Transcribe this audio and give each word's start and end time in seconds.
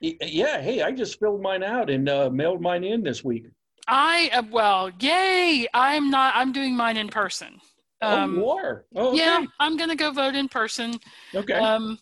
Yeah, 0.00 0.60
hey, 0.60 0.82
I 0.82 0.92
just 0.92 1.18
filled 1.18 1.42
mine 1.42 1.62
out 1.62 1.90
and 1.90 2.08
uh, 2.08 2.30
mailed 2.30 2.60
mine 2.60 2.84
in 2.84 3.02
this 3.02 3.22
week. 3.22 3.46
I 3.86 4.30
uh, 4.32 4.42
well, 4.50 4.90
yay! 5.00 5.66
I'm 5.74 6.10
not. 6.10 6.34
I'm 6.36 6.52
doing 6.52 6.76
mine 6.76 6.96
in 6.96 7.08
person. 7.08 7.60
Um, 8.02 8.30
oh, 8.30 8.40
you 8.40 8.48
are? 8.48 8.84
Oh, 8.94 9.08
okay. 9.08 9.18
Yeah, 9.18 9.44
I'm 9.58 9.76
gonna 9.76 9.96
go 9.96 10.10
vote 10.10 10.34
in 10.34 10.48
person. 10.48 10.94
Okay. 11.34 11.54
Um, 11.54 11.98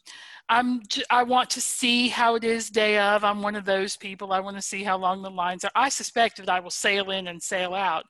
I'm. 0.49 0.83
I 1.11 1.25
want 1.25 1.51
to 1.51 1.61
see 1.61 2.09
how 2.09 2.37
it 2.37 2.45
is 2.45 2.71
day 2.71 2.99
of. 2.99 3.25
I'm 3.25 3.43
one 3.43 3.57
of 3.57 3.65
those 3.65 3.97
people. 3.97 4.33
I 4.33 4.41
want 4.41 4.57
to 4.57 4.63
see 4.63 4.85
how 4.85 4.97
long 4.97 5.23
the 5.23 5.31
lines 5.31 5.65
are. 5.65 5.71
I 5.75 5.89
suspect 5.89 6.37
that 6.37 6.49
I 6.49 6.61
will 6.61 6.71
sail 6.71 7.11
in 7.11 7.27
and 7.29 7.43
sail 7.43 7.75
out 7.75 8.05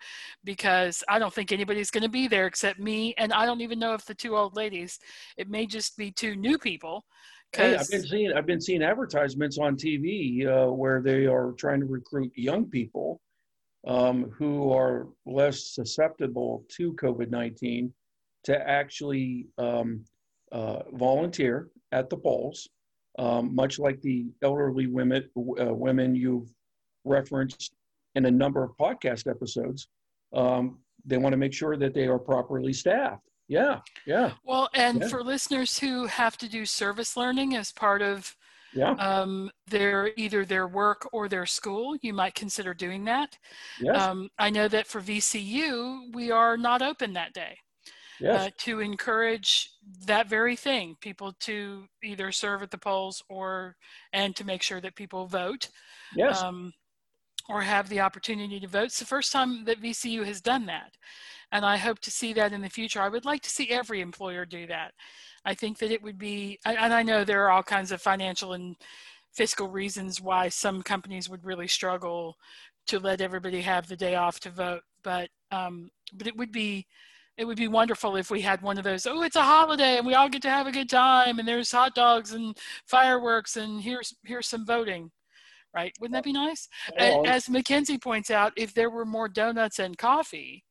because 0.45 1.03
I 1.09 1.19
don't 1.19 1.33
think 1.33 1.51
anybody's 1.51 1.91
going 1.91 2.03
to 2.03 2.11
be 2.11 2.29
there 2.29 2.47
except 2.47 2.79
me, 2.79 3.15
and 3.17 3.33
I 3.33 3.47
don't 3.47 3.63
even 3.63 3.79
know 3.79 3.95
if 3.95 4.05
the 4.05 4.15
two 4.15 4.37
old 4.37 4.55
ladies. 4.55 4.99
It 5.39 5.49
may 5.49 5.67
just 5.67 5.97
be 5.97 6.11
two 6.11 6.37
new 6.37 6.59
people 6.59 7.05
Hey, 7.57 7.77
I've 7.77 7.89
been 7.89 8.07
seeing 8.07 8.33
I've 8.33 8.47
been 8.47 8.61
seeing 8.61 8.83
advertisements 8.83 9.59
on 9.59 9.77
TV 9.77 10.47
uh, 10.47 10.71
where 10.71 11.01
they 11.01 11.27
are 11.27 11.53
trying 11.53 11.81
to 11.81 11.87
recruit 11.87 12.31
young 12.37 12.67
people 12.67 13.21
um, 13.87 14.31
who 14.37 14.71
are 14.71 15.09
less 15.25 15.75
susceptible 15.75 16.65
to 16.77 16.93
COVID 16.95 17.31
nineteen 17.31 17.93
to 18.45 18.69
actually 18.69 19.47
um, 19.57 20.05
uh, 20.53 20.81
volunteer 20.93 21.69
at 21.93 22.11
the 22.11 22.17
polls, 22.17 22.69
um, 23.19 23.55
much 23.55 23.79
like 23.79 24.01
the 24.03 24.27
elderly 24.43 24.87
women 24.87 25.29
uh, 25.37 25.73
women 25.73 26.15
you've 26.15 26.49
referenced 27.05 27.73
in 28.15 28.27
a 28.27 28.31
number 28.31 28.63
of 28.63 28.77
podcast 28.79 29.29
episodes. 29.29 29.89
Um, 30.35 30.79
they 31.07 31.17
want 31.17 31.33
to 31.33 31.39
make 31.39 31.55
sure 31.55 31.77
that 31.79 31.95
they 31.95 32.07
are 32.09 32.19
properly 32.19 32.75
staffed. 32.75 33.28
Yeah, 33.49 33.81
yeah. 34.07 34.33
Well, 34.45 34.69
and 34.75 35.01
yeah. 35.01 35.09
for 35.09 35.23
listeners 35.23 35.79
who 35.79 36.07
have 36.07 36.37
to 36.39 36.49
do 36.49 36.67
service 36.67 37.17
learning 37.17 37.57
as 37.57 37.73
part 37.73 38.03
of 38.03 38.37
yeah. 38.75 38.91
um, 38.93 39.51
their 39.67 40.11
either 40.17 40.45
their 40.45 40.69
work 40.69 41.09
or 41.13 41.29
their 41.29 41.47
school, 41.47 41.97
you 42.03 42.13
might 42.13 42.35
consider 42.35 42.75
doing 42.75 43.05
that. 43.07 43.37
Yes. 43.81 44.01
Um, 44.01 44.29
I 44.39 44.51
know 44.51 44.69
that 44.69 44.87
for 44.87 45.01
VCU, 45.01 46.15
we 46.15 46.31
are 46.31 46.57
not 46.57 46.83
open 46.83 47.15
that 47.15 47.33
day. 47.33 47.57
Yes. 48.21 48.47
Uh, 48.47 48.51
to 48.59 48.81
encourage 48.81 49.71
that 50.07 50.29
very 50.29 50.57
thing, 50.57 50.97
people 51.01 51.33
to 51.41 51.85
either 52.03 52.33
serve 52.33 52.63
at 52.63 52.71
the 52.73 52.79
polls 52.79 53.23
or 53.29 53.77
and 54.13 54.35
to 54.35 54.45
make 54.45 54.61
sure 54.61 54.81
that 54.81 54.97
people 54.97 55.27
vote. 55.27 55.69
Yes. 56.17 56.43
Um, 56.43 56.73
or 57.49 57.63
have 57.63 57.89
the 57.89 58.01
opportunity 58.01 58.61
to 58.61 58.69
vote. 58.69 58.85
It's 58.85 58.99
the 58.99 59.05
first 59.07 59.33
time 59.33 59.65
that 59.65 59.83
VCU 59.83 60.25
has 60.25 60.41
done 60.41 60.67
that 60.67 60.93
and 61.53 61.65
I 61.65 61.77
hope 61.77 61.99
to 62.01 62.11
see 62.11 62.33
that 62.35 62.53
in 62.53 62.61
the 62.61 62.69
future. 62.69 63.01
I 63.01 63.09
would 63.09 63.25
like 63.25 63.43
to 63.43 63.51
see 63.51 63.71
every 63.71 64.01
employer 64.01 64.45
do 64.45 64.67
that. 64.67 64.93
I 65.45 65.55
think 65.55 65.79
that 65.79 65.91
it 65.91 66.03
would 66.03 66.19
be, 66.19 66.59
and 66.65 66.93
I 66.93 67.03
know 67.03 67.25
there 67.25 67.45
are 67.45 67.51
all 67.51 67.63
kinds 67.63 67.93
of 67.93 68.03
financial 68.03 68.53
and 68.53 68.77
fiscal 69.33 69.69
reasons 69.69 70.21
why 70.21 70.49
some 70.49 70.83
companies 70.83 71.29
would 71.29 71.45
really 71.45 71.69
struggle 71.69 72.37
to 72.89 72.99
let 72.99 73.21
everybody 73.21 73.61
have 73.63 73.87
the 73.87 73.97
day 73.97 74.15
off 74.15 74.41
to 74.41 74.51
vote, 74.51 74.83
but 75.03 75.31
um, 75.51 75.91
but 76.15 76.27
it 76.27 76.37
would 76.37 76.53
be 76.53 76.87
it 77.37 77.47
would 77.47 77.57
be 77.57 77.69
wonderful 77.69 78.17
if 78.17 78.31
we 78.31 78.41
had 78.41 78.61
one 78.63 78.79
of 78.79 78.85
those 78.85 79.07
oh 79.07 79.23
it's 79.23 79.37
a 79.37 79.43
holiday 79.43 79.97
and 79.97 80.07
we 80.07 80.15
all 80.15 80.29
get 80.29 80.43
to 80.43 80.51
have 80.51 80.67
a 80.67 80.73
good 80.73 80.89
time 80.89 81.39
and 81.39 81.47
there's 81.47 81.71
hot 81.71 81.95
dogs 81.95 82.33
and 82.33 82.57
fireworks 82.87 83.57
and 83.57 83.83
here's 83.83 84.15
here's 84.25 84.47
some 84.47 84.67
voting 84.67 85.11
right 85.75 85.93
wouldn't 86.01 86.15
that 86.15 86.25
be 86.25 86.33
nice 86.33 86.69
as 86.99 87.49
mackenzie 87.49 87.99
points 87.99 88.31
out 88.31 88.53
if 88.57 88.75
there 88.75 88.91
were 88.91 89.05
more 89.05 89.29
donuts 89.29 89.79
and 89.79 89.99
coffee 89.99 90.65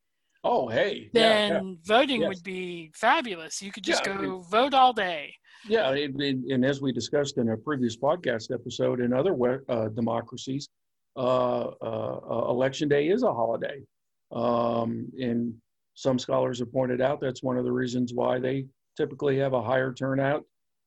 Oh, 0.44 0.68
hey. 0.68 1.10
Then 1.12 1.50
yeah, 1.50 1.60
yeah. 1.60 1.74
voting 1.84 2.20
yes. 2.22 2.28
would 2.28 2.42
be 2.44 2.90
fabulous. 2.94 3.60
You 3.60 3.72
could 3.72 3.82
just 3.82 4.06
yeah, 4.06 4.16
go 4.16 4.38
vote 4.40 4.72
all 4.72 4.92
day. 4.92 5.34
Yeah, 5.68 5.90
and, 5.90 6.20
and, 6.20 6.64
as 6.64 6.80
we 6.80 6.92
discussed 6.92 7.38
in 7.38 7.50
a 7.50 7.56
previous 7.56 7.96
podcast 7.96 8.54
episode, 8.54 9.00
in 9.00 9.12
other 9.12 9.36
uh, 9.68 9.88
democracies, 9.88 10.68
uh, 11.16 11.70
uh, 11.82 12.20
uh, 12.30 12.46
election 12.48 12.88
day 12.88 13.08
is 13.08 13.24
a 13.24 13.34
holiday. 13.34 13.82
Um, 14.30 15.08
and 15.20 15.52
some 15.94 16.18
scholars 16.18 16.60
have 16.60 16.72
pointed 16.72 17.00
out 17.00 17.20
that's 17.20 17.42
one 17.42 17.56
of 17.56 17.64
the 17.64 17.72
reasons 17.72 18.14
why 18.14 18.38
they 18.38 18.66
typically 18.96 19.36
have 19.38 19.52
a 19.52 19.62
higher 19.62 19.92
turnout 19.92 20.44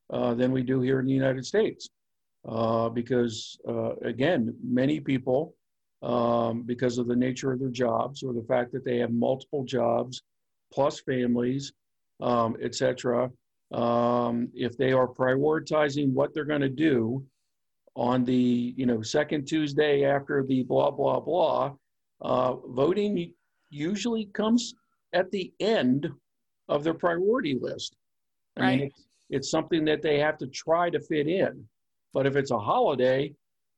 uh, 0.10 0.34
than 0.34 0.54
we 0.54 0.64
do 0.64 0.80
here 0.80 1.02
in 1.02 1.06
the 1.06 1.12
United 1.12 1.46
States. 1.46 1.90
Uh, 2.48 2.90
because, 2.90 3.60
again, 4.04 4.56
many 4.64 5.00
people 5.00 5.54
um, 6.02 6.64
because 6.64 6.98
of 6.98 7.08
the 7.08 7.16
nature 7.16 7.52
of 7.52 7.60
their 7.60 7.70
jobs 7.70 8.24
or 8.24 8.34
the 8.34 8.44
fact 8.44 8.72
that 8.72 8.84
they 8.84 8.98
have 8.98 9.12
multiple 9.12 9.64
jobs 9.64 10.24
plus 10.74 11.00
families, 11.00 11.74
um, 12.22 12.56
etc. 12.62 13.30
Um, 13.72 14.50
if 14.54 14.78
they 14.78 14.92
are 14.92 15.08
prioritizing 15.08 16.12
what 16.12 16.34
they're 16.34 16.46
going 16.46 16.62
to 16.62 16.70
do 16.70 17.24
on 17.96 18.24
the 18.24 18.74
you 18.78 18.86
know 18.86 19.02
second 19.02 19.46
Tuesday 19.46 20.06
after 20.06 20.44
the 20.44 20.64
blah 20.64 20.92
blah 20.92 21.20
blah, 21.20 21.74
uh, 22.22 22.56
voting 22.68 23.34
usually 23.70 24.26
comes 24.26 24.74
at 25.14 25.30
the 25.32 25.54
end 25.60 26.10
of 26.70 26.84
their 26.84 26.94
priority 26.94 27.58
list. 27.60 27.96
I 28.58 28.62
right. 28.62 28.80
mean, 28.80 28.88
it's, 28.88 29.06
it's 29.30 29.52
something 29.52 29.86
that 29.86 30.02
they 30.02 30.20
have 30.20 30.38
to 30.40 30.48
try 30.48 30.90
to 30.90 31.00
fit 31.00 31.28
in. 31.28 31.66
But 32.14 32.26
if 32.26 32.36
it's 32.36 32.52
a 32.52 32.60
holiday, 32.60 33.34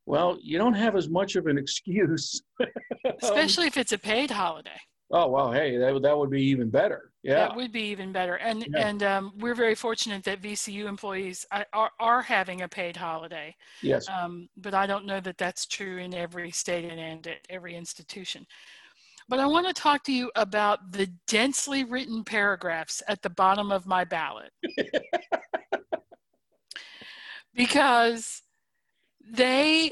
well, 0.06 0.38
you 0.42 0.58
don't 0.58 0.74
have 0.74 0.96
as 0.96 1.08
much 1.08 1.36
of 1.36 1.46
an 1.46 1.58
excuse. 1.64 2.42
Especially 3.22 3.66
if 3.66 3.76
it's 3.76 3.92
a 3.92 3.98
paid 3.98 4.30
holiday. 4.30 4.80
Oh 5.10 5.28
well, 5.28 5.52
hey, 5.52 5.76
that, 5.76 6.02
that 6.02 6.16
would 6.16 6.30
be 6.30 6.42
even 6.42 6.70
better. 6.70 7.12
Yeah, 7.22 7.34
that 7.48 7.56
would 7.56 7.72
be 7.72 7.82
even 7.82 8.10
better. 8.10 8.36
And 8.36 8.66
Yeah. 8.70 8.88
and 8.88 9.02
um, 9.02 9.32
we're 9.38 9.54
very 9.54 9.74
fortunate 9.74 10.24
that 10.24 10.42
VCU 10.42 10.86
employees 10.86 11.46
are, 11.72 11.90
are, 12.00 12.22
having 12.22 12.62
a 12.62 12.68
paid 12.68 12.96
holiday. 12.96 13.54
yes, 13.82 14.08
Um, 14.08 14.48
but 14.56 14.74
I 14.74 14.86
don't 14.86 15.06
know 15.06 15.20
that 15.20 15.38
that's 15.38 15.66
true 15.66 15.98
in 15.98 16.14
every 16.14 16.50
state 16.50 16.84
and, 16.84 16.98
and 16.98 17.26
at 17.26 17.46
every 17.50 17.76
institution. 17.76 18.46
But 19.28 19.38
I 19.38 19.46
want 19.46 19.66
to 19.66 19.72
talk 19.72 20.04
to 20.04 20.12
you 20.12 20.30
about 20.36 20.92
the 20.92 21.06
densely 21.26 21.84
written 21.84 22.24
paragraphs 22.24 23.02
at 23.08 23.22
the 23.22 23.30
bottom 23.30 23.72
of 23.72 23.86
my 23.86 24.04
ballot. 24.04 24.52
because 27.54 28.42
they 29.26 29.90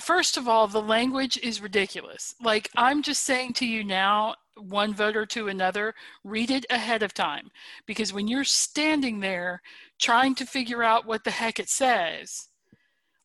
first 0.00 0.36
of 0.36 0.48
all 0.48 0.66
the 0.66 0.82
language 0.82 1.38
is 1.42 1.60
ridiculous. 1.60 2.34
Like 2.42 2.68
i'm 2.76 3.02
just 3.02 3.22
saying 3.22 3.54
to 3.54 3.66
you 3.66 3.84
now 3.84 4.34
one 4.56 4.94
voter 4.94 5.24
to 5.26 5.48
another 5.48 5.94
read 6.24 6.50
it 6.50 6.66
ahead 6.70 7.02
of 7.02 7.14
time. 7.14 7.50
Because 7.86 8.12
when 8.12 8.28
you're 8.28 8.44
standing 8.44 9.20
there 9.20 9.62
trying 9.98 10.34
to 10.36 10.46
figure 10.46 10.82
out 10.82 11.06
what 11.06 11.24
the 11.24 11.30
heck 11.30 11.58
it 11.58 11.68
says 11.68 12.48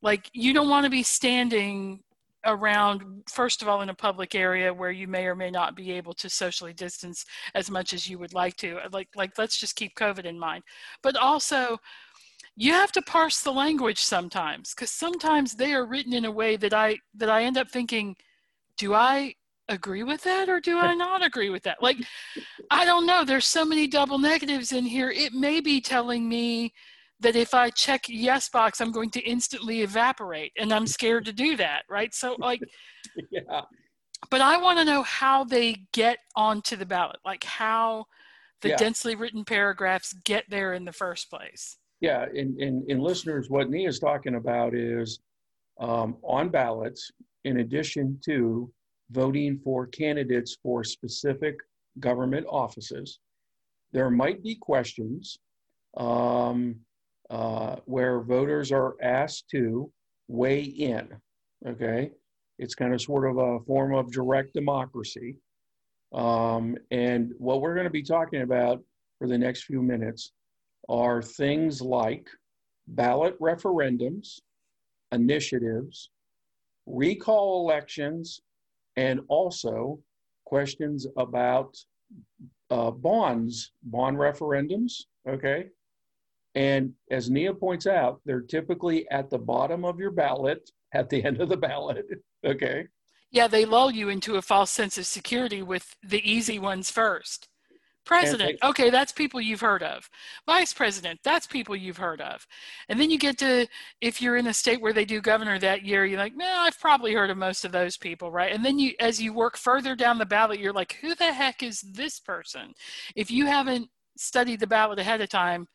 like 0.01 0.29
you 0.33 0.53
don't 0.53 0.69
want 0.69 0.83
to 0.85 0.89
be 0.89 1.03
standing 1.03 2.01
around 2.45 3.23
first 3.29 3.62
of 3.62 3.67
all 3.67 3.81
in 3.81 3.89
a 3.89 3.94
public 3.94 4.35
area 4.35 4.73
where 4.73 4.91
you 4.91 5.07
may 5.07 5.25
or 5.25 5.35
may 5.35 5.50
not 5.50 5.75
be 5.75 5.91
able 5.91 6.13
to 6.13 6.29
socially 6.29 6.73
distance 6.73 7.25
as 7.56 7.69
much 7.69 7.94
as 7.94 8.07
you 8.09 8.17
would 8.19 8.33
like 8.33 8.56
to. 8.57 8.79
Like 8.91 9.09
like 9.15 9.38
let's 9.38 9.57
just 9.57 9.75
keep 9.75 9.95
covid 9.95 10.25
in 10.25 10.39
mind. 10.39 10.63
But 11.01 11.17
also 11.17 11.77
you 12.59 12.74
have 12.74 12.92
to 12.92 13.01
parse 13.04 13.42
the 13.42 13.54
language 13.54 14.04
sometimes 14.04 14.74
because 14.74 14.89
sometimes 14.89 15.54
they 15.54 15.74
are 15.74 15.86
written 15.86 16.12
in 16.13 16.25
a 16.25 16.31
way 16.31 16.57
that 16.57 16.74
i 16.74 16.98
that 17.13 17.30
i 17.30 17.44
end 17.44 17.57
up 17.57 17.69
thinking 17.69 18.15
do 18.77 18.94
i 18.94 19.33
agree 19.69 20.04
with 20.04 20.24
that 20.24 20.50
or 20.50 20.59
do 20.59 20.77
i 20.77 20.94
not 20.95 21.24
agree 21.24 21.50
with 21.50 21.63
that? 21.63 21.81
Like 21.81 21.98
i 22.71 22.83
don't 22.83 23.06
know 23.06 23.24
there's 23.24 23.45
so 23.45 23.63
many 23.63 23.88
double 23.88 24.18
negatives 24.18 24.71
in 24.71 24.86
here. 24.86 25.09
It 25.09 25.33
may 25.33 25.62
be 25.62 25.80
telling 25.80 26.27
me 26.27 26.74
that 27.19 27.36
if 27.36 27.54
i 27.54 27.69
check 27.69 28.06
yes 28.09 28.50
box 28.50 28.81
i'm 28.81 28.92
going 28.92 29.12
to 29.12 29.21
instantly 29.21 29.81
evaporate 29.81 30.51
and 30.57 30.74
i'm 30.74 30.88
scared 30.88 31.25
to 31.25 31.33
do 31.33 31.56
that 31.57 31.83
right? 31.89 32.13
So 32.13 32.36
like 32.39 32.62
yeah, 33.31 33.62
but 34.31 34.42
i 34.42 34.57
want 34.57 34.80
to 34.80 34.86
know 34.86 35.03
how 35.03 35.44
they 35.44 35.75
get 35.94 36.19
onto 36.36 36.75
the 36.75 36.86
ballot 36.86 37.19
like 37.25 37.44
how 37.44 38.06
the 38.62 38.69
Yeah. 38.69 38.77
densely 38.77 39.15
written 39.15 39.45
paragraphs 39.45 40.13
get 40.25 40.45
there 40.50 40.74
in 40.74 40.86
the 40.86 40.92
first 40.94 41.30
place 41.30 41.77
yeah. 41.99 42.25
And, 42.25 42.57
and, 42.59 42.89
and 42.89 43.01
listeners, 43.01 43.49
what 43.49 43.69
Nia's 43.69 43.99
talking 43.99 44.35
about 44.35 44.73
is 44.73 45.19
um, 45.79 46.17
on 46.23 46.49
ballots, 46.49 47.11
in 47.44 47.59
addition 47.59 48.19
to 48.25 48.71
voting 49.11 49.59
for 49.63 49.88
candidates 49.88 50.57
for 50.61 50.83
specific 50.83 51.57
government 51.99 52.45
offices, 52.49 53.19
there 53.94 54.09
might 54.09 54.44
be 54.44 54.55
questions 54.55 55.39
um, 55.95 56.75
uh, 57.29 57.77
where 57.85 58.21
voters 58.21 58.71
are 58.71 58.95
asked 59.01 59.50
to 59.50 59.91
weigh 60.27 60.61
in. 60.61 61.09
Okay. 61.65 62.11
It's 62.59 62.75
kind 62.75 62.93
of 62.93 63.01
sort 63.01 63.29
of 63.29 63.38
a 63.38 63.59
form 63.61 63.93
of 63.93 64.11
direct 64.11 64.53
democracy. 64.53 65.38
Um, 66.13 66.77
and 66.91 67.33
what 67.38 67.61
we're 67.61 67.73
going 67.73 67.85
to 67.85 67.91
be 67.91 68.03
talking 68.03 68.41
about 68.41 68.81
for 69.19 69.27
the 69.27 69.38
next 69.38 69.63
few 69.63 69.81
minutes 69.81 70.31
are 70.89 71.22
things 71.22 71.81
like 71.81 72.28
ballot 72.88 73.39
referendums, 73.39 74.39
initiatives, 75.12 76.10
recall 76.86 77.62
elections, 77.62 78.42
and 78.95 79.19
also 79.28 80.00
questions 80.45 81.06
about 81.18 81.75
uh, 82.72 82.92
bonds, 82.92 83.72
bond 83.84 84.18
referendums. 84.18 84.94
Okay. 85.28 85.66
And 86.56 86.94
as 87.12 87.30
Nia 87.30 87.54
points 87.54 87.86
out, 87.86 88.22
they're 88.25 88.42
typically 88.42 89.07
at 89.12 89.30
the 89.30 89.38
bottom 89.38 89.86
of 89.86 90.00
your 90.00 90.12
ballot 90.12 90.69
at 90.94 91.10
the 91.10 91.24
end 91.25 91.42
of 91.42 91.50
the 91.50 91.57
ballot. 91.57 92.06
Okay. 92.45 92.88
Yeah, 93.30 93.48
they 93.48 93.66
lull 93.66 93.92
you 93.92 94.10
into 94.10 94.36
a 94.36 94.42
false 94.42 94.72
sense 94.72 94.98
of 94.98 95.06
security 95.06 95.62
with 95.62 95.95
the 96.01 96.30
easy 96.30 96.60
ones 96.60 96.89
first. 96.89 97.50
President, 98.07 98.57
okay, 98.63 98.89
that's 98.89 99.12
people 99.12 99.42
you've 99.42 99.59
heard 99.62 99.83
of. 99.83 100.09
Vice 100.45 100.74
president, 100.74 101.19
that's 101.24 101.45
people 101.45 101.75
you've 101.75 101.98
heard 101.98 102.21
of. 102.21 102.48
And 102.88 103.00
then 103.00 103.12
you 103.12 103.19
get 103.19 103.38
to, 103.39 103.68
if 104.00 104.21
you're 104.21 104.38
in 104.38 104.48
a 104.48 104.54
state 104.54 104.81
where 104.81 104.94
they 104.94 105.06
do 105.06 105.19
governor 105.19 105.59
that 105.59 105.83
year, 105.83 106.06
you're 106.06 106.18
like, 106.18 106.36
man, 106.36 106.57
I've 106.57 106.80
probably 106.80 107.13
heard 107.13 107.30
of 107.30 107.38
most 107.38 107.65
of 107.65 107.74
those 107.74 107.98
people, 107.98 108.31
right? 108.31 108.54
And 108.54 108.63
then 108.63 108.80
you, 108.80 108.94
as 109.00 109.21
you 109.21 109.33
work 109.33 109.57
further 109.57 109.95
down 109.95 110.18
the 110.18 110.25
ballot, 110.25 110.59
you're 110.59 110.74
like, 110.74 110.98
who 111.01 111.15
the 111.15 111.33
heck 111.33 111.62
is 111.62 111.81
this 111.81 112.19
person? 112.19 112.74
If 113.15 113.30
you 113.30 113.45
haven't 113.45 113.89
studied 114.18 114.62
the 114.62 114.68
ballot 114.68 115.00
ahead 115.00 115.21
of 115.21 115.30
time, 115.30 115.68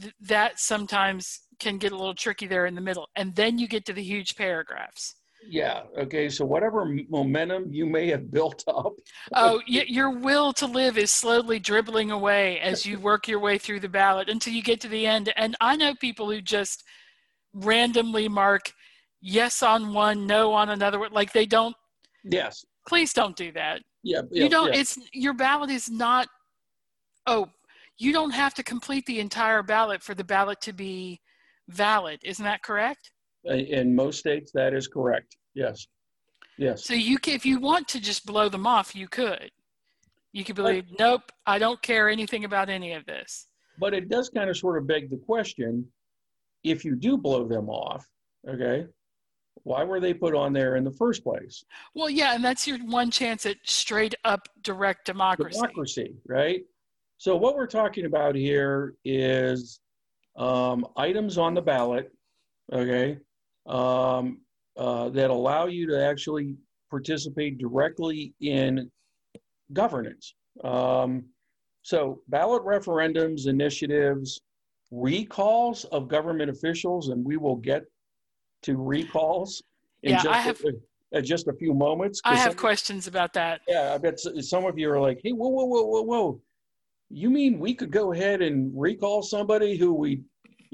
th- 0.00 0.14
that 0.20 0.60
sometimes 0.60 1.40
can 1.58 1.78
get 1.78 1.92
a 1.92 1.96
little 1.96 2.14
tricky 2.14 2.46
there 2.46 2.66
in 2.66 2.74
the 2.74 2.80
middle. 2.80 3.08
And 3.16 3.34
then 3.34 3.58
you 3.58 3.68
get 3.68 3.86
to 3.86 3.92
the 3.92 4.02
huge 4.02 4.36
paragraphs. 4.36 5.14
Yeah. 5.48 5.82
Okay. 5.98 6.28
So 6.28 6.44
whatever 6.44 6.96
momentum 7.08 7.72
you 7.72 7.86
may 7.86 8.08
have 8.08 8.30
built 8.30 8.64
up. 8.68 8.94
Oh, 9.34 9.60
your 9.66 10.10
will 10.10 10.52
to 10.54 10.66
live 10.66 10.98
is 10.98 11.10
slowly 11.10 11.58
dribbling 11.58 12.10
away 12.10 12.60
as 12.60 12.84
you 12.86 12.98
work 12.98 13.28
your 13.28 13.40
way 13.40 13.58
through 13.58 13.80
the 13.80 13.88
ballot 13.88 14.28
until 14.28 14.52
you 14.52 14.62
get 14.62 14.80
to 14.82 14.88
the 14.88 15.06
end. 15.06 15.32
And 15.36 15.56
I 15.60 15.76
know 15.76 15.94
people 15.94 16.30
who 16.30 16.40
just 16.40 16.84
randomly 17.52 18.28
mark 18.28 18.72
yes 19.20 19.62
on 19.62 19.92
one, 19.92 20.26
no 20.26 20.52
on 20.52 20.70
another. 20.70 21.08
Like 21.08 21.32
they 21.32 21.46
don't. 21.46 21.74
Yes. 22.24 22.64
Please 22.86 23.12
don't 23.12 23.36
do 23.36 23.52
that. 23.52 23.82
Yeah. 24.02 24.22
yeah 24.30 24.44
you 24.44 24.50
don't. 24.50 24.72
Yeah. 24.72 24.80
It's 24.80 24.98
your 25.12 25.34
ballot 25.34 25.70
is 25.70 25.90
not. 25.90 26.28
Oh, 27.26 27.48
you 27.98 28.12
don't 28.12 28.32
have 28.32 28.54
to 28.54 28.62
complete 28.62 29.06
the 29.06 29.20
entire 29.20 29.62
ballot 29.62 30.02
for 30.02 30.14
the 30.14 30.24
ballot 30.24 30.60
to 30.62 30.72
be 30.72 31.20
valid. 31.68 32.20
Isn't 32.22 32.44
that 32.44 32.62
correct? 32.62 33.10
In 33.44 33.94
most 33.94 34.18
states, 34.18 34.52
that 34.52 34.74
is 34.74 34.88
correct. 34.88 35.36
Yes. 35.54 35.86
Yes. 36.56 36.84
So 36.84 36.94
you 36.94 37.18
can, 37.18 37.34
if 37.34 37.44
you 37.44 37.58
want 37.58 37.88
to 37.88 38.00
just 38.00 38.24
blow 38.26 38.48
them 38.48 38.66
off, 38.66 38.94
you 38.94 39.08
could. 39.08 39.50
You 40.32 40.44
could 40.44 40.56
believe, 40.56 40.84
but, 40.90 40.98
nope, 40.98 41.32
I 41.46 41.58
don't 41.58 41.80
care 41.82 42.08
anything 42.08 42.44
about 42.44 42.68
any 42.68 42.92
of 42.92 43.06
this. 43.06 43.46
But 43.78 43.94
it 43.94 44.08
does 44.08 44.28
kind 44.30 44.50
of 44.50 44.56
sort 44.56 44.78
of 44.78 44.86
beg 44.86 45.10
the 45.10 45.16
question 45.16 45.86
if 46.64 46.84
you 46.84 46.96
do 46.96 47.16
blow 47.16 47.46
them 47.46 47.68
off, 47.68 48.06
okay, 48.48 48.86
why 49.62 49.84
were 49.84 50.00
they 50.00 50.14
put 50.14 50.34
on 50.34 50.52
there 50.52 50.76
in 50.76 50.84
the 50.84 50.90
first 50.92 51.22
place? 51.22 51.64
Well, 51.94 52.10
yeah, 52.10 52.34
and 52.34 52.44
that's 52.44 52.66
your 52.66 52.78
one 52.78 53.10
chance 53.10 53.46
at 53.46 53.56
straight 53.64 54.14
up 54.24 54.48
direct 54.62 55.06
democracy. 55.06 55.58
Democracy, 55.60 56.14
right? 56.26 56.62
So 57.18 57.36
what 57.36 57.54
we're 57.54 57.66
talking 57.66 58.06
about 58.06 58.34
here 58.34 58.94
is 59.04 59.80
um, 60.36 60.86
items 60.96 61.38
on 61.38 61.54
the 61.54 61.62
ballot, 61.62 62.10
okay, 62.72 63.18
um, 63.66 64.40
uh, 64.76 65.08
that 65.10 65.30
allow 65.30 65.66
you 65.66 65.86
to 65.86 66.04
actually 66.04 66.56
participate 66.90 67.58
directly 67.58 68.34
in 68.40 68.90
governance. 69.72 70.34
Um, 70.62 71.24
so, 71.82 72.20
ballot 72.28 72.62
referendums, 72.64 73.46
initiatives, 73.46 74.40
recalls 74.90 75.84
of 75.86 76.08
government 76.08 76.50
officials, 76.50 77.08
and 77.08 77.24
we 77.24 77.36
will 77.36 77.56
get 77.56 77.82
to 78.62 78.76
recalls 78.76 79.62
in 80.02 80.12
yeah, 80.12 80.22
just, 80.22 80.28
I 80.28 80.38
have, 80.38 80.60
a, 81.12 81.22
just 81.22 81.48
a 81.48 81.52
few 81.52 81.74
moments. 81.74 82.20
I 82.24 82.36
have 82.36 82.52
some, 82.52 82.58
questions 82.58 83.06
about 83.06 83.32
that. 83.34 83.60
Yeah, 83.68 83.92
I 83.94 83.98
bet 83.98 84.18
some 84.20 84.64
of 84.64 84.78
you 84.78 84.90
are 84.90 85.00
like, 85.00 85.20
hey, 85.22 85.32
whoa, 85.32 85.48
whoa, 85.48 85.64
whoa, 85.64 85.84
whoa, 85.84 86.02
whoa. 86.02 86.40
You 87.10 87.30
mean 87.30 87.58
we 87.58 87.74
could 87.74 87.90
go 87.90 88.12
ahead 88.12 88.42
and 88.42 88.72
recall 88.74 89.22
somebody 89.22 89.76
who 89.76 89.92
we 89.94 90.22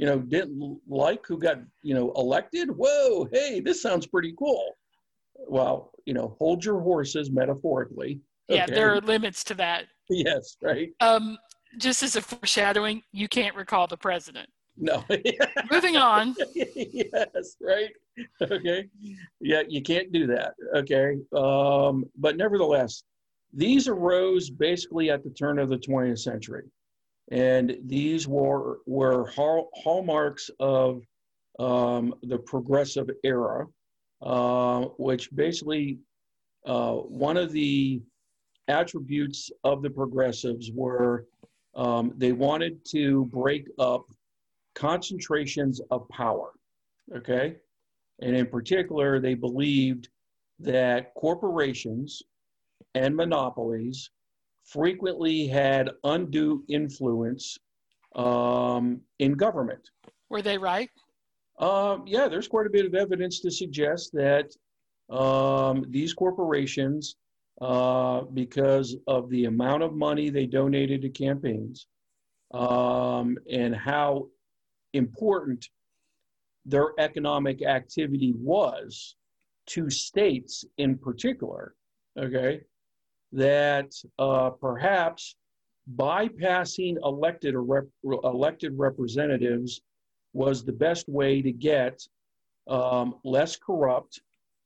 you 0.01 0.07
know, 0.07 0.19
didn't 0.19 0.81
like 0.89 1.27
who 1.27 1.37
got, 1.37 1.59
you 1.83 1.95
know, 1.95 2.11
elected. 2.17 2.71
Whoa, 2.71 3.29
hey, 3.35 3.61
this 3.61 3.83
sounds 3.83 4.07
pretty 4.07 4.35
cool. 4.39 4.75
Well, 5.35 5.93
you 6.07 6.15
know, 6.15 6.37
hold 6.39 6.65
your 6.65 6.81
horses 6.81 7.31
metaphorically. 7.31 8.19
Yeah, 8.49 8.65
okay. 8.65 8.75
there 8.75 8.95
are 8.95 9.01
limits 9.03 9.45
to 9.45 9.55
that. 9.57 9.85
Yes, 10.09 10.57
right. 10.63 10.89
Um, 11.01 11.37
just 11.77 12.03
as 12.03 12.17
a 12.17 12.23
foreshadowing, 12.23 13.03
you 13.13 13.29
can't 13.29 13.55
recall 13.55 13.87
the 13.87 13.99
president. 13.99 14.49
No. 14.79 15.05
Moving 15.71 15.97
on. 15.97 16.35
yes, 16.55 17.57
right. 17.61 17.91
Okay. 18.41 18.87
Yeah, 19.39 19.63
you 19.69 19.83
can't 19.83 20.11
do 20.13 20.27
that. 20.29 20.55
Okay. 20.75 21.19
Um, 21.37 22.07
but 22.17 22.39
nevertheless, 22.39 23.03
these 23.53 23.87
arose 23.87 24.49
basically 24.49 25.11
at 25.11 25.23
the 25.23 25.31
turn 25.31 25.59
of 25.59 25.69
the 25.69 25.77
20th 25.77 26.21
century. 26.21 26.65
And 27.31 27.79
these 27.85 28.27
were, 28.27 28.81
were 28.87 29.29
hall, 29.29 29.71
hallmarks 29.75 30.51
of 30.59 31.03
um, 31.59 32.15
the 32.23 32.39
progressive 32.39 33.09
era, 33.23 33.67
uh, 34.23 34.87
which 34.99 35.31
basically 35.35 35.99
uh, 36.67 36.95
one 36.95 37.37
of 37.37 37.53
the 37.53 38.03
attributes 38.69 39.51
of 39.65 39.83
the 39.83 39.91
progressives 39.91 40.71
were 40.73 41.27
um, 41.75 42.13
they 42.17 42.33
wanted 42.33 42.85
to 42.87 43.27
break 43.27 43.69
up 43.79 44.05
concentrations 44.75 45.81
of 45.91 46.09
power. 46.09 46.51
Okay. 47.15 47.57
And 48.21 48.37
in 48.37 48.47
particular, 48.47 49.21
they 49.21 49.35
believed 49.35 50.09
that 50.59 51.15
corporations 51.15 52.23
and 52.95 53.15
monopolies 53.15 54.11
frequently 54.65 55.47
had 55.47 55.91
undue 56.05 56.65
influence 56.69 57.59
um, 58.15 59.01
in 59.19 59.33
government. 59.33 59.91
Were 60.29 60.43
they 60.43 60.59
right? 60.59 60.91
Um, 61.59 62.05
yeah, 62.07 62.29
there's 62.29 62.49
quite 62.49 62.67
a 62.67 62.71
bit 62.71 62.87
of 62.87 62.95
evidence 62.95 63.41
to 63.41 63.51
suggest 63.51 64.13
that 64.15 64.51
um, 65.15 65.85
these 65.89 66.15
corporations, 66.15 67.17
uh, 67.61 68.23
because 68.33 68.97
of 69.07 69.29
the 69.29 69.45
amount 69.45 69.83
of 69.83 69.95
money 69.95 70.31
they 70.31 70.47
donated 70.47 71.03
to 71.03 71.11
campaigns 71.11 71.87
um, 72.55 73.37
and 73.51 73.77
how 73.77 74.29
important 74.95 75.69
their 76.65 76.93
economic 76.99 77.63
activity 77.63 78.35
was 78.37 79.17
to 79.67 79.91
states 79.91 80.65
in 80.79 80.97
particular, 80.97 81.75
okay, 82.19 82.63
that 83.33 83.93
uh, 84.19 84.51
perhaps 84.51 85.37
bypassing 85.97 86.97
elected 87.05 87.55
rep- 87.57 87.87
elected 88.05 88.73
representatives 88.77 89.81
was 90.33 90.65
the 90.65 90.73
best 90.73 91.09
way 91.09 91.43
to 91.43 91.53
get 91.53 92.01
um, 92.69 93.17
less 93.25 93.57
corrupt, 93.57 94.21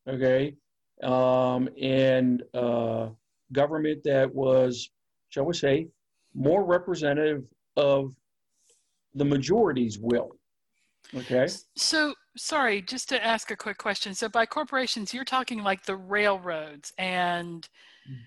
okay, 0.08 0.54
um, 1.02 1.68
and 1.80 2.42
uh, 2.52 3.08
government 3.52 4.02
that 4.04 4.32
was, 4.34 4.90
shall 5.30 5.44
we 5.44 5.54
say, 5.54 5.88
more 6.34 6.64
representative 6.64 7.44
of 7.76 8.14
the 9.14 9.24
majority's 9.24 9.98
will. 9.98 10.36
Okay. 11.14 11.46
So, 11.76 12.14
sorry, 12.36 12.82
just 12.82 13.08
to 13.10 13.24
ask 13.24 13.50
a 13.50 13.56
quick 13.56 13.78
question. 13.78 14.14
So, 14.14 14.28
by 14.28 14.46
corporations, 14.46 15.14
you're 15.14 15.24
talking 15.24 15.62
like 15.62 15.84
the 15.84 15.96
railroads 15.96 16.92
and 16.98 17.68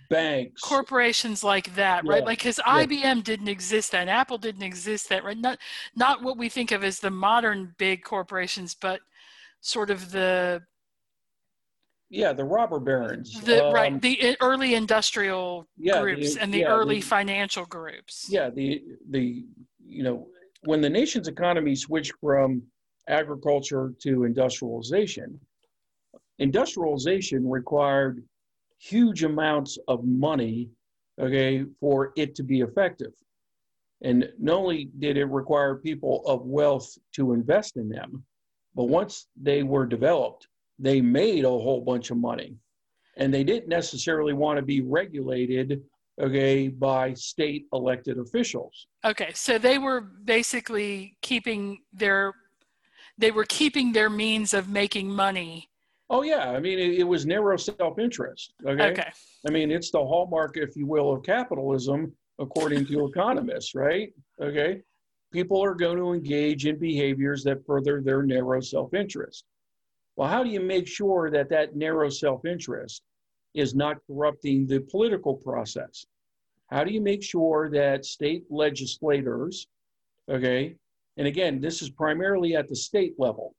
banks. 0.09 0.61
Corporations 0.61 1.43
like 1.43 1.73
that 1.75 2.03
yeah. 2.03 2.11
right 2.11 2.25
like 2.25 2.39
because 2.39 2.59
yeah. 2.65 2.85
ibm 2.85 3.23
didn't 3.23 3.47
exist 3.47 3.91
then. 3.91 4.09
Apple 4.09 4.37
didn't 4.37 4.63
exist 4.63 5.09
then 5.09 5.23
right? 5.23 5.37
Not 5.37 5.59
not 5.95 6.23
what 6.23 6.37
we 6.37 6.49
think 6.49 6.71
of 6.71 6.83
as 6.83 6.99
the 6.99 7.11
modern 7.11 7.73
big 7.77 8.03
corporations 8.03 8.75
but 8.75 9.01
sort 9.61 9.89
of 9.89 10.11
the 10.11 10.61
yeah 12.09 12.31
the 12.31 12.43
robber 12.43 12.79
barons 12.79 13.39
the 13.41 13.65
um, 13.65 13.73
right 13.73 14.01
the 14.01 14.37
early 14.39 14.75
industrial 14.75 15.67
yeah, 15.77 15.99
groups 16.01 16.35
the, 16.35 16.41
and 16.41 16.53
the 16.53 16.65
early 16.65 16.99
the, 16.99 17.05
financial 17.05 17.65
groups. 17.65 18.27
Yeah 18.29 18.49
the 18.49 18.81
the 19.09 19.45
you 19.85 20.03
know 20.03 20.27
when 20.63 20.81
the 20.81 20.89
nation's 20.89 21.27
economy 21.27 21.75
switched 21.75 22.13
from 22.21 22.61
agriculture 23.09 23.93
to 24.01 24.23
industrialization 24.23 25.39
industrialization 26.39 27.49
required 27.49 28.23
huge 28.77 29.23
amounts 29.23 29.77
of 29.87 30.03
money, 30.05 30.69
okay, 31.19 31.65
for 31.79 32.13
it 32.15 32.35
to 32.35 32.43
be 32.43 32.61
effective. 32.61 33.13
And 34.03 34.29
not 34.39 34.57
only 34.57 34.89
did 34.99 35.17
it 35.17 35.25
require 35.25 35.75
people 35.75 36.21
of 36.27 36.45
wealth 36.45 36.97
to 37.13 37.33
invest 37.33 37.77
in 37.77 37.89
them, 37.89 38.23
But 38.77 38.85
once 38.85 39.25
they 39.35 39.63
were 39.63 39.87
developed, 39.87 40.47
they 40.77 41.01
made 41.01 41.43
a 41.43 41.49
whole 41.49 41.81
bunch 41.81 42.11
of 42.11 42.17
money. 42.17 42.55
And 43.17 43.33
they 43.33 43.43
didn't 43.43 43.67
necessarily 43.67 44.33
want 44.33 44.57
to 44.57 44.61
be 44.61 44.81
regulated, 44.81 45.81
okay, 46.21 46.67
by 46.67 47.15
state 47.15 47.65
elected 47.73 48.19
officials. 48.19 48.85
Okay, 49.03 49.31
so 49.33 49.57
they 49.57 49.79
were 49.79 49.99
basically 50.01 51.17
keeping 51.21 51.79
their 51.91 52.35
they 53.19 53.31
were 53.31 53.45
keeping 53.45 53.93
their 53.93 54.11
means 54.11 54.53
of 54.53 54.69
making 54.69 55.09
money. 55.09 55.66
Oh 56.09 56.23
yeah, 56.23 56.51
I 56.51 56.59
mean 56.59 56.79
it, 56.79 56.99
it 56.99 57.03
was 57.03 57.25
narrow 57.25 57.57
self-interest. 57.57 58.53
Okay? 58.65 58.91
Okay. 58.91 59.11
I 59.47 59.51
mean 59.51 59.71
it's 59.71 59.91
the 59.91 59.99
hallmark, 59.99 60.57
if 60.57 60.75
you 60.75 60.87
will, 60.87 61.11
of 61.11 61.23
capitalism, 61.23 62.13
according 62.39 62.85
to 62.87 63.05
economists, 63.07 63.75
right? 63.75 64.13
Okay, 64.41 64.81
people 65.31 65.63
are 65.63 65.75
going 65.75 65.97
to 65.97 66.13
engage 66.13 66.65
in 66.65 66.79
behaviors 66.79 67.43
that 67.43 67.65
further 67.65 68.01
their 68.01 68.23
narrow 68.23 68.61
self-interest. 68.61 69.43
Well, 70.15 70.29
how 70.29 70.43
do 70.43 70.49
you 70.49 70.61
make 70.61 70.87
sure 70.87 71.29
that 71.29 71.49
that 71.49 71.75
narrow 71.75 72.09
self-interest 72.09 73.03
is 73.53 73.75
not 73.75 73.97
corrupting 74.07 74.67
the 74.67 74.79
political 74.79 75.35
process? 75.35 76.05
How 76.71 76.83
do 76.83 76.91
you 76.91 77.01
make 77.01 77.23
sure 77.23 77.69
that 77.69 78.05
state 78.05 78.43
legislators, 78.49 79.67
okay, 80.29 80.75
and 81.17 81.27
again, 81.27 81.59
this 81.59 81.81
is 81.81 81.89
primarily 81.89 82.55
at 82.55 82.67
the 82.67 82.75
state 82.75 83.13
level, 83.17 83.55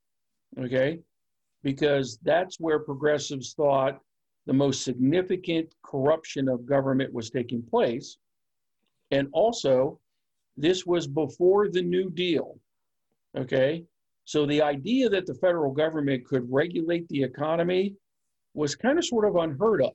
okay, 0.59 1.01
because 1.63 2.19
that's 2.23 2.61
where 2.61 2.79
progressives 2.79 3.55
thought 3.55 4.01
the 4.47 4.53
most 4.53 4.85
significant 4.85 5.75
corruption 5.83 6.49
of 6.49 6.67
government 6.67 7.13
was 7.13 7.31
taking 7.31 7.63
place. 7.63 8.17
And 9.11 9.29
also, 9.33 10.01
this 10.57 10.87
was 10.87 11.07
before 11.07 11.69
the 11.69 11.83
New 11.83 12.11
Deal, 12.11 12.59
okay? 13.37 13.85
So 14.25 14.47
the 14.47 14.63
idea 14.63 15.09
that 15.11 15.27
the 15.27 15.35
federal 15.35 15.73
government 15.73 16.27
could 16.27 16.51
regulate 16.51 17.09
the 17.09 17.23
economy 17.23 17.95
was 18.55 18.75
kind 18.75 18.99
of 18.99 19.05
sort 19.05 19.25
of 19.25 19.37
unheard 19.37 19.83
of. 19.83 19.93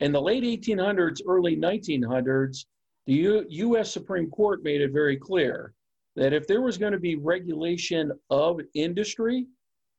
In 0.00 0.12
the 0.12 0.20
late 0.20 0.42
1800s, 0.42 1.20
early 1.26 1.56
1900s, 1.56 2.66
the 3.06 3.12
U- 3.14 3.46
US 3.48 3.92
Supreme 3.92 4.30
Court 4.30 4.62
made 4.62 4.80
it 4.80 4.92
very 4.92 5.16
clear 5.16 5.74
that 6.16 6.32
if 6.32 6.46
there 6.46 6.60
was 6.62 6.78
going 6.78 6.92
to 6.92 6.98
be 6.98 7.16
regulation 7.16 8.12
of 8.30 8.60
industry, 8.74 9.46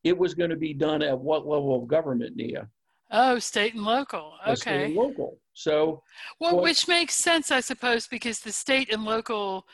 it 0.03 0.17
was 0.17 0.33
going 0.33 0.49
to 0.49 0.55
be 0.55 0.73
done 0.73 1.01
at 1.01 1.17
what 1.17 1.47
level 1.47 1.75
of 1.75 1.87
government, 1.87 2.35
Nia? 2.35 2.67
Oh, 3.11 3.39
state 3.39 3.73
and 3.75 3.83
local. 3.83 4.33
The 4.45 4.55
State 4.55 4.71
Okay. 4.71 4.85
and 4.85 4.95
local. 4.95 5.37
So, 5.53 6.03
Well, 6.39 6.55
Well- 6.55 6.63
which 6.63 6.87
makes 6.87 7.15
sense, 7.15 7.51
I 7.51 7.59
suppose, 7.59 8.07
because 8.07 8.39
the 8.39 8.51
state 8.51 8.91
and 8.91 9.05
local 9.05 9.67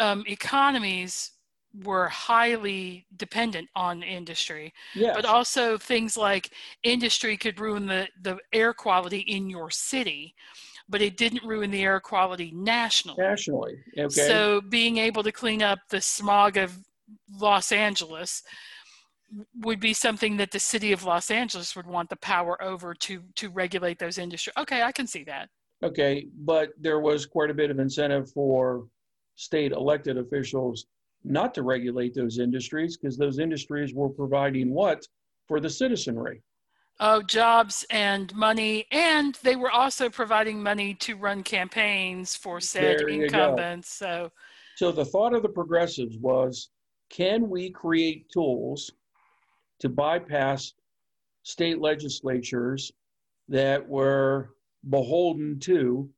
um, 0.00 0.22
economies 0.28 1.32
were 1.82 2.08
highly 2.08 3.06
dependent 3.16 3.68
on 3.74 4.02
industry, 4.02 4.72
yes, 4.94 5.14
but 5.14 5.24
also 5.24 5.76
things 5.76 6.16
like 6.16 6.50
industry 6.84 7.36
could 7.36 7.58
ruin 7.58 7.86
the, 7.86 8.08
the 8.22 8.38
air 8.52 8.72
quality 8.72 9.18
in 9.20 9.50
your 9.50 9.70
city, 9.70 10.34
but 10.88 11.02
it 11.02 11.16
didn't 11.16 11.42
ruin 11.44 11.70
the 11.70 11.82
air 11.82 11.98
quality 12.00 12.52
nationally. 12.54 13.20
nationally. 13.22 13.76
Okay. 13.98 14.08
So 14.08 14.60
being 14.60 14.98
able 14.98 15.22
to 15.24 15.32
clean 15.32 15.62
up 15.62 15.80
the 15.88 16.00
smog 16.00 16.56
of 16.56 16.78
Los 17.40 17.72
Angeles 17.72 18.42
would 19.60 19.80
be 19.80 19.92
something 19.92 20.36
that 20.38 20.50
the 20.50 20.58
city 20.58 20.92
of 20.92 21.04
Los 21.04 21.30
Angeles 21.30 21.76
would 21.76 21.86
want 21.86 22.08
the 22.08 22.16
power 22.16 22.62
over 22.62 22.94
to 22.94 23.22
to 23.36 23.50
regulate 23.50 23.98
those 23.98 24.18
industries. 24.18 24.54
Okay, 24.56 24.82
I 24.82 24.92
can 24.92 25.06
see 25.06 25.24
that. 25.24 25.48
Okay, 25.82 26.26
but 26.38 26.70
there 26.80 27.00
was 27.00 27.26
quite 27.26 27.50
a 27.50 27.54
bit 27.54 27.70
of 27.70 27.78
incentive 27.78 28.30
for 28.32 28.86
state 29.36 29.72
elected 29.72 30.18
officials 30.18 30.86
not 31.24 31.54
to 31.54 31.62
regulate 31.62 32.14
those 32.14 32.38
industries 32.38 32.96
because 32.96 33.16
those 33.16 33.38
industries 33.38 33.94
were 33.94 34.08
providing 34.08 34.72
what 34.72 35.06
for 35.46 35.60
the 35.60 35.70
citizenry. 35.70 36.42
Oh, 37.00 37.22
jobs 37.22 37.86
and 37.90 38.34
money, 38.34 38.86
and 38.90 39.38
they 39.42 39.54
were 39.54 39.70
also 39.70 40.10
providing 40.10 40.60
money 40.60 40.94
to 40.94 41.16
run 41.16 41.44
campaigns 41.44 42.34
for 42.34 42.60
said 42.60 42.98
go. 43.00 43.06
incumbents. 43.06 43.88
So 43.88 44.32
So 44.76 44.90
the 44.90 45.04
thought 45.04 45.34
of 45.34 45.42
the 45.42 45.48
progressives 45.48 46.16
was 46.18 46.70
can 47.08 47.48
we 47.48 47.70
create 47.70 48.26
tools 48.32 48.90
to 49.80 49.88
bypass 49.88 50.74
state 51.42 51.80
legislatures 51.80 52.92
that 53.48 53.86
were 53.86 54.50
beholden 54.88 55.58
to 55.60 56.08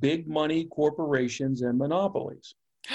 big 0.00 0.28
money 0.28 0.64
corporations 0.64 1.62
and 1.62 1.78
monopolies? 1.78 2.54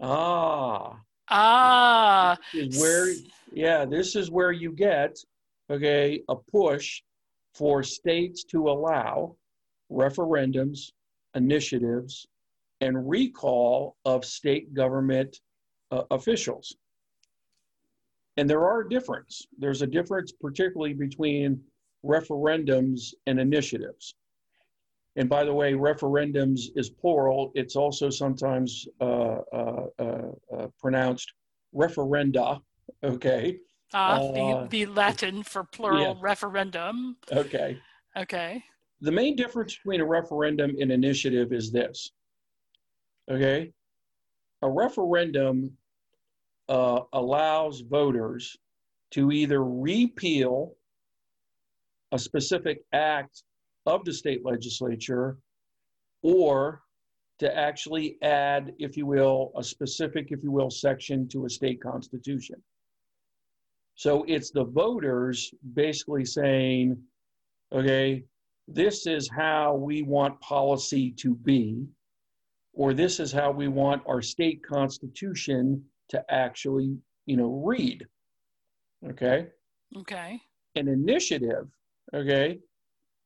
Ah, 0.00 1.00
ah, 1.28 2.36
is 2.54 2.80
where 2.80 3.12
yeah 3.52 3.84
this 3.84 4.14
is 4.14 4.30
where 4.30 4.52
you 4.52 4.70
get 4.70 5.18
okay 5.68 6.22
a 6.28 6.36
push 6.36 7.02
for 7.52 7.82
states 7.82 8.44
to 8.44 8.68
allow 8.68 9.34
referendums 9.90 10.92
initiatives 11.34 12.28
and 12.80 13.08
recall 13.08 13.96
of 14.04 14.24
state 14.24 14.72
government 14.72 15.40
uh, 15.90 16.02
officials 16.12 16.76
and 18.38 18.48
there 18.48 18.64
are 18.64 18.82
a 18.82 18.88
difference. 18.88 19.46
There's 19.58 19.82
a 19.82 19.86
difference 19.86 20.32
particularly 20.32 20.94
between 20.94 21.60
referendums 22.04 23.12
and 23.26 23.40
initiatives. 23.40 24.14
And 25.16 25.28
by 25.28 25.44
the 25.44 25.52
way 25.52 25.72
referendums 25.72 26.60
is 26.76 26.88
plural. 26.88 27.50
It's 27.56 27.74
also 27.74 28.08
sometimes 28.08 28.86
uh, 29.00 29.38
uh, 29.52 29.86
uh, 29.98 30.28
uh, 30.56 30.66
pronounced 30.78 31.32
referenda 31.74 32.60
okay? 33.02 33.58
Ah, 33.92 34.18
Uh, 34.18 34.32
the, 34.32 34.68
the 34.70 34.86
Latin 34.86 35.42
for 35.42 35.64
plural 35.64 36.14
referendum. 36.20 37.16
okay. 37.32 37.78
Okay. 38.16 38.62
the 39.00 39.12
main 39.12 39.36
difference 39.36 39.76
between 39.76 40.00
a 40.00 40.04
referendum 40.04 40.70
and 40.80 40.90
initiative 40.90 41.52
is 41.52 41.70
this 41.70 42.12
okay? 43.30 43.72
A 44.62 44.70
referendum 44.70 45.76
uh, 46.68 47.00
allows 47.12 47.80
voters 47.80 48.56
to 49.10 49.32
either 49.32 49.64
repeal 49.64 50.74
a 52.12 52.18
specific 52.18 52.84
act 52.92 53.42
of 53.86 54.04
the 54.04 54.12
state 54.12 54.44
legislature 54.44 55.38
or 56.22 56.82
to 57.38 57.56
actually 57.56 58.16
add 58.22 58.74
if 58.78 58.96
you 58.96 59.06
will 59.06 59.52
a 59.56 59.62
specific 59.62 60.28
if 60.30 60.42
you 60.42 60.50
will 60.50 60.70
section 60.70 61.28
to 61.28 61.46
a 61.46 61.50
state 61.50 61.80
constitution. 61.80 62.56
So 63.94 64.24
it's 64.28 64.50
the 64.50 64.64
voters 64.64 65.52
basically 65.74 66.24
saying 66.24 66.98
okay 67.72 68.24
this 68.68 69.06
is 69.06 69.30
how 69.30 69.74
we 69.74 70.02
want 70.02 70.38
policy 70.40 71.10
to 71.12 71.34
be, 71.34 71.86
or 72.74 72.92
this 72.92 73.18
is 73.18 73.32
how 73.32 73.50
we 73.50 73.66
want 73.66 74.02
our 74.06 74.20
state 74.20 74.62
constitution 74.62 75.82
to 76.08 76.24
actually, 76.32 76.96
you 77.26 77.36
know, 77.36 77.62
read. 77.64 78.06
Okay. 79.06 79.48
Okay. 79.96 80.40
An 80.74 80.88
initiative, 80.88 81.68
okay, 82.14 82.58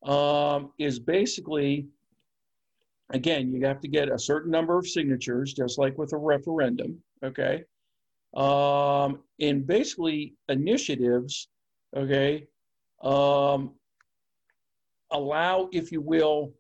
um, 0.05 0.73
is 0.79 0.99
basically, 0.99 1.87
again, 3.11 3.53
you 3.53 3.65
have 3.67 3.81
to 3.81 3.89
get 3.89 4.09
a 4.09 4.19
certain 4.19 4.51
number 4.51 4.79
of 4.79 4.87
signatures, 4.87 5.53
just 5.53 5.79
like 5.79 5.99
with 5.99 6.13
a 6.13 6.17
referendum, 6.17 6.99
okay. 7.23 7.65
Um, 8.35 9.21
and 9.41 9.67
basically, 9.67 10.35
initiatives, 10.49 11.49
okay, 11.97 12.47
um, 13.03 13.73
allow, 15.11 15.69
if 15.73 15.93
you 15.93 16.01
will, 16.01 16.55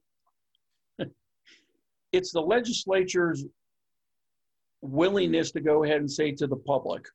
it's 2.13 2.33
the 2.33 2.43
legislature's 2.43 3.47
willingness 4.83 5.51
to 5.53 5.61
go 5.61 5.85
ahead 5.85 5.99
and 5.99 6.11
say 6.11 6.33
to 6.33 6.47
the 6.47 6.57
public, 6.57 7.07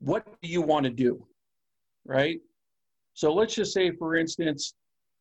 what 0.00 0.26
do 0.42 0.48
you 0.48 0.60
want 0.60 0.84
to 0.84 0.90
do? 0.90 1.26
Right? 2.04 2.40
So 3.14 3.32
let's 3.32 3.54
just 3.54 3.72
say, 3.72 3.92
for 3.92 4.16
instance, 4.16 4.74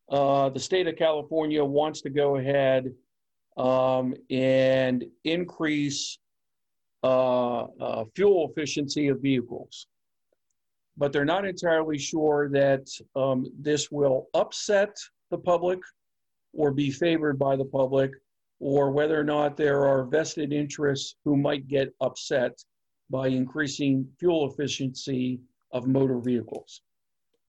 uh, 0.10 0.50
the 0.50 0.60
state 0.60 0.88
of 0.88 0.96
California 0.96 1.64
wants 1.64 2.02
to 2.02 2.10
go 2.10 2.38
ahead 2.38 2.94
um, 3.58 4.14
and 4.30 5.06
increase 5.24 6.18
uh, 7.04 7.64
uh, 7.64 8.06
fuel 8.16 8.50
efficiency 8.52 9.08
of 9.08 9.22
vehicles 9.22 9.88
but 10.98 11.12
they're 11.12 11.26
not 11.26 11.46
entirely 11.46 11.98
sure 11.98 12.50
that 12.50 12.88
um, 13.16 13.46
this 13.60 13.92
will 13.92 14.28
upset 14.34 14.96
the 15.30 15.38
public 15.38 15.80
or 16.54 16.72
be 16.72 16.90
favored 16.90 17.38
by 17.38 17.56
the 17.56 17.66
public, 17.66 18.12
or 18.60 18.92
whether 18.92 19.20
or 19.20 19.24
not 19.24 19.58
there 19.58 19.86
are 19.86 20.06
vested 20.06 20.54
interests 20.54 21.16
who 21.26 21.36
might 21.36 21.68
get 21.68 21.94
upset 22.02 22.58
by 23.10 23.28
increasing 23.28 24.08
fuel 24.20 24.50
efficiency 24.50 25.40
of 25.72 25.88
motor 25.88 26.20
vehicles. 26.20 26.82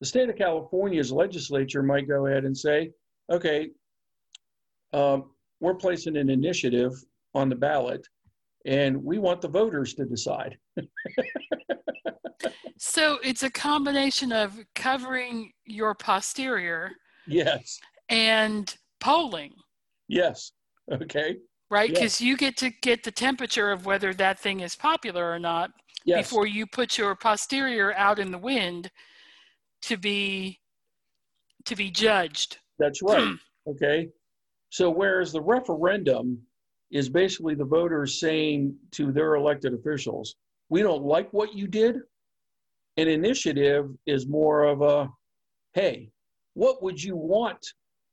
The 0.01 0.07
state 0.07 0.29
of 0.29 0.37
California's 0.37 1.11
legislature 1.11 1.83
might 1.83 2.09
go 2.09 2.27
ahead 2.27 2.45
and 2.45 2.57
say, 2.57 2.91
okay, 3.31 3.71
um, 4.93 5.31
we're 5.61 5.75
placing 5.75 6.17
an 6.17 6.29
initiative 6.29 6.93
on 7.35 7.49
the 7.49 7.55
ballot, 7.55 8.07
and 8.67 9.03
we 9.03 9.19
want 9.19 9.41
the 9.41 9.49
voters 9.49 9.95
to 9.95 10.05
decide. 10.05 10.59
so 12.79 13.19
it's 13.23 13.43
a 13.43 13.51
combination 13.51 14.33
of 14.33 14.59
covering 14.75 15.53
your 15.65 15.95
posterior. 15.95 16.91
Yes. 17.27 17.79
And 18.09 18.75
polling. 19.01 19.55
Yes. 20.09 20.53
Okay. 21.03 21.37
Right? 21.69 21.93
Because 21.93 22.21
you 22.21 22.37
get 22.37 22.57
to 22.59 22.71
get 22.71 23.03
the 23.03 23.11
temperature 23.11 23.73
of 23.73 23.87
whether 23.87 24.15
that 24.15 24.39
thing 24.39 24.61
is 24.61 24.77
popular 24.77 25.29
or 25.29 25.41
not 25.41 25.73
yes. 26.05 26.29
before 26.29 26.47
you 26.47 26.65
put 26.65 26.97
your 26.97 27.17
posterior 27.17 27.93
out 27.95 28.21
in 28.21 28.31
the 28.31 28.39
wind 28.39 28.91
to 29.83 29.97
be 29.97 30.61
to 31.65 31.75
be 31.75 31.91
judged. 31.91 32.59
That's 32.79 33.03
right. 33.03 33.35
okay. 33.69 34.09
So 34.71 34.91
whereas 34.91 35.33
the 35.33 35.41
referendum 35.41 36.41
is 36.91 37.09
basically 37.09 37.55
the 37.55 37.65
voters 37.65 38.21
saying 38.21 38.75
to 38.93 39.11
their 39.11 39.35
elected 39.35 39.75
officials, 39.75 40.37
we 40.69 40.83
don't 40.83 41.03
like 41.03 41.33
what 41.33 41.55
you 41.55 41.67
did. 41.67 41.97
An 42.97 43.09
initiative 43.09 43.91
is 44.07 44.27
more 44.27 44.65
of 44.65 44.83
a, 44.83 45.09
hey, 45.75 46.11
what 46.55 46.83
would 46.83 47.03
you 47.03 47.17
want, 47.17 47.59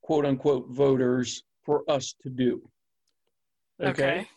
quote 0.01 0.25
unquote, 0.25 0.69
voters 0.69 1.43
for 1.65 1.83
us 1.89 2.15
to 2.23 2.29
do? 2.29 2.61
Okay. 3.81 3.89
okay. 3.89 4.29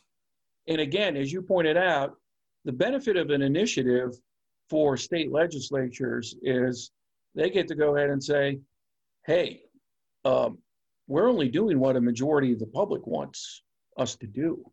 And 0.69 0.81
again, 0.81 1.17
as 1.17 1.33
you 1.33 1.43
pointed 1.43 1.77
out, 1.77 2.17
the 2.65 2.73
benefit 2.73 3.17
of 3.17 3.31
an 3.31 3.43
initiative 3.43 4.15
for 4.69 4.97
state 4.97 5.31
legislatures 5.31 6.35
is 6.43 6.91
they 7.35 7.51
get 7.51 7.69
to 7.69 7.75
go 7.75 7.97
ahead 7.97 8.11
and 8.11 8.23
say, 8.23 8.59
hey, 9.27 9.63
um, 10.25 10.59
we're 11.07 11.29
only 11.29 11.49
doing 11.49 11.79
what 11.79 11.97
a 11.97 12.01
majority 12.01 12.53
of 12.53 12.59
the 12.59 12.67
public 12.67 13.07
wants 13.07 13.63
us 13.97 14.17
to 14.17 14.27
do, 14.27 14.65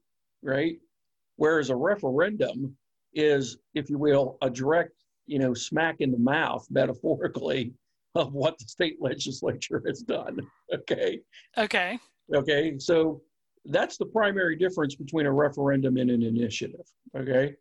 right? 0.42 0.80
Whereas 1.36 1.70
a 1.70 1.76
referendum 1.76 2.76
is, 3.14 3.58
if 3.76 3.90
you 3.90 4.00
will, 4.00 4.38
a 4.42 4.50
direct, 4.50 4.94
you 5.28 5.38
know, 5.38 5.54
smack 5.54 5.98
in 6.00 6.12
the 6.12 6.18
mouth, 6.18 6.66
metaphorically, 6.72 7.74
of 8.16 8.34
what 8.34 8.58
the 8.60 8.66
state 8.66 8.98
legislature 9.00 9.82
has 9.88 10.02
done. 10.02 10.40
Okay. 10.74 11.20
Okay. 11.58 12.00
Okay. 12.34 12.78
So 12.80 13.22
that's 13.66 13.98
the 13.98 14.06
primary 14.06 14.56
difference 14.56 14.96
between 14.96 15.26
a 15.26 15.32
referendum 15.32 15.98
and 15.98 16.10
an 16.10 16.24
initiative. 16.24 16.86
Okay. 17.16 17.56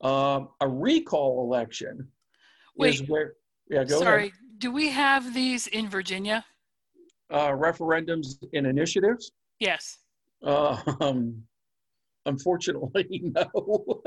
Um, 0.00 0.50
a 0.60 0.68
recall 0.68 1.44
election 1.44 2.08
Wait, 2.76 2.94
is 2.94 3.08
where, 3.08 3.34
yeah, 3.68 3.84
go 3.84 3.98
sorry, 3.98 4.28
ahead. 4.28 4.32
do 4.58 4.70
we 4.70 4.90
have 4.90 5.34
these 5.34 5.66
in 5.66 5.88
Virginia? 5.88 6.44
Uh, 7.30 7.48
referendums 7.48 8.38
and 8.54 8.66
initiatives? 8.66 9.32
Yes. 9.58 9.98
Uh, 10.42 10.80
um, 11.00 11.42
unfortunately, 12.26 13.32
no. 13.34 14.02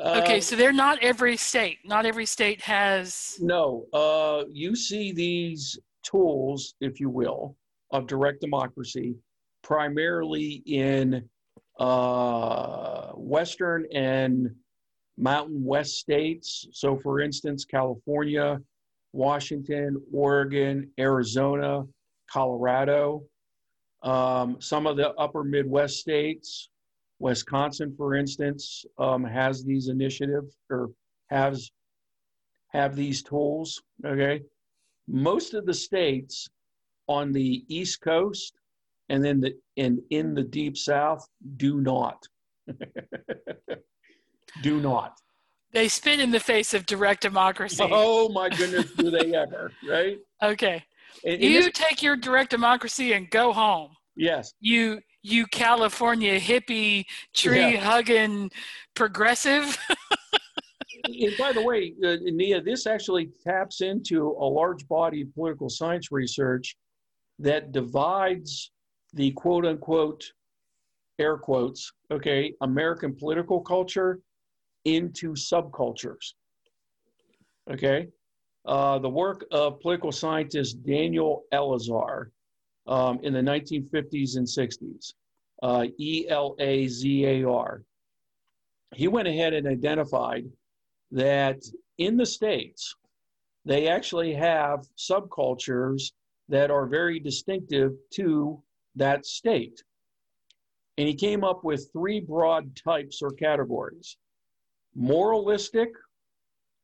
okay, 0.00 0.38
uh, 0.38 0.40
so 0.40 0.54
they're 0.54 0.72
not 0.72 0.98
every 1.02 1.36
state. 1.36 1.78
Not 1.84 2.06
every 2.06 2.24
state 2.24 2.60
has. 2.62 3.36
No. 3.40 3.86
Uh, 3.92 4.44
you 4.52 4.76
see 4.76 5.12
these 5.12 5.76
tools, 6.04 6.74
if 6.80 7.00
you 7.00 7.10
will, 7.10 7.56
of 7.92 8.06
direct 8.06 8.40
democracy 8.40 9.14
primarily 9.62 10.62
in 10.66 11.28
uh, 11.78 13.08
Western 13.12 13.86
and 13.92 14.50
Mountain 15.16 15.64
West 15.64 15.98
states. 15.98 16.66
So, 16.72 16.96
for 16.96 17.20
instance, 17.20 17.64
California, 17.64 18.60
Washington, 19.12 20.00
Oregon, 20.12 20.90
Arizona, 20.98 21.84
Colorado. 22.30 23.24
Um, 24.02 24.56
some 24.60 24.86
of 24.86 24.96
the 24.96 25.10
upper 25.12 25.44
Midwest 25.44 25.98
states, 25.98 26.70
Wisconsin, 27.20 27.94
for 27.96 28.16
instance, 28.16 28.84
um, 28.98 29.22
has 29.22 29.62
these 29.62 29.88
initiatives 29.88 30.56
or 30.70 30.90
has 31.30 31.70
have 32.68 32.96
these 32.96 33.22
tools. 33.22 33.80
Okay, 34.04 34.40
most 35.06 35.54
of 35.54 35.66
the 35.66 35.74
states 35.74 36.48
on 37.08 37.32
the 37.32 37.64
East 37.68 38.00
Coast 38.00 38.54
and 39.12 39.24
then 39.24 39.40
the 39.40 39.54
and 39.76 40.00
in 40.10 40.34
the 40.34 40.42
Deep 40.42 40.76
South 40.76 41.26
do 41.56 41.80
not. 41.80 42.26
do 44.62 44.80
not. 44.80 45.18
They 45.72 45.88
spin 45.88 46.20
in 46.20 46.30
the 46.30 46.40
face 46.40 46.74
of 46.74 46.86
direct 46.86 47.22
democracy. 47.22 47.82
Oh 47.82 48.28
my 48.30 48.48
goodness, 48.48 48.90
do 48.92 49.10
they 49.10 49.34
ever? 49.34 49.72
Right? 49.88 50.18
Okay. 50.42 50.82
And, 51.24 51.34
and 51.34 51.42
you 51.42 51.70
take 51.70 52.02
your 52.02 52.16
direct 52.16 52.50
democracy 52.50 53.12
and 53.12 53.28
go 53.30 53.52
home. 53.52 53.90
Yes. 54.16 54.54
You 54.60 55.00
you 55.22 55.46
California 55.46 56.40
hippie 56.40 57.04
tree 57.34 57.76
hugging 57.76 58.50
progressive. 58.94 59.78
and 61.04 61.32
by 61.38 61.52
the 61.52 61.62
way, 61.62 61.94
uh, 62.04 62.16
Nia, 62.22 62.62
this 62.62 62.86
actually 62.86 63.30
taps 63.46 63.82
into 63.82 64.36
a 64.40 64.44
large 64.44 64.86
body 64.88 65.22
of 65.22 65.34
political 65.34 65.68
science 65.68 66.10
research 66.10 66.76
that 67.38 67.72
divides 67.72 68.70
the 69.14 69.30
quote 69.32 69.66
unquote 69.66 70.32
air 71.18 71.36
quotes, 71.36 71.92
okay, 72.10 72.54
American 72.60 73.14
political 73.14 73.60
culture 73.60 74.20
into 74.84 75.32
subcultures. 75.34 76.34
Okay. 77.70 78.08
Uh, 78.64 78.98
the 78.98 79.08
work 79.08 79.44
of 79.50 79.80
political 79.80 80.12
scientist 80.12 80.84
Daniel 80.84 81.44
Elazar 81.52 82.26
um, 82.86 83.18
in 83.22 83.32
the 83.32 83.40
1950s 83.40 84.36
and 84.36 84.46
60s, 84.46 85.14
uh, 85.62 85.86
E 85.98 86.26
L 86.28 86.54
A 86.58 86.86
Z 86.86 87.24
A 87.24 87.48
R. 87.48 87.82
He 88.94 89.08
went 89.08 89.28
ahead 89.28 89.52
and 89.52 89.66
identified 89.66 90.44
that 91.10 91.60
in 91.98 92.16
the 92.16 92.26
States, 92.26 92.94
they 93.64 93.88
actually 93.88 94.32
have 94.34 94.86
subcultures 94.96 96.12
that 96.52 96.70
are 96.70 96.84
very 96.84 97.18
distinctive 97.18 97.92
to 98.10 98.62
that 98.94 99.24
state. 99.24 99.82
And 100.98 101.08
he 101.08 101.14
came 101.14 101.42
up 101.44 101.64
with 101.64 101.88
three 101.94 102.20
broad 102.20 102.76
types 102.76 103.22
or 103.22 103.30
categories 103.30 104.18
moralistic, 104.94 105.88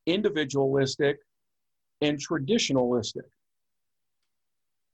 individualistic, 0.07 1.19
and 2.01 2.19
traditionalistic. 2.19 3.29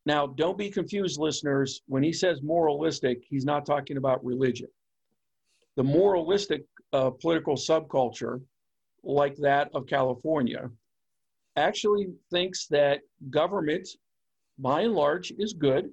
Now, 0.06 0.26
don't 0.26 0.58
be 0.58 0.70
confused, 0.70 1.20
listeners. 1.20 1.82
When 1.86 2.02
he 2.02 2.12
says 2.12 2.42
moralistic, 2.42 3.22
he's 3.28 3.44
not 3.44 3.64
talking 3.64 3.96
about 3.96 4.24
religion. 4.24 4.66
The 5.76 5.84
moralistic 5.84 6.64
uh, 6.92 7.10
political 7.10 7.54
subculture, 7.54 8.40
like 9.04 9.36
that 9.36 9.70
of 9.72 9.86
California, 9.86 10.68
actually 11.54 12.08
thinks 12.32 12.66
that 12.66 13.02
government, 13.30 13.88
by 14.58 14.82
and 14.82 14.94
large, 14.94 15.32
is 15.38 15.52
good 15.52 15.90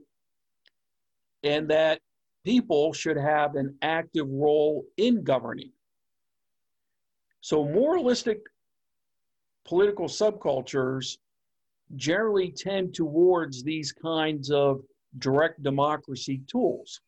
and 1.44 1.68
that 1.70 2.00
people 2.44 2.94
should 2.94 3.18
have 3.18 3.56
an 3.56 3.76
active 3.82 4.28
role 4.30 4.86
in 4.98 5.24
governing. 5.24 5.72
So, 7.42 7.64
moralistic 7.66 8.42
political 9.66 10.08
subcultures 10.08 11.18
generally 11.96 12.52
tend 12.52 12.94
towards 12.94 13.64
these 13.64 13.92
kinds 13.92 14.52
of 14.52 14.82
direct 15.18 15.62
democracy 15.64 16.42
tools. 16.48 17.02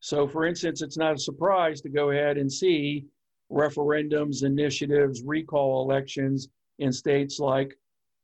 So, 0.00 0.26
for 0.26 0.44
instance, 0.44 0.82
it's 0.82 0.98
not 0.98 1.14
a 1.14 1.18
surprise 1.18 1.80
to 1.82 1.88
go 1.88 2.10
ahead 2.10 2.36
and 2.36 2.52
see 2.52 3.06
referendums, 3.50 4.44
initiatives, 4.44 5.22
recall 5.22 5.82
elections 5.82 6.48
in 6.78 6.92
states 6.92 7.38
like 7.38 7.76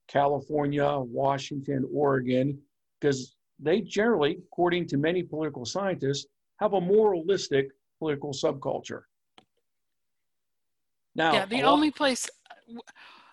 California, 0.08 0.98
Washington, 0.98 1.88
Oregon, 1.92 2.58
because 3.00 3.36
they 3.60 3.80
generally, 3.80 4.38
according 4.50 4.86
to 4.88 4.96
many 4.96 5.22
political 5.22 5.64
scientists, 5.64 6.26
have 6.58 6.72
a 6.72 6.80
moralistic 6.80 7.68
political 7.98 8.32
subculture. 8.32 9.02
Now, 11.14 11.32
yeah, 11.32 11.46
the 11.46 11.62
only 11.62 11.90
place 11.90 12.28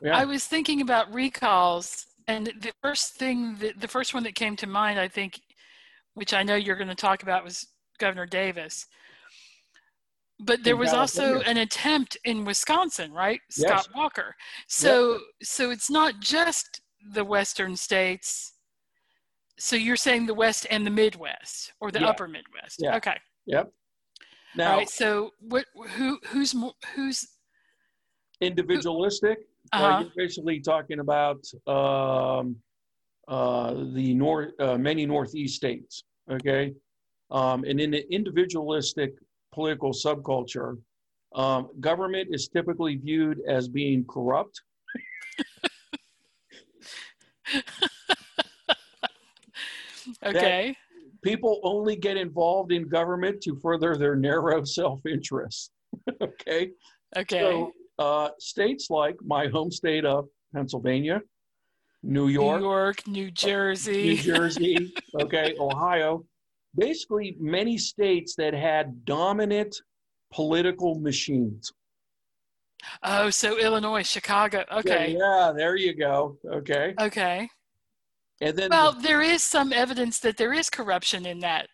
yeah. 0.01 0.17
I 0.17 0.25
was 0.25 0.45
thinking 0.45 0.81
about 0.81 1.13
recalls, 1.13 2.07
and 2.27 2.47
the 2.47 2.71
first 2.81 3.13
thing, 3.13 3.55
the, 3.55 3.73
the 3.77 3.87
first 3.87 4.13
one 4.13 4.23
that 4.23 4.35
came 4.35 4.55
to 4.57 4.67
mind, 4.67 4.99
I 4.99 5.07
think, 5.07 5.39
which 6.13 6.33
I 6.33 6.43
know 6.43 6.55
you're 6.55 6.75
going 6.75 6.89
to 6.89 6.95
talk 6.95 7.23
about, 7.23 7.43
was 7.43 7.67
Governor 7.99 8.25
Davis. 8.25 8.87
But 10.39 10.63
there 10.63 10.75
was 10.75 10.91
also 10.93 11.39
an 11.41 11.57
attempt 11.57 12.17
in 12.25 12.43
Wisconsin, 12.43 13.13
right? 13.13 13.39
Yes. 13.57 13.69
Scott 13.69 13.87
Walker. 13.95 14.35
So, 14.67 15.13
yep. 15.13 15.21
so 15.43 15.71
it's 15.71 15.89
not 15.89 16.19
just 16.19 16.81
the 17.13 17.23
Western 17.23 17.75
states 17.77 18.55
so 19.57 19.75
you're 19.75 19.95
saying 19.95 20.25
the 20.25 20.33
West 20.33 20.67
and 20.69 20.85
the 20.85 20.91
Midwest 20.91 21.73
or 21.79 21.91
the 21.91 22.01
yeah. 22.01 22.07
Upper 22.07 22.27
Midwest? 22.27 22.79
Yeah. 22.79 22.95
Okay. 22.97 23.15
Yep. 23.45 23.71
Now, 24.55 24.71
All 24.71 24.77
right. 24.77 24.89
So 24.89 25.31
what? 25.39 25.65
Who? 25.91 26.19
Who's? 26.27 26.53
more, 26.53 26.73
Who's? 26.95 27.27
Individualistic. 28.41 29.39
Who, 29.73 29.79
uh-huh. 29.79 30.01
you're 30.01 30.11
basically 30.27 30.59
talking 30.59 30.99
about 30.99 31.39
um, 31.67 32.55
uh, 33.27 33.73
the 33.93 34.13
north, 34.13 34.51
uh, 34.59 34.77
many 34.77 35.05
Northeast 35.05 35.55
states. 35.55 36.03
Okay. 36.29 36.73
Um, 37.31 37.63
and 37.63 37.79
in 37.79 37.91
the 37.91 38.13
individualistic 38.13 39.13
political 39.55 39.91
subculture, 39.91 40.77
um, 41.33 41.69
government 41.79 42.27
is 42.31 42.47
typically 42.47 42.97
viewed 42.97 43.41
as 43.47 43.67
being 43.67 44.05
corrupt. 44.05 44.61
okay. 50.23 50.77
People 51.23 51.59
only 51.63 51.95
get 51.95 52.17
involved 52.17 52.71
in 52.71 52.87
government 52.87 53.41
to 53.41 53.55
further 53.55 53.97
their 53.97 54.15
narrow 54.15 54.63
self-interest. 54.65 55.71
okay. 56.21 56.69
Okay. 57.17 57.39
So 57.39 57.71
uh, 57.97 58.29
states 58.39 58.89
like 58.89 59.15
my 59.25 59.47
home 59.47 59.71
state 59.71 60.03
of 60.03 60.27
Pennsylvania, 60.53 61.21
New 62.03 62.27
York, 62.27 62.59
New 62.59 62.67
York, 62.67 63.07
New 63.07 63.31
Jersey, 63.31 64.03
New 64.03 64.17
Jersey, 64.17 64.93
okay, 65.21 65.55
Ohio, 65.57 66.25
basically 66.77 67.35
many 67.39 67.77
states 67.77 68.35
that 68.35 68.53
had 68.53 69.05
dominant 69.05 69.75
political 70.33 70.95
machines. 70.99 71.71
Oh, 73.03 73.29
so 73.29 73.57
Illinois, 73.57 74.03
Chicago. 74.07 74.63
Okay. 74.71 75.15
Yeah, 75.17 75.47
yeah, 75.47 75.51
there 75.55 75.75
you 75.75 75.95
go. 75.95 76.37
Okay. 76.51 76.93
Okay. 76.99 77.49
And 78.41 78.55
then 78.57 78.69
Well, 78.69 78.91
the- 78.93 79.01
there 79.01 79.21
is 79.21 79.41
some 79.41 79.71
evidence 79.73 80.19
that 80.19 80.37
there 80.37 80.53
is 80.53 80.69
corruption 80.69 81.25
in 81.25 81.39
that. 81.39 81.67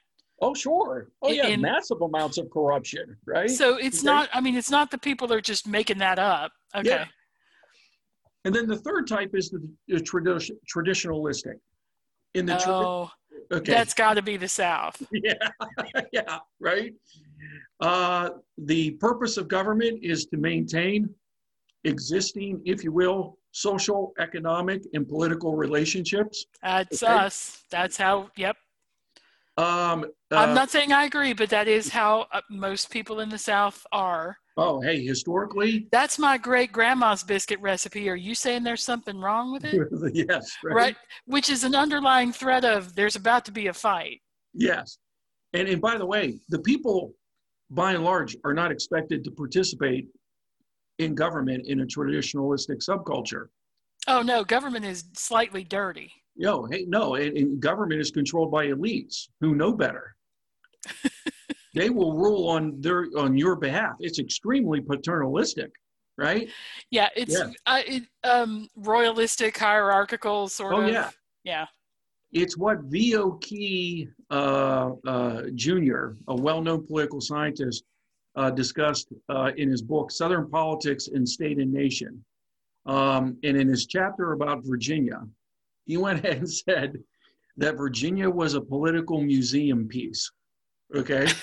oh 0.43 0.53
sure. 0.55 1.09
Oh 1.21 1.29
yeah, 1.31 1.47
in- 1.47 1.61
massive 1.61 2.01
amounts 2.01 2.37
of 2.39 2.49
corruption, 2.49 3.15
right? 3.27 3.49
So 3.49 3.75
it's 3.77 3.99
Okay. 3.99 4.05
not, 4.07 4.29
I 4.33 4.41
mean, 4.41 4.55
it's 4.55 4.71
not 4.71 4.89
the 4.89 4.97
people 4.97 5.31
are 5.33 5.41
just 5.41 5.67
making 5.67 5.99
that 5.99 6.17
up. 6.19 6.51
Okay. 6.75 6.89
Yeah. 6.89 7.05
and 8.45 8.55
then 8.55 8.65
the 8.67 8.77
third 8.77 9.05
type 9.07 9.31
is 9.35 9.49
the, 9.51 9.59
the 9.87 9.97
tradi- 9.97 10.49
traditionalistic. 10.73 11.59
In 12.33 12.45
the 12.47 12.57
Oh, 12.67 13.11
okay. 13.51 13.71
that's 13.71 13.93
got 13.93 14.15
to 14.15 14.21
be 14.21 14.37
the 14.37 14.47
South. 14.47 15.01
yeah, 15.11 15.33
yeah, 16.13 16.39
right. 16.59 16.93
Uh, 17.79 18.29
the 18.57 18.91
purpose 18.91 19.37
of 19.37 19.47
government 19.47 19.99
is 20.03 20.25
to 20.27 20.37
maintain 20.37 21.09
existing, 21.83 22.61
if 22.65 22.83
you 22.83 22.91
will, 22.91 23.37
social, 23.51 24.13
economic, 24.19 24.83
and 24.93 25.07
political 25.07 25.55
relationships. 25.55 26.45
That's 26.61 27.03
Okay. 27.03 27.11
us. 27.13 27.63
That's 27.69 27.97
how, 27.97 28.29
yep. 28.37 28.55
Um, 29.57 30.05
I'm 30.31 30.49
uh, 30.49 30.53
not 30.53 30.71
saying 30.71 30.93
I 30.93 31.05
agree, 31.05 31.33
but 31.33 31.49
that 31.49 31.67
is 31.67 31.89
how 31.89 32.27
uh, 32.31 32.41
most 32.49 32.89
people 32.89 33.19
in 33.19 33.29
the 33.29 33.37
South 33.37 33.85
are. 33.91 34.37
oh, 34.57 34.79
hey, 34.81 35.03
historically, 35.03 35.87
That's 35.91 36.17
my 36.17 36.37
great 36.37 36.71
grandma's 36.71 37.23
biscuit 37.23 37.59
recipe. 37.59 38.09
Are 38.09 38.15
you 38.15 38.33
saying 38.33 38.63
there's 38.63 38.83
something 38.83 39.19
wrong 39.19 39.51
with 39.51 39.65
it? 39.65 39.75
yes, 40.29 40.55
right? 40.63 40.75
right. 40.75 40.95
Which 41.25 41.49
is 41.49 41.63
an 41.63 41.75
underlying 41.75 42.31
threat 42.31 42.63
of 42.63 42.95
there's 42.95 43.15
about 43.15 43.45
to 43.45 43.51
be 43.51 43.67
a 43.67 43.73
fight. 43.73 44.21
Yes. 44.53 44.97
And, 45.53 45.67
and 45.67 45.81
by 45.81 45.97
the 45.97 46.05
way, 46.05 46.39
the 46.49 46.59
people, 46.59 47.13
by 47.69 47.93
and 47.93 48.03
large, 48.03 48.37
are 48.45 48.53
not 48.53 48.71
expected 48.71 49.23
to 49.25 49.31
participate 49.31 50.07
in 50.99 51.13
government 51.13 51.67
in 51.67 51.81
a 51.81 51.85
traditionalistic 51.85 52.77
subculture. 52.87 53.47
Oh 54.07 54.21
no, 54.21 54.43
government 54.43 54.85
is 54.85 55.03
slightly 55.13 55.63
dirty. 55.63 56.11
Yo, 56.41 56.65
hey, 56.71 56.85
no, 56.87 57.13
and, 57.13 57.37
and 57.37 57.59
government 57.59 58.01
is 58.01 58.09
controlled 58.09 58.49
by 58.51 58.65
elites 58.65 59.27
who 59.41 59.53
know 59.53 59.71
better. 59.71 60.15
they 61.75 61.91
will 61.91 62.13
rule 62.17 62.47
on 62.49 62.81
their 62.81 63.05
on 63.15 63.37
your 63.37 63.55
behalf. 63.55 63.93
It's 63.99 64.17
extremely 64.17 64.81
paternalistic, 64.81 65.69
right? 66.17 66.49
Yeah, 66.89 67.09
it's 67.15 67.37
Yeah. 67.37 67.51
Uh, 67.67 67.81
it, 67.85 68.03
um, 68.23 68.67
royalistic, 68.75 69.55
hierarchical 69.55 70.49
sort 70.49 70.73
Oh 70.73 70.81
of. 70.81 70.89
yeah, 70.89 71.11
Yeah. 71.43 71.67
it's 72.31 72.57
what 72.57 72.79
V.O. 72.85 73.33
Key 73.33 74.07
uh, 74.31 74.93
uh, 75.05 75.43
Jr., 75.53 76.13
a 76.27 76.35
well-known 76.35 76.87
political 76.87 77.21
scientist, 77.21 77.83
uh, 78.35 78.49
discussed 78.49 79.09
uh, 79.29 79.51
in 79.57 79.69
his 79.69 79.83
book 79.83 80.09
"Southern 80.09 80.49
Politics 80.49 81.07
in 81.09 81.23
State 81.23 81.59
and 81.59 81.71
Nation." 81.71 82.25
Um, 82.87 83.37
and 83.43 83.55
in 83.57 83.67
his 83.67 83.85
chapter 83.85 84.31
about 84.31 84.63
Virginia, 84.65 85.21
he 85.91 85.97
went 85.97 86.23
ahead 86.23 86.37
and 86.37 86.49
said 86.49 86.93
that 87.57 87.75
Virginia 87.75 88.29
was 88.29 88.53
a 88.53 88.61
political 88.61 89.21
museum 89.21 89.87
piece. 89.87 90.31
Okay. 90.95 91.27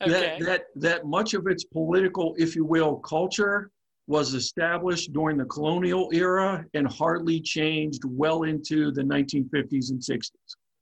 Okay. 0.00 0.38
that, 0.38 0.46
that 0.46 0.62
that 0.76 1.06
much 1.06 1.34
of 1.34 1.48
its 1.48 1.64
political, 1.64 2.36
if 2.38 2.54
you 2.54 2.64
will, 2.64 2.98
culture 2.98 3.68
was 4.06 4.32
established 4.32 5.12
during 5.12 5.36
the 5.36 5.44
colonial 5.46 6.08
era 6.12 6.64
and 6.74 6.86
hardly 6.86 7.40
changed 7.40 8.02
well 8.04 8.44
into 8.44 8.92
the 8.92 9.02
1950s 9.02 9.90
and 9.90 10.00
60s, 10.00 10.30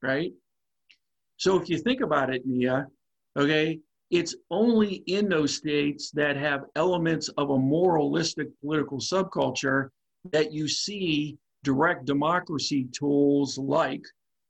right? 0.02 0.32
So 1.38 1.58
if 1.58 1.70
you 1.70 1.78
think 1.78 2.02
about 2.02 2.28
it, 2.34 2.42
Nia, 2.44 2.88
okay, 3.38 3.80
it's 4.10 4.34
only 4.50 5.02
in 5.06 5.30
those 5.30 5.56
states 5.56 6.10
that 6.10 6.36
have 6.36 6.64
elements 6.76 7.30
of 7.38 7.48
a 7.48 7.58
moralistic 7.58 8.48
political 8.60 8.98
subculture 8.98 9.88
that 10.32 10.52
you 10.52 10.68
see 10.68 11.38
direct 11.64 12.04
democracy 12.04 12.86
tools 12.92 13.58
like 13.58 14.02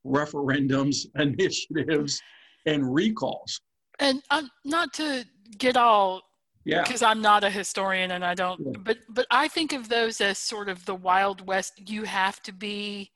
referendums, 0.06 1.06
initiatives, 1.16 2.20
and 2.66 2.92
recalls. 2.94 3.60
and 3.98 4.22
um, 4.30 4.50
not 4.64 4.92
to 4.94 5.24
get 5.58 5.76
all 5.76 6.22
Yeah. 6.64 6.82
because 6.82 7.02
I'm 7.02 7.20
not 7.22 7.42
a 7.44 7.50
historian 7.50 8.10
and 8.12 8.24
I 8.24 8.34
don't 8.34 8.60
Yeah. 8.60 8.80
but 8.84 8.98
but 9.08 9.26
I 9.30 9.48
think 9.48 9.72
of 9.72 9.88
those 9.88 10.20
as 10.20 10.38
sort 10.38 10.68
of 10.68 10.84
the 10.84 10.94
wild 10.94 11.46
west 11.46 11.72
you 11.88 12.04
have 12.04 12.40
to 12.42 12.52
be 12.52 13.10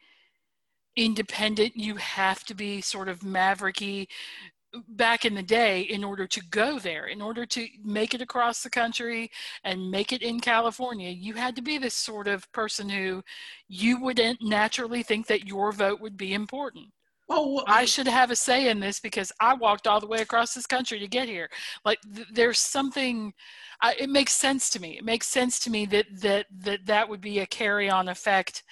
independent 0.96 1.76
you 1.76 1.96
have 1.96 2.44
to 2.44 2.54
be 2.54 2.80
sort 2.80 3.08
of 3.08 3.20
mavericky 3.20 4.06
back 4.88 5.24
in 5.24 5.34
the 5.34 5.42
day 5.42 5.82
in 5.82 6.04
order 6.04 6.26
to 6.26 6.40
go 6.50 6.78
there 6.78 7.06
in 7.06 7.20
order 7.22 7.46
to 7.46 7.66
make 7.84 8.14
it 8.14 8.20
across 8.20 8.62
the 8.62 8.70
country 8.70 9.30
and 9.64 9.90
make 9.90 10.12
it 10.12 10.22
in 10.22 10.40
California 10.40 11.10
you 11.10 11.34
had 11.34 11.56
to 11.56 11.62
be 11.62 11.78
this 11.78 11.94
sort 11.94 12.28
of 12.28 12.50
person 12.52 12.88
who 12.88 13.22
you 13.68 14.00
wouldn't 14.00 14.42
naturally 14.42 15.02
think 15.02 15.26
that 15.26 15.46
your 15.46 15.72
vote 15.72 16.00
would 16.00 16.16
be 16.16 16.34
important 16.34 16.86
Oh, 17.28 17.54
well, 17.54 17.64
I 17.66 17.86
should 17.86 18.06
have 18.06 18.30
a 18.30 18.36
say 18.36 18.68
in 18.68 18.80
this 18.80 19.00
because 19.00 19.32
I 19.40 19.54
walked 19.54 19.86
all 19.86 19.98
the 19.98 20.06
way 20.06 20.20
across 20.20 20.52
this 20.52 20.66
country 20.66 20.98
to 20.98 21.08
get 21.08 21.26
here. 21.26 21.48
Like 21.84 21.98
th- 22.14 22.26
there's 22.30 22.58
something, 22.58 23.32
I, 23.80 23.94
it 23.98 24.10
makes 24.10 24.34
sense 24.34 24.68
to 24.70 24.80
me. 24.80 24.98
It 24.98 25.04
makes 25.04 25.26
sense 25.26 25.58
to 25.60 25.70
me 25.70 25.86
that 25.86 26.06
that 26.20 26.46
that 26.58 26.84
that 26.84 27.08
would 27.08 27.22
be 27.22 27.38
a 27.38 27.46
carry-on 27.46 28.08
effect 28.08 28.62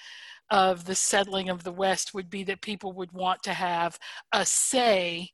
of 0.51 0.85
the 0.85 0.93
settling 0.95 1.49
of 1.49 1.63
the 1.63 1.71
West 1.71 2.13
would 2.13 2.29
be 2.29 2.43
that 2.43 2.61
people 2.61 2.93
would 2.93 3.11
want 3.11 3.41
to 3.43 3.53
have 3.53 3.97
a 4.31 4.45
say 4.45 5.31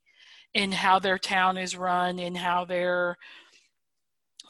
in 0.54 0.72
how 0.72 0.98
their 0.98 1.18
town 1.18 1.56
is 1.56 1.76
run, 1.76 2.18
in 2.18 2.34
how 2.34 2.64
their 2.64 3.16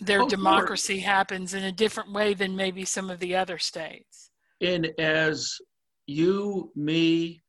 their 0.01 0.23
Oh, 0.23 0.29
democracy 0.29 1.01
happens 1.01 1.53
in 1.53 1.65
a 1.65 1.73
different 1.73 2.11
way 2.11 2.33
than 2.33 2.57
maybe 2.57 2.87
some 2.87 3.11
of 3.11 3.19
the 3.21 3.37
other 3.37 3.59
states. 3.59 4.31
and 4.63 4.87
as 4.99 5.57
you, 6.07 6.73
me, 6.75 7.43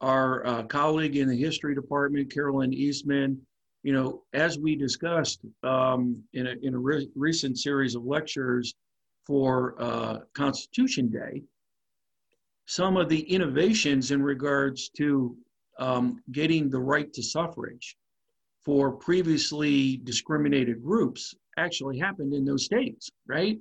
our 0.00 0.44
uh, 0.46 0.62
colleague 0.64 1.16
in 1.16 1.28
the 1.28 1.36
history 1.36 1.74
department, 1.76 2.32
Carolyn 2.32 2.72
Eastman, 2.72 3.40
you 3.84 3.92
know, 3.92 4.22
as 4.32 4.58
we 4.58 4.74
discussed 4.76 5.40
um, 5.62 6.20
in 6.34 6.46
a, 6.48 6.54
in 6.62 6.74
a 6.74 6.78
re- 6.78 7.08
recent 7.14 7.56
series 7.58 7.94
of 7.94 8.04
lectures 8.04 8.74
for 9.24 9.76
uh, 9.80 10.18
Constitution 10.34 11.08
Day, 11.08 11.42
some 12.66 12.96
of 12.96 13.08
the 13.08 13.20
innovations 13.20 14.10
in 14.10 14.22
regards 14.22 14.88
to 14.98 15.36
um, 15.78 16.22
getting 16.32 16.70
the 16.70 16.78
right 16.78 17.12
to 17.12 17.22
suffrage 17.22 17.96
for 18.64 18.92
previously 18.92 19.98
discriminated 20.04 20.82
groups 20.82 21.34
actually 21.58 21.98
happened 21.98 22.32
in 22.34 22.44
those 22.44 22.64
states, 22.64 23.10
right? 23.26 23.58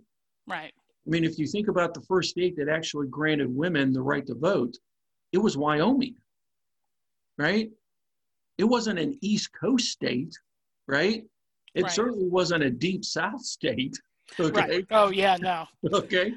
Right. 0.47 0.71
I 1.06 1.10
mean, 1.10 1.24
if 1.24 1.39
you 1.39 1.47
think 1.47 1.67
about 1.67 1.93
the 1.93 2.02
first 2.02 2.30
state 2.32 2.56
that 2.58 2.69
actually 2.69 3.08
granted 3.08 3.54
women 3.54 3.91
the 3.91 4.02
right 4.02 4.26
to 4.28 4.36
vote, 4.36 4.78
it 5.32 5.39
was 5.39 5.58
Wyoming, 5.58 6.15
right? 7.38 7.69
It 8.58 8.65
wasn't 8.65 9.00
an 9.00 9.17
East 9.21 9.50
Coast 9.60 9.88
state, 9.88 10.34
right? 10.88 11.24
It 11.74 11.84
Right. 11.84 11.91
certainly 11.91 12.28
wasn't 12.28 12.63
a 12.63 12.69
deep 12.69 13.04
South 13.06 13.41
state, 13.43 13.97
okay? 14.39 14.52
Right. 14.62 14.86
Oh 14.91 15.10
yeah, 15.10 15.38
no. 15.41 15.65
Okay. 15.91 16.34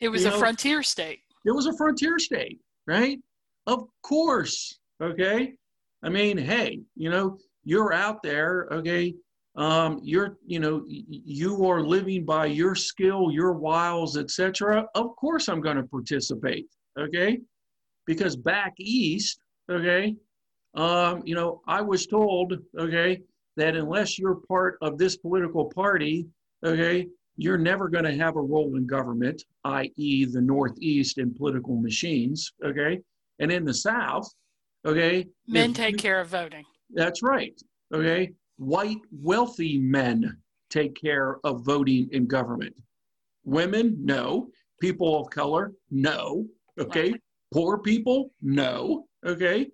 It 0.00 0.08
was 0.08 0.22
You 0.22 0.28
a 0.28 0.30
know- 0.32 0.38
frontier 0.38 0.82
state. 0.82 1.20
It 1.44 1.50
was 1.52 1.66
a 1.66 1.76
frontier 1.76 2.18
state, 2.18 2.60
right? 2.86 3.18
Of 3.66 3.86
course, 4.02 4.78
okay? 5.02 5.54
I 6.02 6.08
mean, 6.08 6.38
hey, 6.38 6.80
you 6.94 7.10
know, 7.10 7.38
you're 7.64 7.92
out 7.92 8.22
there, 8.22 8.68
okay? 8.70 9.14
Um, 9.56 10.00
you're, 10.02 10.36
you 10.46 10.60
know, 10.60 10.84
you 10.86 11.66
are 11.66 11.80
living 11.80 12.24
by 12.24 12.46
your 12.46 12.74
skill, 12.74 13.30
your 13.30 13.52
wiles, 13.52 14.16
etc. 14.18 14.86
Of 14.94 15.16
course, 15.16 15.48
I'm 15.48 15.60
going 15.60 15.78
to 15.78 15.82
participate, 15.84 16.66
okay? 16.98 17.40
Because 18.06 18.36
back 18.36 18.74
east, 18.78 19.40
okay, 19.70 20.16
um, 20.74 21.22
you 21.24 21.34
know, 21.34 21.62
I 21.66 21.80
was 21.80 22.06
told, 22.06 22.58
okay, 22.78 23.22
that 23.56 23.74
unless 23.74 24.18
you're 24.18 24.40
part 24.46 24.76
of 24.82 24.98
this 24.98 25.16
political 25.16 25.64
party, 25.64 26.26
okay, 26.64 27.08
you're 27.36 27.58
never 27.58 27.88
going 27.88 28.04
to 28.04 28.16
have 28.16 28.36
a 28.36 28.40
role 28.40 28.76
in 28.76 28.86
government, 28.86 29.42
i.e., 29.64 30.24
the 30.24 30.40
Northeast 30.40 31.18
in 31.18 31.34
political 31.34 31.76
machines. 31.76 32.52
Okay. 32.64 33.00
And 33.38 33.52
in 33.52 33.64
the 33.64 33.74
South, 33.74 34.30
okay. 34.86 35.26
Men 35.46 35.70
if 35.70 35.76
take 35.76 35.98
care 35.98 36.20
of 36.20 36.28
voting. 36.28 36.64
That's 36.90 37.22
right. 37.22 37.60
okay, 37.92 38.32
white 38.56 39.00
wealthy 39.12 39.78
men 39.78 40.36
take 40.70 40.94
care 41.00 41.38
of 41.44 41.64
voting 41.64 42.08
in 42.12 42.26
government. 42.26 42.74
Women, 43.44 43.96
no. 44.00 44.48
People 44.80 45.20
of 45.20 45.30
color, 45.30 45.72
no. 45.90 46.46
Okay. 46.78 47.12
Right. 47.12 47.20
Poor 47.52 47.78
people, 47.78 48.30
no. 48.42 49.06
Okay. 49.24 49.68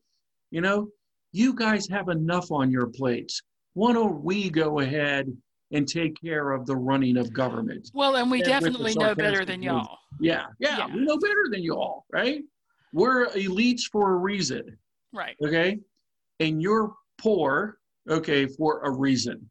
You 0.51 0.61
know, 0.61 0.89
you 1.33 1.55
guys 1.55 1.89
have 1.89 2.09
enough 2.09 2.53
on 2.53 2.71
your 2.71 2.87
plates. 2.87 3.43
Why 3.75 3.95
don't 3.95 4.23
we 4.23 4.51
go 4.51 4.81
ahead 4.81 5.35
and 5.73 5.89
take 5.89 6.21
care 6.21 6.51
of 6.53 6.67
the 6.67 6.77
running 6.77 7.17
of 7.17 7.33
government? 7.33 7.91
Well, 7.95 8.17
and 8.17 8.31
we 8.31 8.39
And 8.41 8.47
definitely 8.49 8.95
know 8.95 9.15
better 9.15 9.45
than 9.47 9.63
y'all. 9.63 9.99
Yeah, 10.21 10.45
yeah, 10.59 10.79
Yeah. 10.79 10.95
we 10.95 11.01
know 11.01 11.17
better 11.19 11.47
than 11.51 11.63
you 11.63 11.75
all, 11.75 12.05
right? 12.13 12.43
We're 12.93 13.29
elites 13.29 13.85
for 13.91 14.13
a 14.13 14.17
reason, 14.17 14.77
Right. 15.13 15.37
okay? 15.45 15.79
And 16.41 16.63
you're 16.63 16.95
poor, 17.19 17.79
okay, 18.09 18.47
for 18.47 18.81
a 18.83 18.91
reason, 18.91 19.51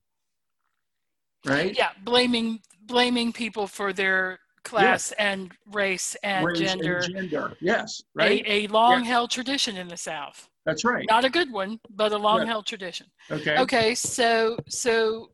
right? 1.46 1.76
Yeah. 1.78 1.90
Blaming 2.04 2.60
blaming 2.88 3.32
people 3.32 3.68
for 3.68 3.94
their 3.94 4.40
class 4.64 5.12
and 5.14 5.52
race 5.72 6.16
and 6.24 6.46
Race 6.46 6.60
gender. 6.60 7.00
gender, 7.00 7.58
yes, 7.62 8.02
right? 8.14 8.44
A, 8.46 8.66
a 8.66 8.68
long 8.68 9.04
held 9.04 9.32
tradition 9.32 9.78
in 9.78 9.88
the 9.88 9.98
South. 9.98 10.50
That's 10.66 10.84
right. 10.84 11.06
Not 11.08 11.26
a 11.26 11.30
good 11.30 11.52
one, 11.52 11.80
but 11.90 12.12
a 12.12 12.18
long 12.18 12.46
held 12.46 12.66
tradition. 12.66 13.08
Okay. 13.32 13.58
Okay, 13.58 13.96
so 13.96 14.58
so 14.68 15.32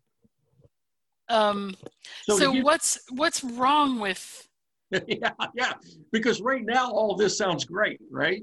um 1.30 1.76
So, 2.24 2.38
so 2.38 2.54
you- 2.54 2.64
what's 2.64 3.00
what's 3.12 3.44
wrong 3.44 4.00
with 4.00 4.48
yeah, 5.08 5.32
yeah, 5.54 5.74
because 6.14 6.40
right 6.40 6.64
now 6.64 6.90
all 6.90 7.16
this 7.18 7.38
sounds 7.38 7.66
great, 7.66 8.00
right? 8.10 8.42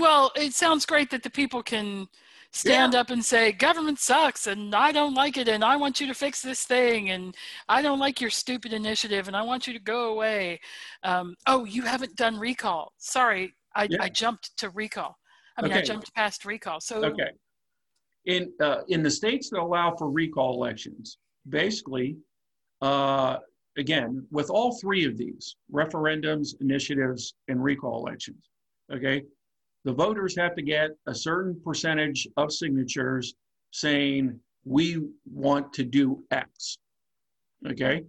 Well, 0.00 0.32
it 0.36 0.54
sounds 0.54 0.86
great 0.86 1.10
that 1.10 1.22
the 1.22 1.30
people 1.30 1.62
can 1.62 2.08
stand 2.54 2.94
up 2.94 3.10
and 3.10 3.24
say 3.24 3.50
government 3.50 3.98
sucks 3.98 4.46
and 4.46 4.76
I 4.76 4.92
don't 4.92 5.14
like 5.14 5.36
it 5.36 5.48
and 5.48 5.64
I 5.64 5.76
want 5.76 6.00
you 6.00 6.06
to 6.06 6.14
fix 6.14 6.40
this 6.40 6.62
thing 6.64 7.10
and 7.10 7.34
I 7.68 7.82
don't 7.82 7.98
like 7.98 8.20
your 8.20 8.30
stupid 8.30 8.72
initiative 8.72 9.26
and 9.26 9.36
I 9.36 9.42
want 9.42 9.66
you 9.66 9.72
to 9.72 9.80
go 9.80 10.12
away. 10.12 10.60
Um, 11.02 11.34
oh, 11.48 11.64
you 11.64 11.82
haven't 11.82 12.14
done 12.14 12.38
recall. 12.38 12.92
Sorry, 12.98 13.52
I, 13.74 13.88
Yeah. 13.90 13.98
I 14.00 14.08
jumped 14.08 14.56
to 14.58 14.70
recall. 14.70 15.18
I 15.56 15.62
mean, 15.62 15.72
I 15.72 15.82
jumped 15.82 16.14
past 16.14 16.44
recall. 16.44 16.80
So 16.80 17.04
Okay. 17.04 17.30
In 18.26 18.52
uh, 18.60 18.82
in 18.88 19.02
the 19.02 19.10
states 19.10 19.50
that 19.50 19.60
allow 19.60 19.94
for 19.96 20.10
recall 20.10 20.54
elections, 20.54 21.18
basically, 21.50 22.16
uh, 22.80 23.36
again, 23.76 24.26
with 24.30 24.48
all 24.48 24.78
three 24.80 25.04
of 25.04 25.18
these 25.18 25.56
referendums, 25.70 26.58
initiatives, 26.62 27.34
and 27.48 27.62
recall 27.62 28.06
elections, 28.06 28.48
okay, 28.90 29.24
the 29.84 29.92
voters 29.92 30.34
have 30.36 30.54
to 30.56 30.62
get 30.62 30.90
a 31.06 31.14
certain 31.14 31.60
percentage 31.62 32.26
of 32.36 32.52
signatures 32.52 33.34
saying 33.70 34.38
we 34.64 35.02
want 35.30 35.72
to 35.74 35.84
do 35.84 36.24
X. 36.30 36.78
Okay. 37.66 38.04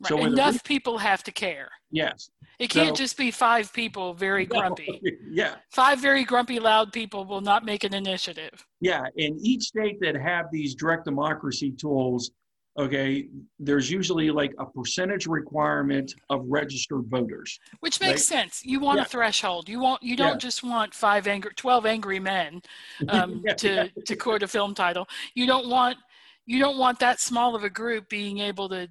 right, 0.00 0.08
so 0.08 0.24
enough 0.24 0.62
people 0.64 0.98
have 0.98 1.22
to 1.24 1.32
care. 1.32 1.68
Yes. 1.90 2.30
It 2.58 2.70
can't 2.70 2.96
So- 2.96 3.02
just 3.02 3.16
be 3.16 3.30
five 3.30 3.72
people 3.72 4.14
very 4.14 4.44
grumpy. 4.54 5.00
yeah. 5.30 5.56
Five 5.72 6.00
very 6.00 6.24
grumpy, 6.24 6.58
loud 6.58 6.92
people 6.92 7.24
will 7.24 7.40
not 7.40 7.64
make 7.64 7.84
an 7.84 7.94
initiative. 7.94 8.64
Yeah, 8.80 9.04
in 9.16 9.38
each 9.40 9.62
state 9.62 9.98
that 10.00 10.16
have 10.16 10.46
these 10.52 10.74
direct 10.74 11.04
democracy 11.04 11.70
tools, 11.72 12.32
okay, 12.78 13.28
there's 13.58 13.90
usually 13.90 14.30
like 14.30 14.52
a 14.58 14.66
percentage 14.66 15.26
requirement 15.26 16.12
of 16.30 16.44
registered 16.46 17.04
voters. 17.06 17.58
Which 17.80 18.00
makes 18.00 18.24
sense. 18.24 18.64
You 18.64 18.80
want 18.80 18.98
Yeah. 18.98 19.02
a 19.04 19.06
threshold. 19.06 19.68
You 19.68 19.80
want 19.80 20.02
you 20.02 20.16
don't 20.16 20.32
Yeah. 20.34 20.38
just 20.38 20.62
want 20.62 20.94
five 20.94 21.26
angry, 21.26 21.52
twelve 21.54 21.86
angry 21.86 22.18
men, 22.18 22.62
um, 23.08 23.42
Yeah, 23.46 23.54
to 23.54 23.88
to 23.90 24.16
quote 24.16 24.42
a 24.42 24.48
film 24.48 24.74
title. 24.74 25.06
You 25.34 25.46
don't 25.46 25.68
want 25.68 25.98
you 26.46 26.58
don't 26.58 26.76
want 26.78 26.98
that 26.98 27.20
small 27.20 27.54
of 27.54 27.64
a 27.64 27.70
group 27.70 28.08
being 28.08 28.38
able 28.38 28.68
to 28.68 28.88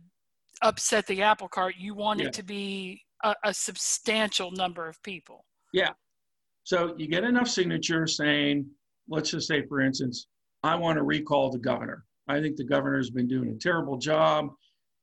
upset 0.62 1.06
the 1.08 1.22
apple 1.22 1.48
cart. 1.48 1.76
You 1.78 1.94
want 1.94 2.22
it 2.22 2.34
to 2.34 2.44
be 2.44 3.02
a, 3.24 3.36
a 3.44 3.54
substantial 3.54 4.50
number 4.52 4.88
of 4.88 5.02
people. 5.04 5.46
Yeah. 5.74 5.92
So 6.64 6.96
you 6.98 7.08
get 7.08 7.24
enough 7.24 7.48
signatures 7.50 8.16
saying, 8.18 8.66
let's 9.10 9.32
just 9.32 9.48
say, 9.48 9.66
for 9.68 9.82
instance, 9.82 10.28
I 10.64 10.76
want 10.76 10.98
to 10.98 11.04
recall 11.04 11.52
the 11.52 11.60
governor. 11.60 12.06
I 12.28 12.40
think 12.40 12.56
the 12.56 12.64
governor's 12.64 13.10
been 13.10 13.28
doing 13.28 13.50
a 13.50 13.56
terrible 13.56 13.98
job, 13.98 14.50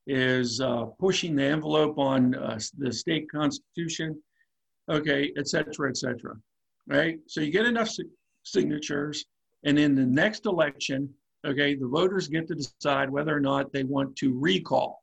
is 0.07 0.61
uh, 0.61 0.87
pushing 0.99 1.37
the 1.37 1.45
envelope 1.45 1.99
on 1.99 2.35
uh, 2.35 2.59
the 2.79 2.93
state 2.93 3.31
constitution, 3.31 4.21
okay, 4.89 5.33
et 5.37 5.49
cetera, 5.49 5.89
et 5.89 5.97
cetera. 5.97 6.35
Right? 6.87 7.19
So 7.27 7.41
you 7.41 7.53
get 7.53 7.67
enough 7.67 7.89
si- 7.89 8.05
signatures, 8.43 9.25
and 9.65 9.79
in 9.79 9.95
the 9.95 10.07
next 10.07 10.47
election, 10.47 11.09
okay, 11.47 11.75
the 11.75 11.87
voters 11.87 12.29
get 12.29 12.49
to 12.49 12.55
decide 12.55 13.11
whether 13.11 13.37
or 13.37 13.41
not 13.41 13.73
they 13.73 13.85
want 13.85 14.17
to 14.17 14.37
recall. 14.39 15.03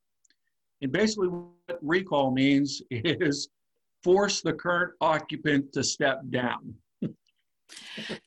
And 0.82 0.92
basically, 0.92 1.30
what 1.30 1.80
recall 1.82 2.32
means 2.32 2.82
is 2.92 3.50
force 4.04 4.42
the 4.42 4.54
current 4.54 4.94
occupant 5.02 5.72
to 5.74 5.84
step 5.84 6.22
down. 6.30 6.74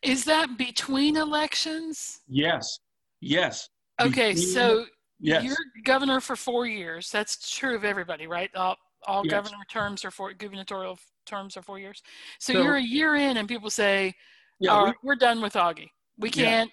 Is 0.02 0.24
that 0.24 0.58
between 0.58 1.16
elections? 1.16 2.20
Yes, 2.28 2.80
yes, 3.20 3.68
Okay, 4.00 4.34
so 4.34 4.86
yes, 5.18 5.44
you're 5.44 5.56
governor 5.84 6.20
for 6.20 6.36
four 6.36 6.66
years. 6.66 7.10
That's 7.10 7.50
true 7.50 7.74
of 7.76 7.84
everybody, 7.84 8.26
right? 8.26 8.50
All, 8.54 8.76
all 9.06 9.24
Yes. 9.24 9.32
governor 9.32 9.64
terms 9.70 10.04
are 10.04 10.10
four, 10.10 10.32
gubernatorial 10.32 10.98
terms 11.26 11.56
are 11.56 11.62
four 11.62 11.78
years. 11.78 12.02
So, 12.38 12.52
So- 12.54 12.62
you're 12.62 12.76
a 12.76 12.82
year 12.82 13.14
in, 13.16 13.36
and 13.36 13.48
people 13.48 13.70
say, 13.70 14.14
yeah, 14.58 14.72
"All 14.72 14.86
we, 14.86 14.92
we're 15.02 15.16
done 15.16 15.40
with 15.40 15.54
Augie. 15.54 15.90
We 16.18 16.30
can't, 16.30 16.70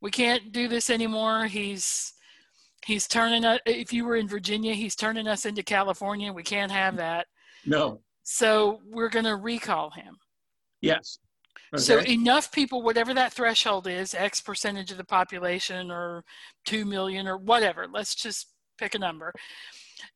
we 0.00 0.10
can't 0.10 0.52
do 0.52 0.68
this 0.68 0.88
anymore. 0.88 1.46
He's, 1.46 2.14
he's 2.86 3.06
turning 3.06 3.44
us. 3.44 3.60
If 3.66 3.92
you 3.92 4.04
were 4.06 4.16
in 4.16 4.26
Virginia, 4.26 4.72
he's 4.72 4.94
turning 4.96 5.28
us 5.28 5.44
into 5.44 5.62
California. 5.62 6.32
We 6.32 6.42
can't 6.42 6.72
have 6.72 6.96
that. 6.96 7.26
no, 7.66 8.00
So 8.22 8.80
we're 8.86 9.10
going 9.10 9.26
to 9.26 9.36
recall 9.36 9.90
him. 9.90 10.16
yes. 10.80 11.18
So 11.76 11.98
enough 12.00 12.52
people, 12.52 12.82
whatever 12.82 13.12
that 13.14 13.32
threshold 13.32 13.86
is, 13.86 14.14
X 14.14 14.40
percentage 14.40 14.90
of 14.90 14.96
the 14.98 15.04
population 15.04 15.90
or 15.90 16.24
2 16.66 16.84
million 16.84 17.26
or 17.26 17.36
whatever, 17.38 17.86
let's 17.92 18.14
just 18.14 18.48
pick 18.78 18.94
a 18.94 18.98
number, 18.98 19.32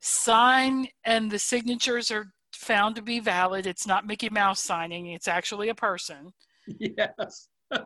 sign 0.00 0.87
and 1.05 1.31
the 1.31 1.38
signatures 1.38 2.11
are 2.11 2.26
found 2.55 2.96
to 2.96 3.03
be 3.03 3.20
valid. 3.20 3.66
It's 3.66 3.87
not 3.87 4.07
Mickey 4.07 4.29
Mouse 4.29 4.61
signing, 4.61 5.07
it's 5.09 5.29
actually 5.29 5.68
a 5.68 5.74
person. 5.74 6.33
yes. 6.66 7.48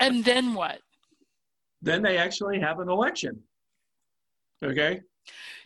And 0.00 0.24
then 0.24 0.54
what? 0.54 0.78
Then 1.82 2.02
they 2.02 2.16
actually 2.16 2.58
have 2.60 2.80
an 2.80 2.88
election. 2.88 3.38
Okay. 4.64 5.02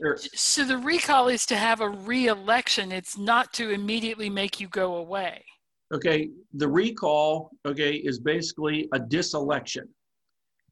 Or- 0.01 0.17
So 0.17 0.65
the 0.65 0.77
recall 0.79 1.29
is 1.29 1.47
to 1.47 1.57
have 1.57 1.81
a 1.81 1.89
re-election. 1.89 2.91
It's 2.91 3.17
not 3.17 3.53
to 3.55 3.71
immediately 3.71 4.29
make 4.29 4.59
you 4.61 4.67
go 4.69 4.97
away. 4.97 5.45
Okay. 5.93 6.31
The 6.55 6.69
recall, 6.69 7.51
okay, 7.67 7.95
is 7.95 8.19
basically 8.19 8.89
a 8.93 8.99
diselection. 8.99 9.89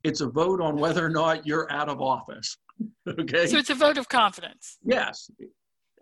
It's 0.05 0.21
a 0.21 0.27
vote 0.27 0.61
on 0.61 0.77
whether 0.77 1.05
or 1.05 1.11
not 1.11 1.47
you're 1.47 1.71
out 1.71 1.89
of 1.89 2.01
office. 2.01 2.57
Okay. 3.07 3.47
So 3.47 3.59
it's 3.59 3.71
a 3.71 3.75
vote 3.75 3.99
of 3.99 4.09
confidence. 4.09 4.79
Yes. 4.85 5.31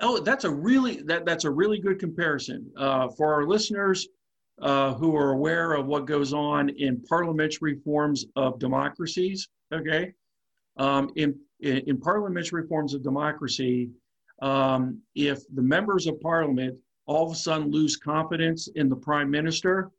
Oh, 0.00 0.18
that's 0.20 0.44
a 0.44 0.50
really 0.50 1.02
that 1.02 1.26
that's 1.26 1.44
a 1.44 1.50
really 1.50 1.78
good 1.78 1.98
comparison 1.98 2.70
uh, 2.76 3.08
for 3.08 3.34
our 3.34 3.44
listeners 3.44 4.08
uh, 4.62 4.94
who 4.94 5.14
are 5.16 5.32
aware 5.32 5.72
of 5.72 5.86
what 5.86 6.06
goes 6.06 6.32
on 6.32 6.70
in 6.70 7.02
parliamentary 7.02 7.80
forms 7.84 8.24
of 8.36 8.58
democracies. 8.58 9.48
Okay, 9.74 10.14
um, 10.76 11.10
in, 11.16 11.38
in 11.60 11.98
parliamentary 11.98 12.66
forms 12.66 12.94
of 12.94 13.02
democracy, 13.02 13.90
um, 14.40 15.00
if 15.14 15.40
the 15.54 15.62
members 15.62 16.06
of 16.06 16.20
parliament 16.20 16.78
all 17.10 17.26
of 17.26 17.32
a 17.32 17.34
sudden 17.34 17.72
lose 17.72 17.96
confidence 17.96 18.68
in 18.76 18.88
the 18.88 18.94
prime 18.94 19.28
minister, 19.28 19.90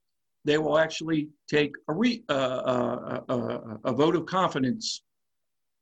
they 0.45 0.58
will 0.58 0.80
actually 0.80 1.28
take 1.50 1.74
a 1.89 1.93
re, 1.93 2.24
uh, 2.30 2.32
uh, 2.34 3.21
uh, 3.28 3.60
a 3.84 3.91
vote 3.91 4.15
of 4.15 4.26
confidence. 4.26 5.04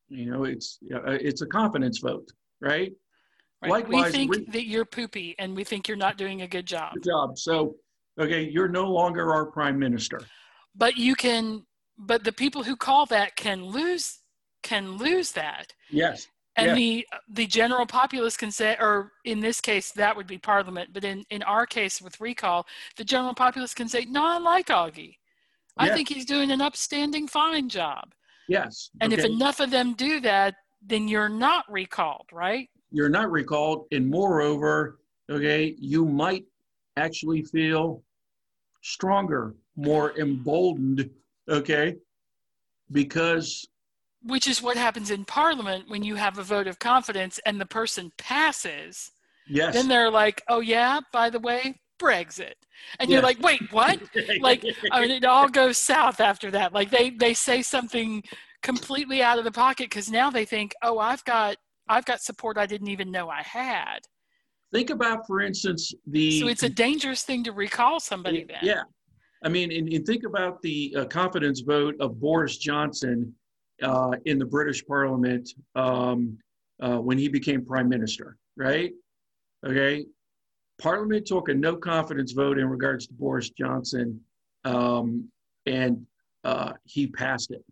You 0.08 0.32
know, 0.32 0.44
it's 0.46 0.80
uh, 0.92 1.18
it's 1.28 1.44
a 1.44 1.46
confidence 1.46 2.00
vote, 2.00 2.28
right? 2.62 2.92
Right? 3.62 3.72
Likewise, 3.72 4.14
we 4.14 4.28
think 4.28 4.52
that 4.54 4.66
you're 4.66 4.86
poopy 4.86 5.36
and 5.38 5.56
we 5.56 5.64
think 5.64 5.88
you're 5.88 5.98
not 5.98 6.18
doing 6.18 6.42
a 6.42 6.48
good 6.48 6.66
job. 6.66 6.96
Good 6.96 7.04
job. 7.04 7.38
So, 7.38 7.76
okay, 8.20 8.50
you're 8.50 8.68
no 8.68 8.90
longer 8.90 9.32
our 9.32 9.46
prime 9.46 9.78
minister. 9.78 10.22
But 10.76 10.98
you 10.98 11.14
can 11.14 11.64
but 12.00 12.24
the 12.24 12.32
people 12.32 12.64
who 12.64 12.76
call 12.76 13.06
that 13.08 13.36
can 13.36 13.64
lose 13.66 14.20
can 14.64 14.98
lose 14.98 15.34
that. 15.34 15.74
Yes. 15.92 16.28
And 16.60 16.68
Yeah. 16.68 16.76
the 16.76 17.08
the 17.30 17.48
general 17.48 17.86
populace 17.86 18.36
can 18.36 18.52
say 18.52 18.76
or 18.80 19.14
in 19.24 19.40
this 19.40 19.62
case 19.62 19.92
that 19.94 20.16
would 20.16 20.28
be 20.28 20.38
parliament, 20.38 20.90
but 20.94 21.04
in, 21.04 21.24
in 21.30 21.42
our 21.44 21.66
case 21.66 22.02
with 22.02 22.20
recall, 22.20 22.68
the 22.98 23.06
general 23.06 23.34
populace 23.34 23.74
can 23.74 23.88
say, 23.88 24.06
No, 24.06 24.26
I 24.26 24.38
like 24.40 24.68
Augie. 24.68 25.16
I 25.78 25.88
Yeah. 25.88 25.96
think 25.96 26.10
he's 26.10 26.26
doing 26.26 26.52
an 26.52 26.62
upstanding 26.62 27.28
fine 27.28 27.70
job. 27.70 28.14
Yes. 28.48 28.90
And 29.00 29.14
if 29.14 29.24
enough 29.24 29.60
of 29.62 29.70
them 29.72 29.94
do 29.94 30.20
that, 30.22 30.56
then 30.82 31.08
you're 31.08 31.30
not 31.30 31.66
recalled, 31.72 32.28
right? 32.32 32.70
you're 32.92 33.10
not 33.10 33.30
recalled, 33.32 33.86
and 33.92 34.10
moreover, 34.10 35.00
okay, 35.30 35.76
you 35.78 36.06
might 36.06 36.44
actually 36.98 37.44
feel 37.44 38.04
stronger, 38.82 39.56
more 39.76 40.18
emboldened, 40.18 41.08
okay, 41.48 41.96
because 42.92 43.69
which 44.24 44.48
is 44.48 44.62
what 44.62 44.78
happens 44.78 45.12
in 45.12 45.26
parliament 45.26 45.86
when 45.88 46.04
you 46.04 46.16
have 46.16 46.38
a 46.38 46.44
vote 46.44 46.68
of 46.68 46.80
confidence 46.80 47.40
and 47.46 47.60
the 47.60 47.66
person 47.66 48.12
passes 48.18 49.12
yes, 49.48 49.74
then 49.74 49.88
they're 49.88 50.12
like 50.12 50.42
oh 50.50 50.60
yeah 50.60 51.00
by 51.12 51.30
the 51.30 51.40
way 51.40 51.80
brexit. 52.00 52.54
And 53.00 53.10
you're 53.10 53.22
like 53.22 53.42
wait 53.42 53.62
what? 53.72 54.00
Like 54.42 54.64
i 54.92 55.02
mean 55.02 55.12
it 55.12 55.26
all 55.26 55.50
goes 55.50 55.78
south 55.78 56.20
after 56.22 56.50
that. 56.52 56.74
Like 56.74 56.90
they 56.90 57.10
they 57.10 57.34
say 57.34 57.62
something 57.62 58.24
completely 58.62 59.22
out 59.22 59.38
of 59.38 59.44
the 59.44 59.52
pocket 59.52 59.90
because 59.90 60.10
now 60.10 60.30
they 60.30 60.44
think 60.44 60.74
oh 60.82 61.00
i've 61.00 61.24
got 61.24 61.56
i've 61.88 62.04
got 62.04 62.20
support 62.20 62.58
i 62.58 62.66
didn't 62.66 62.90
even 62.90 63.10
know 63.12 63.30
i 63.30 63.42
had. 63.42 64.00
Think 64.72 64.92
about, 64.92 65.26
for 65.26 65.42
instance, 65.42 65.94
the 66.06 66.42
so 66.42 66.48
it's 66.48 66.64
a 66.64 66.70
dangerous 66.70 67.24
thing 67.24 67.44
to 67.46 67.52
recall 67.52 68.00
somebody 68.00 68.46
then. 68.48 68.60
Yeah. 68.62 68.84
I 69.44 69.50
mean, 69.50 69.72
and, 69.72 69.92
and 69.92 70.06
think 70.06 70.26
about 70.26 70.62
the 70.62 70.94
uh, 70.98 71.06
confidence 71.06 71.62
vote 71.62 71.96
of 72.00 72.20
Boris 72.20 72.58
Johnson 72.58 73.34
uh, 73.82 74.12
in 74.26 74.38
the 74.38 74.46
British 74.46 74.86
Parliament 74.86 75.50
um, 75.76 76.38
uh, 76.82 76.98
when 76.98 77.18
he 77.18 77.28
became 77.28 77.66
prime 77.66 77.90
minister, 77.90 78.38
right? 78.58 78.92
Okay. 79.66 80.06
Parliament 80.80 81.26
took 81.26 81.50
a 81.50 81.54
no 81.54 81.76
confidence 81.76 82.32
vote 82.32 82.58
in 82.58 82.70
regards 82.70 83.08
to 83.08 83.14
Boris 83.14 83.50
Johnson, 83.50 84.20
um, 84.64 85.30
and 85.66 86.06
uh, 86.46 86.74
he 86.86 87.08
passed 87.08 87.52
it. 87.52 87.64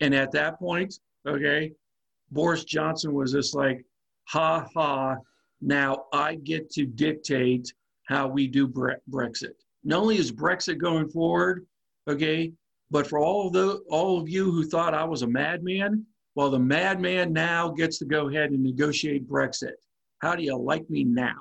And 0.00 0.14
at 0.14 0.32
that 0.32 0.58
point, 0.58 0.98
okay, 1.26 1.72
Boris 2.30 2.64
Johnson 2.64 3.14
was 3.14 3.32
just 3.32 3.54
like, 3.54 3.84
ha 4.24 4.66
ha, 4.74 5.16
now 5.60 6.06
I 6.12 6.34
get 6.34 6.68
to 6.72 6.84
dictate 6.84 7.72
how 8.08 8.26
we 8.26 8.48
do 8.48 8.66
Bre- 8.66 9.02
Brexit. 9.08 9.54
Not 9.84 10.02
only 10.02 10.18
is 10.18 10.32
Brexit 10.32 10.78
going 10.78 11.08
forward, 11.08 11.64
okay, 12.08 12.52
but 12.90 13.06
for 13.06 13.18
all 13.18 13.46
of 13.46 13.52
the 13.52 13.82
all 13.90 14.20
of 14.20 14.28
you 14.28 14.50
who 14.50 14.64
thought 14.64 14.94
I 14.94 15.04
was 15.04 15.22
a 15.22 15.26
madman, 15.26 16.06
well, 16.34 16.50
the 16.50 16.58
madman 16.58 17.32
now 17.32 17.70
gets 17.70 17.98
to 17.98 18.04
go 18.04 18.28
ahead 18.28 18.50
and 18.50 18.62
negotiate 18.62 19.28
Brexit. 19.28 19.74
How 20.22 20.34
do 20.34 20.42
you 20.42 20.56
like 20.56 20.88
me 20.88 21.04
now? 21.04 21.36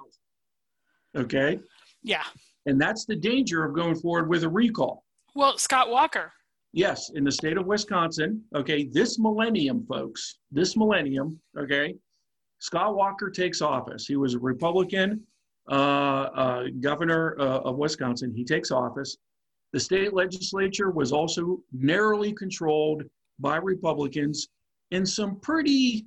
Okay, 1.16 1.60
yeah 2.04 2.24
and 2.66 2.80
that's 2.82 3.06
the 3.06 3.16
danger 3.16 3.64
of 3.64 3.74
going 3.76 3.96
forward 3.96 4.30
with 4.30 4.44
a 4.44 4.50
recall. 4.50 5.04
well 5.36 5.58
scott 5.58 5.90
walker 5.90 6.32
Yes, 6.74 7.10
in 7.16 7.24
the 7.24 7.32
state 7.32 7.56
of 7.56 7.66
Wisconsin, 7.66 8.44
okay, 8.54 8.84
this 8.92 9.18
millennium, 9.18 9.86
folks, 9.88 10.40
this 10.52 10.76
millennium, 10.76 11.40
okay, 11.58 11.96
Scott 12.60 12.98
Walker 12.98 13.30
takes 13.30 13.62
office. 13.62 14.06
He 14.06 14.18
was 14.18 14.34
a 14.34 14.40
Republican 14.40 15.26
uh, 15.72 15.74
uh, 15.74 16.64
governor 16.82 17.38
uh, 17.40 17.60
of 17.60 17.78
Wisconsin. 17.78 18.34
He 18.36 18.44
takes 18.44 18.72
office. 18.72 19.16
The 19.76 19.82
state 19.82 20.14
legislature 20.14 20.90
was 20.90 21.12
also 21.12 21.60
narrowly 21.74 22.32
controlled 22.32 23.04
by 23.40 23.58
Republicans 23.58 24.48
in 24.92 25.06
some 25.06 25.38
pretty 25.42 26.06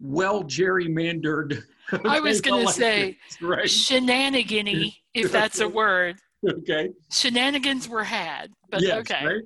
well 0.00 0.42
gerrymandered. 0.42 1.62
I 2.04 2.18
was 2.18 2.40
gonna 2.46 2.66
say, 2.72 3.18
right? 3.40 3.70
shenanigany 3.70 4.96
if 5.14 5.30
that's 5.38 5.60
a 5.60 5.68
word 5.68 6.16
Okay. 6.44 6.90
shenanigans 7.12 7.88
were 7.88 8.02
had 8.02 8.50
but 8.68 8.82
Yes, 8.82 8.98
okay 8.98 9.24
right? 9.24 9.42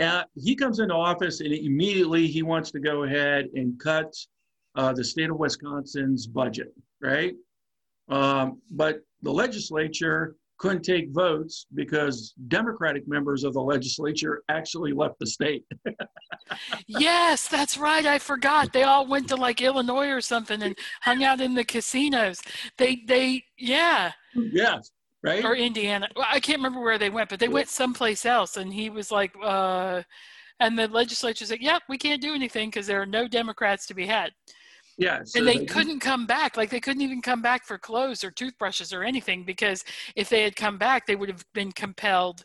Uh, 0.00 0.24
he 0.34 0.56
comes 0.56 0.80
into 0.80 0.94
office 0.94 1.38
and 1.38 1.52
immediately 1.52 2.26
he 2.26 2.42
wants 2.42 2.72
to 2.72 2.80
go 2.80 3.04
ahead 3.04 3.46
and 3.54 3.78
cut 3.78 4.12
uh, 4.74 4.92
the 4.92 5.04
state 5.04 5.30
of 5.30 5.38
Wisconsin's 5.38 6.26
budget, 6.26 6.74
right? 7.00 7.34
Um, 8.08 8.60
but 8.72 9.02
the 9.22 9.30
legislature 9.30 10.34
couldn't 10.62 10.84
take 10.84 11.10
votes 11.10 11.66
because 11.74 12.34
Democratic 12.46 13.08
members 13.08 13.42
of 13.42 13.52
the 13.52 13.60
legislature 13.60 14.44
actually 14.48 14.92
left 14.92 15.18
the 15.18 15.26
state. 15.26 15.64
yes 16.86 17.48
that's 17.48 17.76
right. 17.76 18.06
I 18.06 18.20
forgot. 18.20 18.72
They 18.72 18.84
all 18.84 19.08
went 19.08 19.28
to 19.30 19.36
like 19.36 19.60
illinois 19.60 20.08
or 20.08 20.20
something 20.20 20.62
and 20.62 20.78
hung 21.00 21.24
out 21.24 21.40
in 21.40 21.54
the 21.54 21.64
casinos. 21.64 22.40
They 22.78 23.02
they 23.08 23.42
yeah. 23.58 24.12
Yes, 24.36 24.92
right? 25.24 25.44
or 25.44 25.56
indiana. 25.56 26.08
Well, 26.14 26.26
i 26.30 26.38
can't 26.38 26.58
remember 26.58 26.80
where 26.80 26.96
they 26.96 27.10
went 27.10 27.28
but 27.28 27.40
they 27.40 27.48
went 27.48 27.68
someplace 27.68 28.24
else 28.24 28.56
and 28.56 28.72
he 28.72 28.88
was 28.88 29.10
like 29.10 29.32
uh 29.42 30.02
and 30.60 30.78
the 30.78 30.86
legislature 30.86 31.44
said 31.44 31.60
yep 31.60 31.82
we 31.88 31.98
can't 31.98 32.22
do 32.22 32.34
anything 32.34 32.68
because 32.70 32.86
there 32.86 33.02
are 33.02 33.06
no 33.06 33.26
democrats 33.26 33.84
to 33.88 33.94
be 33.94 34.06
had 34.06 34.30
yeah. 34.98 35.20
so 35.24 35.38
and 35.38 35.48
they 35.48 35.64
couldn't 35.66 36.00
come 36.00 36.26
back 36.26 36.56
like 36.56 36.70
they 36.70 36.80
couldn't 36.80 37.02
even 37.02 37.20
come 37.22 37.42
back 37.42 37.64
for 37.64 37.78
clothes 37.78 38.22
or 38.24 38.30
toothbrushes 38.30 38.92
or 38.92 39.02
anything 39.02 39.44
because 39.44 39.84
if 40.16 40.28
they 40.28 40.42
had 40.42 40.56
come 40.56 40.78
back 40.78 41.06
they 41.06 41.16
would 41.16 41.28
have 41.28 41.44
been 41.52 41.72
compelled 41.72 42.44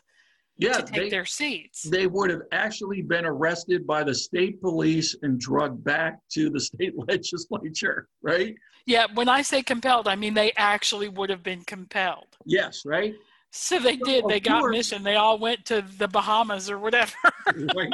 yeah, 0.60 0.72
to 0.72 0.82
take 0.82 1.02
they, 1.02 1.08
their 1.10 1.24
seats 1.24 1.82
they 1.84 2.06
would 2.06 2.30
have 2.30 2.42
actually 2.52 3.02
been 3.02 3.24
arrested 3.24 3.86
by 3.86 4.02
the 4.02 4.14
state 4.14 4.60
police 4.60 5.14
and 5.22 5.38
drugged 5.38 5.82
back 5.84 6.18
to 6.32 6.50
the 6.50 6.60
state 6.70 6.92
legislature, 7.08 8.08
right? 8.22 8.54
yeah 8.86 9.06
when 9.14 9.28
i 9.28 9.42
say 9.42 9.62
compelled 9.62 10.08
i 10.08 10.16
mean 10.16 10.34
they 10.34 10.52
actually 10.56 11.08
would 11.08 11.30
have 11.30 11.42
been 11.42 11.62
compelled 11.64 12.36
Yes, 12.46 12.82
right? 12.86 13.14
so 13.50 13.78
they 13.78 13.96
did 13.96 14.24
Of 14.24 14.30
they 14.30 14.40
got 14.40 14.60
course. 14.60 14.76
mission 14.76 15.02
they 15.02 15.16
all 15.16 15.38
went 15.38 15.64
to 15.66 15.82
the 15.98 16.08
bahamas 16.08 16.68
or 16.70 16.78
whatever 16.78 17.12
right? 17.76 17.92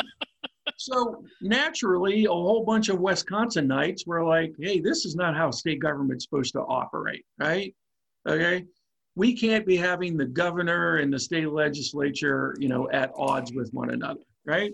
So 0.78 1.24
naturally, 1.40 2.24
a 2.24 2.30
whole 2.30 2.64
bunch 2.64 2.88
of 2.88 2.98
Wisconsinites 2.98 4.06
were 4.06 4.24
like, 4.24 4.54
"Hey, 4.58 4.80
this 4.80 5.04
is 5.04 5.14
not 5.14 5.36
how 5.36 5.50
state 5.50 5.80
government's 5.80 6.24
supposed 6.24 6.52
to 6.54 6.60
operate, 6.60 7.24
right? 7.38 7.74
Okay, 8.28 8.66
we 9.14 9.36
can't 9.36 9.66
be 9.66 9.76
having 9.76 10.16
the 10.16 10.26
governor 10.26 10.96
and 10.96 11.12
the 11.12 11.18
state 11.18 11.50
legislature, 11.50 12.56
you 12.58 12.68
know, 12.68 12.90
at 12.90 13.12
odds 13.16 13.52
with 13.52 13.70
one 13.72 13.90
another, 13.90 14.22
right?" 14.46 14.72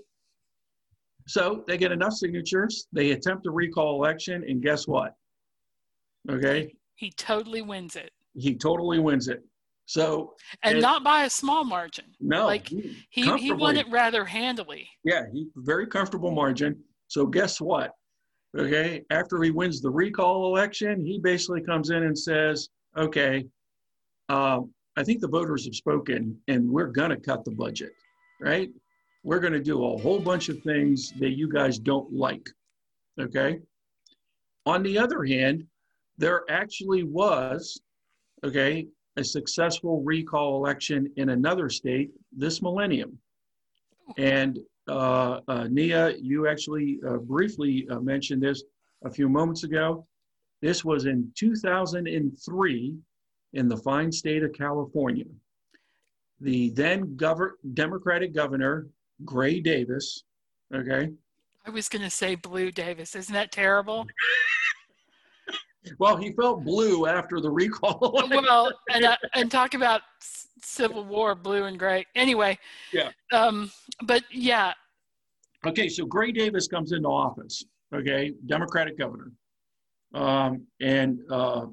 So 1.27 1.65
they 1.67 1.77
get 1.77 1.93
enough 1.93 2.15
signatures, 2.15 2.89
they 2.93 3.11
attempt 3.13 3.47
a 3.47 3.51
recall 3.51 3.97
election, 3.97 4.45
and 4.49 4.63
guess 4.63 4.87
what? 4.87 5.15
Okay, 6.31 6.75
he 6.97 7.11
totally 7.11 7.63
wins 7.63 7.97
it 7.97 8.13
he 8.35 8.55
totally 8.55 8.99
wins 8.99 9.29
it. 9.29 9.43
So 9.91 10.37
and 10.63 10.75
And- 10.75 10.83
not 10.83 11.03
by 11.03 11.25
a 11.25 11.31
small 11.31 11.65
margin 11.65 12.05
no, 12.21 12.47
Like, 12.47 12.69
he- 12.69 12.97
he, 13.11 13.37
he 13.39 13.51
won 13.53 13.77
it 13.77 13.89
rather 13.89 14.25
handily 14.25 14.89
Yeah, 15.03 15.25
he 15.33 15.49
very 15.57 15.85
comfortable 15.89 16.31
margin. 16.31 16.81
So 17.09 17.27
guess 17.27 17.61
what? 17.61 17.91
Okay, 18.57 19.05
after 19.11 19.43
he 19.43 19.51
wins 19.51 19.81
the 19.81 19.91
recall 19.91 20.47
election, 20.47 21.05
he 21.05 21.19
basically 21.19 21.63
comes 21.63 21.91
in 21.91 22.05
and 22.05 22.17
says, 22.17 22.69
"Okay, 22.97 23.49
um, 24.29 24.73
I 24.97 25.03
think 25.03 25.21
the 25.21 25.29
voters 25.39 25.65
have 25.65 25.75
spoken, 25.75 26.41
and 26.47 26.71
we're 26.71 26.93
to 27.11 27.17
cut 27.17 27.45
the 27.45 27.51
budget, 27.51 27.93
right? 28.41 28.71
We're 29.25 29.41
to 29.55 29.63
do 29.73 29.85
a 29.85 29.99
whole 29.99 30.21
bunch 30.21 30.49
of 30.49 30.63
things 30.63 31.13
that 31.19 31.31
you 31.31 31.49
guys 31.49 31.81
don't 31.81 32.13
like." 32.13 32.49
Okay. 33.19 33.61
On 34.67 34.85
the 34.85 34.99
other 34.99 35.25
hand, 35.25 35.67
there 36.17 36.45
actually 36.49 37.03
was, 37.03 37.81
okay, 38.45 38.87
a 39.21 39.25
successful 39.25 40.03
recall 40.03 40.57
election 40.57 41.13
in 41.17 41.29
another 41.29 41.69
state 41.69 42.11
this 42.33 42.63
millennium. 42.63 43.17
And 44.17 44.59
uh, 44.89 45.41
uh, 45.47 45.69
Nia, 45.71 46.15
you 46.17 46.49
actually 46.49 46.99
uh, 47.07 47.19
briefly 47.19 47.87
uh, 47.91 48.01
mentioned 48.01 48.43
this 48.43 48.65
a 49.05 49.11
few 49.11 49.29
moments 49.29 49.63
ago. 49.63 50.07
This 50.63 50.85
was 50.85 51.05
in 51.05 51.31
2003 51.37 52.95
in 53.53 53.69
the 53.69 53.77
fine 53.77 54.11
state 54.11 54.43
of 54.43 54.53
California. 54.53 55.25
The 56.41 56.71
then 56.71 57.17
Democratic 57.75 58.35
governor, 58.35 58.89
Gray 59.25 59.61
Davis, 59.61 60.25
okay, 60.75 61.11
i 61.67 61.71
was 61.71 61.89
going 61.89 62.03
to 62.03 62.11
say 62.11 62.35
blue 62.35 62.71
davis 62.71 63.15
isn't 63.15 63.35
that 63.35 63.53
terrible 63.53 64.07
well, 65.99 66.17
he 66.17 66.33
felt 66.33 66.65
blue 66.65 67.07
after 67.07 67.41
the 67.41 67.51
recall. 67.51 68.23
well 68.31 68.73
and 68.91 69.05
uh, 69.05 69.17
and 69.35 69.51
talk 69.51 69.75
about 69.75 70.03
civil 70.63 71.05
war 71.05 71.35
blue 71.35 71.65
and 71.65 71.79
gray 71.79 72.07
anyway 72.15 72.59
Yeah. 72.93 73.11
um 73.33 73.71
but 74.03 74.23
yeah 74.31 74.73
Okay, 75.67 75.89
so 75.91 76.07
Gray 76.07 76.33
Davis 76.33 76.67
comes 76.69 76.93
into 76.93 77.09
office, 77.09 77.63
okay, 77.95 78.33
Democratic 78.47 78.97
governor. 78.97 79.31
Um, 80.15 80.67
and 80.81 81.21
uh, 81.31 81.67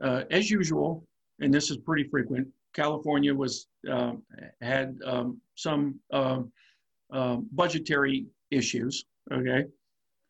uh, 0.00 0.22
as 0.30 0.48
usual, 0.50 1.04
and 1.40 1.52
this 1.52 1.70
is 1.70 1.78
pretty 1.78 2.04
frequent, 2.08 2.46
California 2.74 3.34
was 3.34 3.66
uh, 3.90 4.12
had 4.60 4.96
um, 5.04 5.40
some 5.56 5.98
um 6.12 6.52
um, 7.10 7.46
budgetary 7.52 8.24
issues, 8.50 9.04
okay. 9.32 9.64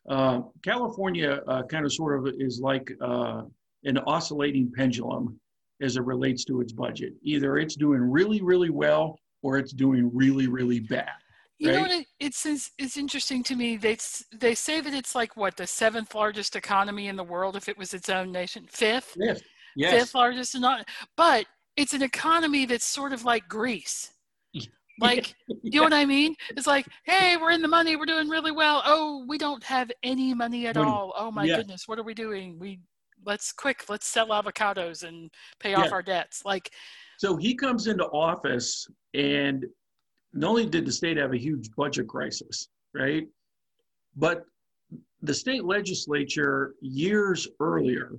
Uh, 0.08 0.42
California 0.62 1.42
uh, 1.46 1.62
kind 1.64 1.84
of 1.84 1.92
sort 1.92 2.18
of 2.18 2.34
is 2.38 2.60
like 2.60 2.92
uh, 3.00 3.42
an 3.84 3.98
oscillating 3.98 4.72
pendulum 4.74 5.38
as 5.80 5.96
it 5.96 6.04
relates 6.04 6.44
to 6.44 6.60
its 6.60 6.72
budget. 6.72 7.12
Either 7.22 7.58
it's 7.58 7.76
doing 7.76 8.00
really, 8.00 8.42
really 8.42 8.70
well 8.70 9.18
or 9.42 9.58
it's 9.58 9.72
doing 9.72 10.10
really, 10.14 10.46
really 10.46 10.80
bad. 10.80 11.10
You 11.58 11.70
know 11.70 11.80
what? 11.82 11.90
It, 11.92 12.06
it's 12.18 12.44
it's 12.76 12.96
interesting 12.96 13.44
to 13.44 13.54
me. 13.54 13.76
They 13.76 13.96
they 14.36 14.54
say 14.54 14.80
that 14.80 14.92
it's 14.92 15.14
like 15.14 15.36
what 15.36 15.56
the 15.56 15.66
seventh 15.66 16.12
largest 16.12 16.56
economy 16.56 17.06
in 17.06 17.14
the 17.14 17.22
world 17.22 17.54
if 17.54 17.68
it 17.68 17.78
was 17.78 17.94
its 17.94 18.08
own 18.08 18.32
nation, 18.32 18.66
fifth, 18.68 19.16
Yes. 19.16 19.40
Yes. 19.76 19.92
fifth 19.92 20.14
largest, 20.14 20.58
not. 20.58 20.88
But 21.16 21.46
it's 21.76 21.94
an 21.94 22.02
economy 22.02 22.66
that's 22.66 22.84
sort 22.84 23.12
of 23.12 23.24
like 23.24 23.48
Greece, 23.48 24.11
Yeah. 25.02 25.08
Like, 25.08 25.34
you 25.62 25.80
know 25.80 25.82
what 25.82 25.92
I 25.92 26.04
mean? 26.04 26.34
It's 26.50 26.66
like, 26.66 26.86
hey, 27.04 27.36
we're 27.36 27.50
in 27.50 27.62
the 27.62 27.68
money, 27.68 27.96
we're 27.96 28.06
doing 28.06 28.28
really 28.28 28.52
well. 28.52 28.82
Oh, 28.84 29.24
we 29.26 29.38
don't 29.38 29.62
have 29.64 29.90
any 30.02 30.32
money 30.34 30.66
at 30.66 30.76
Money. 30.76 30.90
all. 30.90 31.12
Oh 31.16 31.30
my 31.30 31.46
Yeah. 31.46 31.56
goodness, 31.56 31.88
what 31.88 31.98
are 31.98 32.02
we 32.04 32.14
doing? 32.14 32.58
We 32.58 32.80
let's 33.24 33.52
quick, 33.52 33.84
let's 33.88 34.06
sell 34.06 34.28
avocados 34.28 35.04
and 35.06 35.30
pay 35.60 35.74
off 35.74 35.86
Yeah. 35.86 35.92
our 35.92 36.02
debts. 36.02 36.44
Like, 36.44 36.70
So 37.18 37.36
he 37.36 37.54
comes 37.54 37.86
into 37.86 38.04
office, 38.06 38.86
and 39.14 39.64
not 40.32 40.48
only 40.50 40.66
did 40.66 40.84
the 40.86 40.92
state 40.92 41.16
have 41.18 41.32
a 41.32 41.38
huge 41.38 41.70
budget 41.76 42.08
crisis, 42.08 42.68
right? 42.94 43.28
But 44.16 44.44
the 45.22 45.32
state 45.34 45.64
legislature 45.64 46.74
years 46.80 47.46
earlier 47.60 48.18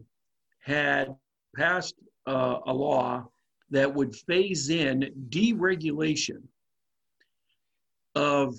had 0.62 1.14
passed 1.56 1.96
uh, 2.28 2.60
a 2.66 2.74
law 2.74 3.28
that 3.72 3.94
would 3.94 4.16
phase 4.16 4.70
in 4.70 5.12
deregulation 5.30 6.42
of 8.16 8.56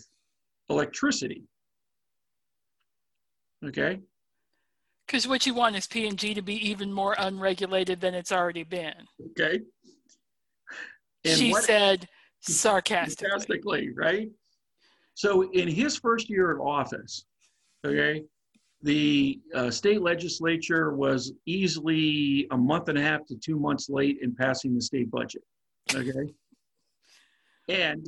electricity. 0.68 1.42
Okay. 3.64 4.00
because 5.06 5.26
what 5.26 5.46
you 5.46 5.54
want 5.54 5.74
is 5.76 5.86
P 5.86 6.06
and 6.06 6.18
G 6.18 6.34
to 6.34 6.42
be 6.42 6.54
even 6.68 6.92
more 6.92 7.14
unregulated 7.18 8.00
than 8.00 8.14
it's 8.14 8.30
already 8.32 8.62
been. 8.64 8.94
Okay. 9.30 9.60
And 11.24 11.38
she 11.38 11.50
what- 11.50 11.64
said 11.64 12.08
sarcastically. 12.40 13.28
sarcastically, 13.30 13.90
right? 13.94 14.28
So 15.14 15.50
in 15.52 15.68
his 15.68 15.96
first 15.96 16.28
year 16.28 16.50
in 16.50 16.58
office, 16.58 17.24
okay, 17.86 18.24
the 18.82 19.40
uh, 19.54 19.70
state 19.70 20.02
legislature 20.02 20.92
was 20.94 21.32
easily 21.46 22.46
a 22.50 22.56
month 22.56 22.88
and 22.90 22.98
a 22.98 23.02
half 23.02 23.24
to 23.28 23.36
two 23.36 23.58
months 23.58 23.88
late 23.88 24.18
in 24.20 24.34
passing 24.34 24.74
the 24.74 24.82
state 24.82 25.10
budget. 25.10 25.42
Okay. 25.94 26.34
And 27.68 28.06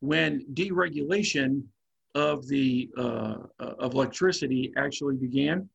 when 0.00 0.44
deregulation 0.54 1.62
of 2.14 2.46
the 2.48 2.90
uh, 2.96 3.36
of 3.58 3.94
electricity 3.94 4.72
actually 4.76 5.16
began, 5.16 5.68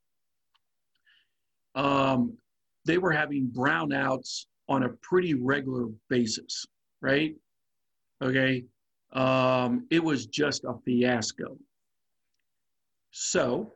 um, 1.75 2.37
they 2.85 2.97
were 2.97 3.11
having 3.11 3.47
brownouts 3.47 4.45
on 4.69 4.83
a 4.83 4.89
pretty 5.01 5.33
regular 5.33 5.87
basis, 6.09 6.65
right? 7.01 7.35
Okay. 8.21 8.65
Um, 9.11 9.85
it 9.91 10.03
was 10.03 10.25
just 10.25 10.63
a 10.63 10.73
fiasco. 10.85 11.57
So, 13.11 13.73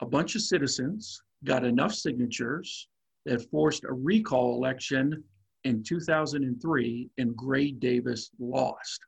a 0.00 0.06
bunch 0.06 0.34
of 0.36 0.42
citizens 0.42 1.20
got 1.44 1.64
enough 1.64 1.92
signatures 1.92 2.88
that 3.26 3.42
forced 3.50 3.84
a 3.84 3.92
recall 3.92 4.54
election 4.54 5.22
in 5.64 5.82
2003, 5.82 7.10
and 7.18 7.36
Gray 7.36 7.72
Davis 7.72 8.30
lost. 8.38 9.00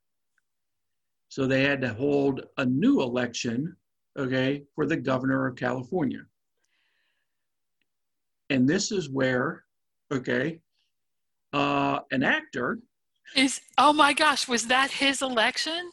So, 1.28 1.46
they 1.46 1.62
had 1.62 1.80
to 1.82 1.92
hold 1.92 2.46
a 2.56 2.64
new 2.64 3.02
election, 3.02 3.76
okay, 4.18 4.62
for 4.74 4.86
the 4.86 4.96
governor 4.96 5.46
of 5.46 5.56
California. 5.56 6.24
And 8.50 8.66
this 8.68 8.90
is 8.92 9.10
where, 9.10 9.64
okay, 10.12 10.60
uh, 11.52 12.00
an 12.10 12.22
actor, 12.22 12.78
Is 13.36 13.60
oh 13.76 13.92
my 13.92 14.14
gosh, 14.14 14.48
was 14.48 14.66
that 14.68 14.90
his 14.90 15.20
election? 15.22 15.90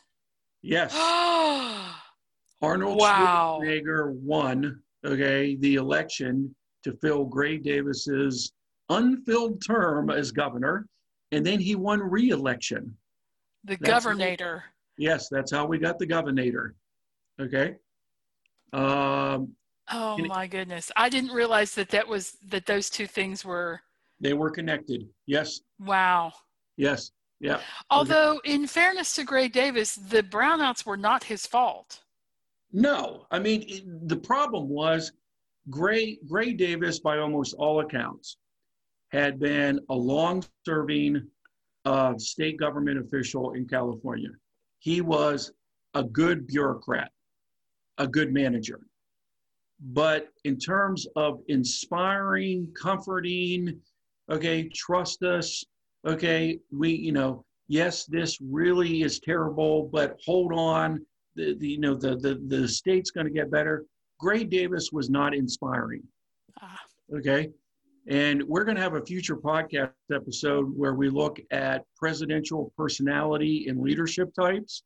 yes, 0.61 0.91
Oh, 0.95 1.95
Arnold 2.61 2.97
Wow. 2.99 3.59
Schwarzenegger 3.61 4.13
won, 4.13 4.81
okay, 5.05 5.55
the 5.57 5.75
election 5.75 6.55
to 6.83 6.93
fill 7.01 7.25
Gray 7.25 7.57
Davis's 7.57 8.53
unfilled 8.89 9.61
term 9.65 10.09
as 10.09 10.31
governor, 10.31 10.87
and 11.31 11.45
then 11.45 11.59
he 11.59 11.75
won 11.75 11.99
re-election. 11.99 12.95
the 13.65 13.75
That's 13.77 14.05
governor. 14.05 14.63
Yes, 14.97 15.29
that's 15.29 15.51
how 15.51 15.65
we 15.65 15.77
got 15.77 15.99
the 15.99 16.05
governor. 16.05 16.75
Okay. 17.39 17.75
Um, 18.73 19.55
Oh 19.91 20.17
my 20.17 20.47
goodness, 20.47 20.91
I 20.95 21.09
didn't 21.09 21.31
realize 21.31 21.75
that 21.75 21.89
that 21.89 22.07
was 22.07 22.37
that 22.47 22.65
those 22.65 22.89
two 22.89 23.05
things 23.05 23.45
were 23.45 23.81
they 24.19 24.33
were 24.33 24.49
connected. 24.49 25.07
Yes, 25.27 25.61
wow. 25.79 26.31
yes, 26.77 27.11
yeah. 27.39 27.59
Although, 27.89 28.41
in 28.45 28.65
fairness 28.65 29.13
to 29.15 29.23
Gray 29.23 29.47
Davis, 29.47 29.95
the 29.95 30.23
brownouts 30.23 30.85
were 30.85 30.97
not 30.97 31.23
his 31.23 31.45
fault. 31.45 31.99
No, 32.71 33.27
I 33.29 33.37
mean 33.39 33.63
it, 33.67 34.07
the 34.07 34.17
problem 34.17 34.69
was 34.69 35.11
Gray 35.69 36.17
Gray 36.27 36.53
Davis, 36.53 36.99
by 36.99 37.19
almost 37.19 37.53
all 37.59 37.81
accounts, 37.81 38.37
had 39.09 39.39
been 39.39 39.79
a 39.89 39.95
long-serving 39.95 41.27
uh, 41.85 42.17
state 42.17 42.57
government 42.57 42.97
official 42.97 43.51
in 43.53 43.67
California. 43.67 44.29
He 44.79 45.01
was 45.01 45.51
a 45.93 46.03
good 46.03 46.47
bureaucrat, 46.47 47.11
a 47.97 48.07
good 48.07 48.33
manager. 48.33 48.81
But 49.79 50.29
in 50.43 50.57
terms 50.57 51.05
of 51.15 51.41
inspiring, 51.47 52.71
comforting, 52.79 53.79
okay, 54.29 54.69
trust 54.69 55.23
us, 55.23 55.63
okay, 56.07 56.59
we, 56.71 56.91
you 56.91 57.11
know, 57.11 57.43
yes, 57.67 58.05
this 58.05 58.39
really 58.41 59.01
is 59.01 59.19
terrible, 59.19 59.89
but 59.91 60.17
hold 60.25 60.53
on, 60.53 61.05
the, 61.35 61.55
the 61.55 61.67
you 61.67 61.79
know 61.79 61.95
the 61.95 62.15
the 62.15 62.41
the 62.47 62.67
state's 62.67 63.11
going 63.11 63.27
to 63.27 63.33
get 63.33 63.51
better. 63.51 63.85
Gray 64.19 64.45
Davis 64.45 64.91
was 64.93 65.09
not 65.09 65.35
inspiring. 65.35 66.01
Ah. 66.61 66.79
Okay, 67.13 67.49
and 68.07 68.43
we're 68.43 68.63
going 68.63 68.75
to 68.75 68.83
have 68.83 68.93
a 68.93 69.05
future 69.05 69.35
podcast 69.35 69.91
episode 70.13 70.71
where 70.75 70.93
we 70.93 71.09
look 71.09 71.39
at 71.51 71.83
presidential 71.97 72.71
personality 72.77 73.67
and 73.67 73.81
leadership 73.81 74.33
types. 74.33 74.83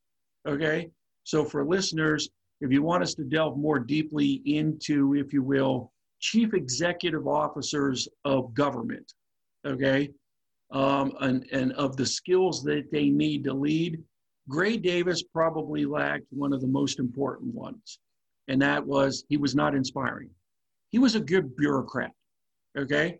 Okay, 0.48 0.88
so 1.24 1.44
for 1.44 1.66
listeners, 1.66 2.30
if 2.62 2.72
you 2.72 2.82
want 2.82 3.02
us 3.02 3.14
to 3.14 3.24
delve 3.24 3.58
more 3.58 3.78
deeply 3.78 4.42
into, 4.46 5.14
if 5.14 5.32
you 5.32 5.42
will, 5.42 5.92
chief 6.18 6.54
executive 6.54 7.26
officers 7.26 8.08
of 8.24 8.54
government, 8.54 9.12
okay, 9.66 10.10
um, 10.72 11.12
and, 11.20 11.46
and 11.52 11.72
of 11.72 11.96
the 11.96 12.06
skills 12.06 12.62
that 12.64 12.90
they 12.90 13.10
need 13.10 13.44
to 13.44 13.52
lead, 13.52 14.02
Gray 14.48 14.76
Davis 14.76 15.22
probably 15.22 15.84
lacked 15.84 16.26
one 16.30 16.52
of 16.52 16.60
the 16.60 16.66
most 16.66 16.98
important 16.98 17.54
ones, 17.54 17.98
and 18.48 18.60
that 18.62 18.84
was 18.84 19.24
he 19.28 19.36
was 19.36 19.54
not 19.54 19.74
inspiring. 19.74 20.30
He 20.90 20.98
was 20.98 21.14
a 21.14 21.20
good 21.20 21.54
bureaucrat, 21.56 22.12
okay? 22.76 23.18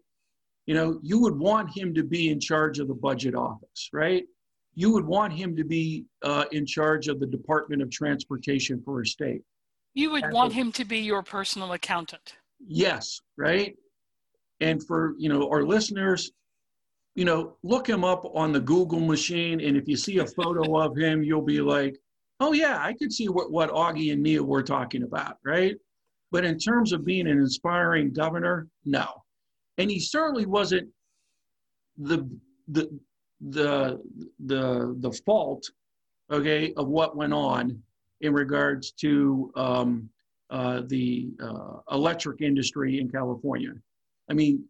You 0.66 0.74
know, 0.74 1.00
you 1.02 1.18
would 1.20 1.38
want 1.38 1.76
him 1.76 1.94
to 1.94 2.04
be 2.04 2.30
in 2.30 2.38
charge 2.38 2.78
of 2.78 2.88
the 2.88 2.94
budget 2.94 3.34
office, 3.34 3.88
right? 3.92 4.24
You 4.74 4.92
would 4.92 5.04
want 5.04 5.32
him 5.32 5.56
to 5.56 5.64
be 5.64 6.04
uh, 6.22 6.44
in 6.52 6.64
charge 6.64 7.08
of 7.08 7.18
the 7.18 7.26
Department 7.26 7.82
of 7.82 7.90
Transportation 7.90 8.80
for 8.84 9.00
a 9.00 9.06
state. 9.06 9.42
You 9.94 10.10
would 10.12 10.22
That's 10.24 10.34
want 10.34 10.52
a- 10.52 10.54
him 10.54 10.72
to 10.72 10.84
be 10.84 10.98
your 10.98 11.22
personal 11.22 11.72
accountant. 11.72 12.36
Yes, 12.66 13.20
right? 13.36 13.74
And 14.60 14.84
for, 14.86 15.14
you 15.18 15.28
know, 15.28 15.48
our 15.50 15.64
listeners, 15.64 16.30
you 17.16 17.24
know, 17.24 17.56
look 17.62 17.88
him 17.88 18.04
up 18.04 18.24
on 18.34 18.52
the 18.52 18.60
Google 18.60 19.00
machine. 19.00 19.60
And 19.60 19.76
if 19.76 19.88
you 19.88 19.96
see 19.96 20.18
a 20.18 20.26
photo 20.26 20.78
of 20.78 20.96
him, 20.96 21.24
you'll 21.24 21.42
be 21.42 21.60
like, 21.60 21.98
oh, 22.38 22.52
yeah, 22.52 22.78
I 22.80 22.92
could 22.92 23.12
see 23.12 23.28
what, 23.28 23.50
what 23.50 23.70
Augie 23.70 24.12
and 24.12 24.22
Nia 24.22 24.42
were 24.42 24.62
talking 24.62 25.02
about, 25.02 25.38
right? 25.44 25.76
But 26.30 26.44
in 26.44 26.58
terms 26.58 26.92
of 26.92 27.04
being 27.04 27.26
an 27.26 27.38
inspiring 27.38 28.12
governor, 28.12 28.68
no. 28.84 29.19
And 29.80 29.90
he 29.90 29.98
certainly 29.98 30.44
wasn't 30.44 30.90
the, 31.96 32.28
the, 32.68 33.00
the, 33.40 33.98
the, 34.44 34.94
the 35.00 35.12
fault, 35.24 35.70
okay, 36.30 36.74
of 36.76 36.88
what 36.88 37.16
went 37.16 37.32
on 37.32 37.82
in 38.20 38.34
regards 38.34 38.92
to 38.92 39.50
um, 39.56 40.10
uh, 40.50 40.82
the 40.86 41.30
uh, 41.42 41.78
electric 41.92 42.42
industry 42.42 43.00
in 43.00 43.08
California. 43.10 43.72
I 44.28 44.34
mean, 44.34 44.64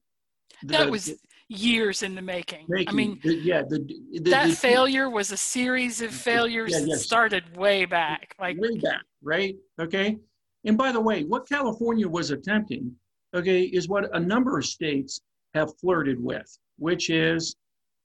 the, 0.62 0.78
That 0.78 0.90
was 0.90 1.12
years 1.48 2.04
in 2.04 2.14
the 2.14 2.22
making. 2.22 2.68
I 2.86 2.92
mean, 2.92 3.18
the- 3.24 3.34
yeah, 3.34 3.62
the, 3.68 3.80
the, 4.12 4.30
that 4.30 4.50
failure 4.52 5.10
was 5.10 5.32
a 5.32 5.36
series 5.36 6.00
of 6.02 6.12
failures 6.12 6.70
Yeah, 6.70 6.84
that 6.86 7.00
started 7.00 7.56
way 7.56 7.84
back. 7.84 8.36
Like, 8.38 8.58
way 8.60 8.78
back, 8.78 9.02
right? 9.22 9.56
Okay. 9.80 10.18
And 10.64 10.78
by 10.78 10.92
the 10.92 11.00
way, 11.00 11.24
what 11.24 11.48
California 11.48 12.06
was 12.06 12.30
attempting, 12.30 12.94
okay, 13.34 13.62
is 13.62 13.88
what 13.88 14.14
a 14.14 14.20
number 14.20 14.58
of 14.58 14.66
states 14.66 15.20
have 15.54 15.76
flirted 15.78 16.22
with, 16.22 16.58
which 16.78 17.10
is, 17.10 17.56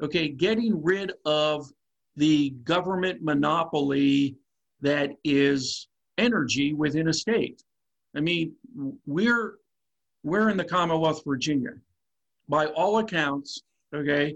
okay, 0.02 0.28
getting 0.28 0.84
rid 0.84 1.14
of 1.26 1.72
the 2.16 2.52
government 2.64 3.22
monopoly 3.22 4.36
that 4.82 5.12
is 5.24 5.88
energy 6.18 6.74
within 6.74 7.10
a 7.10 7.14
state. 7.14 7.64
I 8.16 8.22
mean, 8.22 8.54
we're 9.06 9.56
we're 10.24 10.50
in 10.50 10.58
the 10.58 10.64
Commonwealth 10.64 11.20
of 11.20 11.26
Virginia. 11.26 11.72
By 12.50 12.68
all 12.68 13.00
accounts, 13.00 13.62
okay, 13.94 14.36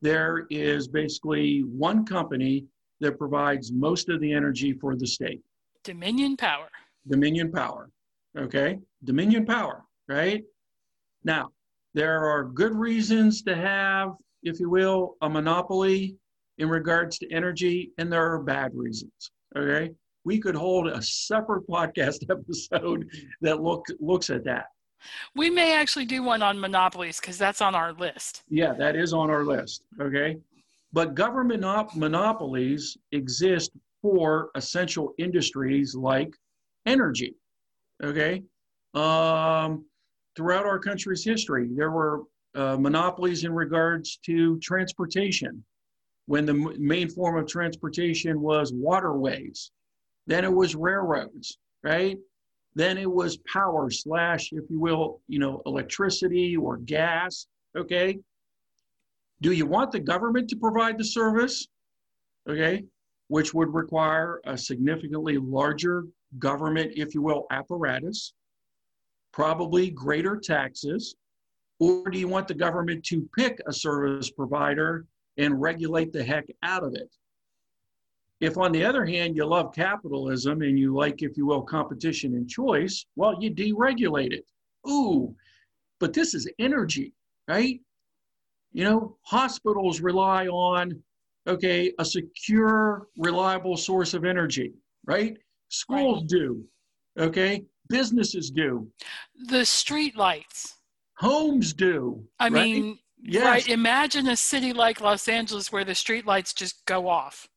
there 0.00 0.46
is 0.50 0.88
basically 0.88 1.60
one 1.60 2.06
company 2.06 2.64
that 3.00 3.18
provides 3.18 3.72
most 3.72 4.08
of 4.08 4.20
the 4.20 4.32
energy 4.32 4.72
for 4.72 4.96
the 4.96 5.06
state. 5.06 5.42
Dominion 5.84 6.36
power. 6.36 6.68
Dominion 7.08 7.52
Power. 7.52 7.90
Okay? 8.36 8.78
Dominion 9.04 9.46
Power, 9.46 9.84
right? 10.08 10.42
Now, 11.24 11.50
there 11.94 12.24
are 12.24 12.44
good 12.44 12.74
reasons 12.74 13.42
to 13.42 13.54
have, 13.56 14.10
if 14.42 14.60
you 14.60 14.70
will, 14.70 15.16
a 15.22 15.28
monopoly. 15.28 16.16
in 16.58 16.68
regards 16.70 17.18
to 17.18 17.30
energy, 17.30 17.90
and 17.98 18.10
there 18.10 18.32
are 18.32 18.42
bad 18.42 18.70
reasons. 18.74 19.30
Okay. 19.56 19.90
We 20.24 20.38
could 20.38 20.54
hold 20.54 20.88
a 20.88 21.02
separate 21.02 21.66
podcast 21.68 22.24
episode 22.30 23.08
that 23.42 23.60
look, 23.62 23.84
looks 24.00 24.30
at 24.30 24.42
that. 24.44 24.66
We 25.34 25.50
may 25.50 25.74
actually 25.74 26.06
do 26.06 26.22
one 26.22 26.42
on 26.42 26.58
monopolies 26.58 27.20
because 27.20 27.36
that's 27.38 27.60
on 27.60 27.74
our 27.74 27.92
list. 27.92 28.42
Yeah, 28.48 28.72
that 28.74 28.96
is 28.96 29.12
on 29.12 29.30
our 29.30 29.44
list. 29.44 29.84
Okay. 30.00 30.38
But 30.92 31.14
government 31.14 31.64
op- 31.64 31.94
monopolies 31.94 32.96
exist 33.12 33.70
for 34.00 34.48
essential 34.54 35.12
industries 35.18 35.94
like 35.94 36.34
energy. 36.86 37.34
Okay. 38.02 38.42
Um, 38.94 39.84
throughout 40.36 40.66
our 40.66 40.78
country's 40.78 41.24
history, 41.24 41.68
there 41.74 41.90
were 41.90 42.22
uh, 42.54 42.76
monopolies 42.76 43.44
in 43.44 43.52
regards 43.52 44.18
to 44.26 44.58
transportation. 44.60 45.64
When 46.26 46.44
the 46.44 46.52
m- 46.52 46.76
main 46.78 47.08
form 47.08 47.38
of 47.38 47.46
transportation 47.48 48.40
was 48.40 48.72
waterways, 48.72 49.70
then 50.26 50.44
it 50.44 50.52
was 50.52 50.74
railroads, 50.74 51.58
right? 51.82 52.18
Then 52.74 52.98
it 52.98 53.10
was 53.10 53.38
power 53.50 53.90
slash, 53.90 54.50
if 54.52 54.64
you 54.68 54.78
will, 54.78 55.22
you 55.28 55.38
know, 55.38 55.62
electricity 55.66 56.56
or 56.56 56.76
gas. 56.76 57.46
Okay. 57.76 58.18
Do 59.40 59.52
you 59.52 59.66
want 59.66 59.92
the 59.92 60.00
government 60.00 60.50
to 60.50 60.56
provide 60.56 60.98
the 60.98 61.04
service? 61.04 61.68
Okay. 62.48 62.84
Which 63.28 63.54
would 63.54 63.72
require 63.72 64.40
a 64.44 64.58
significantly 64.58 65.38
larger 65.38 66.04
government, 66.38 66.92
if 66.96 67.14
you 67.14 67.22
will, 67.22 67.46
apparatus, 67.50 68.34
probably 69.36 69.90
greater 69.90 70.34
taxes. 70.34 71.14
Or 71.78 72.08
do 72.08 72.18
you 72.18 72.26
want 72.26 72.48
the 72.48 72.54
government 72.54 73.04
to 73.04 73.28
pick 73.36 73.60
a 73.66 73.72
service 73.72 74.30
provider 74.30 75.04
and 75.36 75.60
regulate 75.60 76.10
the 76.10 76.24
heck 76.24 76.46
out 76.62 76.82
of 76.82 76.94
it? 76.94 77.14
If, 78.40 78.56
on 78.56 78.72
the 78.72 78.82
other 78.82 79.04
hand, 79.04 79.36
you 79.36 79.44
love 79.44 79.74
capitalism 79.74 80.62
and 80.62 80.78
you 80.78 80.94
like, 80.94 81.20
if 81.20 81.36
you 81.36 81.44
will, 81.44 81.60
competition 81.60 82.34
and 82.34 82.48
choice, 82.48 83.04
well, 83.14 83.36
you 83.38 83.50
deregulate 83.50 84.32
it. 84.32 84.46
Ooh, 84.88 85.34
but 86.00 86.14
this 86.14 86.32
is 86.32 86.50
energy, 86.58 87.12
right? 87.46 87.78
You 88.72 88.84
know, 88.84 89.16
hospitals 89.20 90.00
rely 90.00 90.46
on, 90.46 91.02
okay, 91.46 91.92
a 91.98 92.04
secure, 92.06 93.08
reliable 93.18 93.76
source 93.76 94.14
of 94.14 94.24
energy, 94.24 94.72
right? 95.06 95.36
Schools 95.68 96.22
Right. 96.22 96.28
do, 96.28 96.64
okay? 97.18 97.64
Businesses 97.88 98.50
do, 98.50 98.90
The 99.46 99.64
street 99.64 100.16
lights. 100.16 100.74
homes 101.18 101.72
do. 101.72 102.24
I 102.38 102.44
right? 102.44 102.52
mean, 102.52 102.98
Yes. 103.22 103.44
right. 103.44 103.68
Imagine 103.68 104.28
a 104.28 104.36
city 104.36 104.72
like 104.72 105.00
Los 105.00 105.26
Angeles 105.28 105.72
where 105.72 105.84
the 105.84 105.94
street 105.94 106.26
lights 106.26 106.52
just 106.52 106.84
go 106.86 107.08
off. 107.08 107.48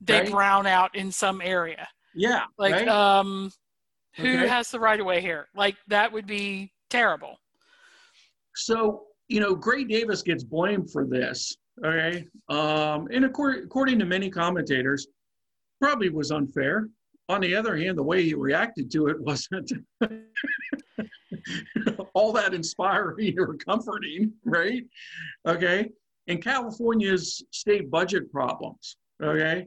They 0.00 0.20
Right. 0.20 0.30
brown 0.30 0.66
out 0.66 0.94
in 0.94 1.12
some 1.12 1.40
area. 1.40 1.88
yeah, 2.14 2.44
Like, 2.58 2.72
right? 2.74 2.88
um, 2.88 3.50
who 4.16 4.28
Okay. 4.38 4.46
has 4.48 4.70
the 4.70 4.78
right 4.80 4.98
of 5.00 5.06
way 5.06 5.20
here? 5.20 5.48
Like, 5.54 5.76
that 5.88 6.12
would 6.12 6.26
be 6.26 6.72
terrible. 6.90 7.38
So, 8.54 9.06
you 9.28 9.40
know, 9.40 9.54
Gray 9.54 9.84
Davis 9.84 10.22
gets 10.22 10.44
blamed 10.44 10.90
for 10.92 11.06
this, 11.06 11.56
okay? 11.84 12.26
Um, 12.48 13.08
and 13.12 13.24
according, 13.24 13.64
according 13.64 13.98
to 14.00 14.04
many 14.04 14.30
commentators, 14.30 15.06
probably 15.80 16.08
was 16.10 16.30
unfair. 16.30 16.88
On 17.28 17.40
the 17.40 17.54
other 17.54 17.76
hand, 17.76 17.96
the 17.96 18.02
way 18.02 18.22
he 18.22 18.34
reacted 18.34 18.90
to 18.92 19.06
it 19.08 19.20
wasn't 19.20 19.72
all 22.14 22.32
that 22.32 22.54
inspiring 22.54 23.38
or 23.38 23.54
comforting, 23.54 24.32
right? 24.44 24.84
Okay. 25.46 25.90
And 26.26 26.42
California's 26.42 27.42
state 27.50 27.90
budget 27.90 28.32
problems, 28.32 28.96
okay, 29.22 29.66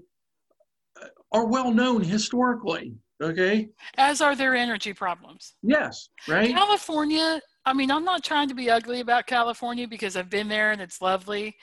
are 1.32 1.46
well 1.46 1.72
known 1.72 2.02
historically, 2.04 2.94
okay? 3.22 3.70
As 3.98 4.22
are 4.22 4.36
their 4.36 4.56
energy 4.56 4.94
problems. 4.94 5.54
Yes, 5.62 6.10
right? 6.28 6.50
California, 6.50 7.42
I 7.66 7.74
mean, 7.74 7.92
I'm 7.92 8.06
not 8.06 8.24
trying 8.24 8.48
to 8.50 8.56
be 8.56 8.70
ugly 8.70 9.02
about 9.02 9.28
California 9.28 9.88
because 9.88 10.16
I've 10.16 10.30
been 10.30 10.48
there 10.48 10.72
and 10.72 10.82
it's 10.82 11.02
lovely, 11.02 11.56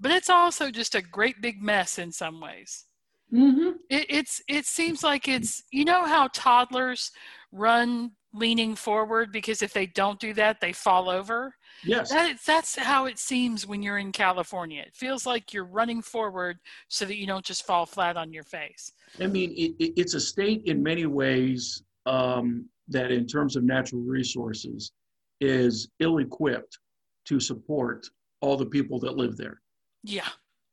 but 0.00 0.10
it's 0.10 0.30
also 0.30 0.70
just 0.70 0.94
a 0.94 1.02
great 1.02 1.40
big 1.40 1.62
mess 1.62 1.98
in 1.98 2.10
some 2.10 2.40
ways. 2.40 2.86
Mm-hmm. 3.32 3.70
It, 3.88 4.06
it's 4.08 4.42
it 4.48 4.66
seems 4.66 5.02
like 5.02 5.26
it's 5.26 5.62
you 5.70 5.84
know 5.84 6.04
how 6.04 6.28
toddlers 6.28 7.10
run 7.50 8.12
leaning 8.34 8.74
forward 8.74 9.30
because 9.30 9.62
if 9.62 9.72
they 9.72 9.86
don't 9.86 10.18
do 10.18 10.32
that 10.34 10.60
they 10.60 10.72
fall 10.72 11.08
over. 11.10 11.54
Yes. 11.84 12.10
That, 12.10 12.38
that's 12.46 12.76
how 12.76 13.06
it 13.06 13.18
seems 13.18 13.66
when 13.66 13.82
you're 13.82 13.98
in 13.98 14.12
California. 14.12 14.82
It 14.82 14.94
feels 14.94 15.26
like 15.26 15.52
you're 15.52 15.64
running 15.64 16.00
forward 16.00 16.58
so 16.88 17.04
that 17.04 17.16
you 17.16 17.26
don't 17.26 17.44
just 17.44 17.66
fall 17.66 17.86
flat 17.86 18.16
on 18.16 18.32
your 18.32 18.44
face. 18.44 18.92
I 19.20 19.26
mean, 19.26 19.52
it, 19.52 19.74
it, 19.78 19.92
it's 19.96 20.14
a 20.14 20.20
state 20.20 20.62
in 20.66 20.82
many 20.82 21.06
ways 21.06 21.82
um, 22.06 22.68
that, 22.88 23.10
in 23.10 23.26
terms 23.26 23.56
of 23.56 23.64
natural 23.64 24.00
resources, 24.02 24.92
is 25.40 25.88
ill 25.98 26.18
equipped 26.18 26.78
to 27.26 27.40
support 27.40 28.06
all 28.40 28.56
the 28.56 28.66
people 28.66 28.98
that 29.00 29.16
live 29.16 29.36
there. 29.36 29.60
Yeah. 30.04 30.28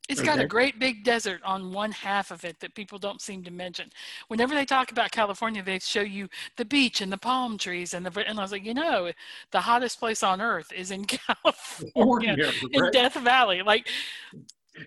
It's 0.09 0.21
got 0.21 0.39
a 0.39 0.47
great 0.47 0.79
big 0.79 1.03
desert 1.03 1.39
on 1.45 1.71
one 1.71 1.91
half 1.91 2.31
of 2.31 2.43
it 2.43 2.59
that 2.61 2.73
people 2.73 2.97
don't 2.97 3.21
seem 3.21 3.43
to 3.43 3.51
mention. 3.51 3.91
Whenever 4.27 4.55
they 4.55 4.65
talk 4.65 4.91
about 4.91 5.11
California, 5.11 5.61
they 5.61 5.77
show 5.77 6.01
you 6.01 6.27
the 6.57 6.65
beach 6.65 6.99
and 7.01 7.11
the 7.11 7.17
palm 7.17 7.59
trees 7.59 7.93
and 7.93 8.03
the 8.03 8.27
and 8.27 8.39
I 8.39 8.41
was 8.41 8.51
like, 8.51 8.65
you 8.65 8.73
know, 8.73 9.11
the 9.51 9.61
hottest 9.61 9.99
place 9.99 10.23
on 10.23 10.41
earth 10.41 10.71
is 10.73 10.89
in 10.89 11.05
California, 11.05 11.91
Ordinary, 11.93 12.51
in? 12.71 12.91
Death 12.91 13.13
Valley. 13.13 13.61
Like 13.61 13.87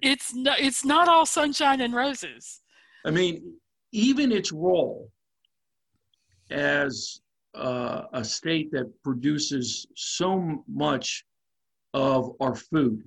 it's 0.02 0.34
not 0.34 0.58
it's 0.58 0.84
not 0.84 1.06
all 1.06 1.24
sunshine 1.24 1.80
and 1.80 1.94
roses. 1.94 2.60
I 3.06 3.10
mean, 3.12 3.54
even 3.92 4.32
its 4.32 4.50
role 4.50 5.08
as 6.50 7.20
uh, 7.54 8.02
a 8.12 8.24
state 8.24 8.72
that 8.72 8.90
produces 9.04 9.86
so 9.94 10.64
much 10.68 11.24
of 11.94 12.32
our 12.40 12.54
food, 12.54 13.04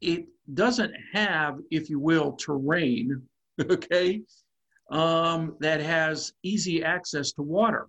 it 0.00 0.26
doesn't 0.54 0.92
have, 1.12 1.58
if 1.70 1.90
you 1.90 1.98
will, 1.98 2.32
terrain, 2.32 3.22
okay, 3.60 4.22
um, 4.90 5.56
that 5.60 5.80
has 5.80 6.32
easy 6.42 6.82
access 6.82 7.32
to 7.32 7.42
water, 7.42 7.88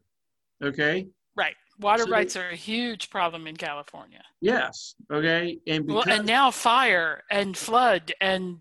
okay? 0.63 1.07
Right. 1.35 1.55
Water 1.79 2.03
So- 2.03 2.11
rights 2.11 2.35
are 2.35 2.49
a 2.49 2.55
huge 2.55 3.09
problem 3.09 3.47
in 3.47 3.55
California. 3.55 4.21
Yes, 4.41 4.95
okay, 5.11 5.59
and 5.67 5.87
Well, 5.87 6.03
and 6.07 6.25
now 6.25 6.51
fire 6.51 7.23
and 7.31 7.55
flood 7.55 8.13
and 8.19 8.57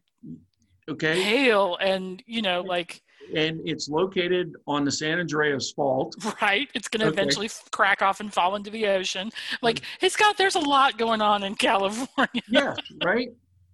okay, 0.89 1.21
hail 1.21 1.77
and 1.81 2.23
you 2.27 2.43
know 2.43 2.61
like 2.61 3.03
and 3.35 3.61
it's 3.65 3.89
located 3.89 4.55
on 4.67 4.85
the 4.85 4.93
San 4.93 5.19
Andreas 5.19 5.73
Fault, 5.73 6.15
right 6.43 6.69
it's 6.75 6.89
going 6.89 7.01
to 7.01 7.09
Okay. 7.09 7.23
Eventually 7.23 7.51
crack 7.73 8.03
off 8.03 8.21
and 8.21 8.33
fall 8.33 8.55
into 8.55 8.71
the 8.71 8.87
ocean 8.87 9.31
like 9.63 9.81
it's 10.01 10.15
got 10.15 10.37
there's 10.37 10.57
a 10.57 10.61
lot 10.61 10.99
going 10.99 11.23
on 11.23 11.43
in 11.43 11.55
california 11.55 12.43
yeah, 12.49 12.75
right. 13.05 13.29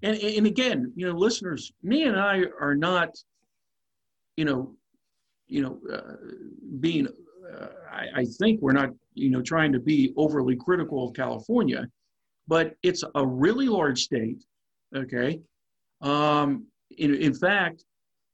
And 0.05 0.19
and 0.19 0.47
again, 0.47 0.93
you 0.95 1.07
know, 1.07 1.15
listeners, 1.15 1.73
me 1.83 2.03
and 2.03 2.21
I 2.21 2.43
are 2.61 2.75
not, 2.75 3.17
you 4.37 4.45
know, 4.45 4.77
you 5.47 5.63
know, 5.63 5.81
uh, 5.91 6.17
being. 6.81 7.09
Uh, 7.09 7.67
I, 7.91 8.21
I 8.21 8.25
think 8.39 8.61
we're 8.61 8.73
not, 8.73 8.91
you 9.15 9.31
know, 9.31 9.41
trying 9.41 9.73
to 9.73 9.81
be 9.81 10.13
overly 10.17 10.57
critical 10.57 11.09
of 11.09 11.15
California, 11.15 11.89
but 12.47 12.75
it's 12.83 13.03
a 13.15 13.27
really 13.27 13.69
large 13.69 14.03
state. 14.03 14.45
Okay. 14.95 15.41
Um, 16.03 16.67
in, 16.99 17.15
in 17.15 17.35
fact, 17.35 17.85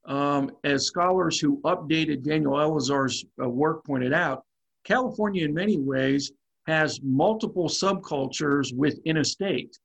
um, 0.05 0.51
as 0.63 0.85
scholars 0.85 1.39
who 1.39 1.61
updated 1.61 2.23
Daniel 2.23 2.53
Elazar's 2.53 3.25
uh, 3.41 3.47
work 3.47 3.85
pointed 3.85 4.13
out, 4.13 4.43
California, 4.83 5.45
in 5.45 5.53
many 5.53 5.77
ways, 5.79 6.31
has 6.67 6.99
multiple 7.03 7.67
subcultures 7.67 8.75
within 8.75 9.17
a 9.17 9.25
state. 9.25 9.77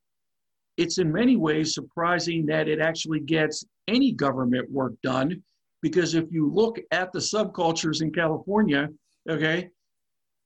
It's 0.76 0.98
in 0.98 1.10
many 1.12 1.36
ways 1.36 1.74
surprising 1.74 2.46
that 2.46 2.68
it 2.68 2.80
actually 2.80 3.20
gets 3.20 3.64
any 3.88 4.12
government 4.12 4.70
work 4.70 4.92
done 5.02 5.42
because 5.82 6.14
if 6.14 6.24
you 6.30 6.50
look 6.50 6.78
at 6.90 7.12
the 7.12 7.18
subcultures 7.18 8.02
in 8.02 8.12
California, 8.12 8.88
okay, 9.28 9.70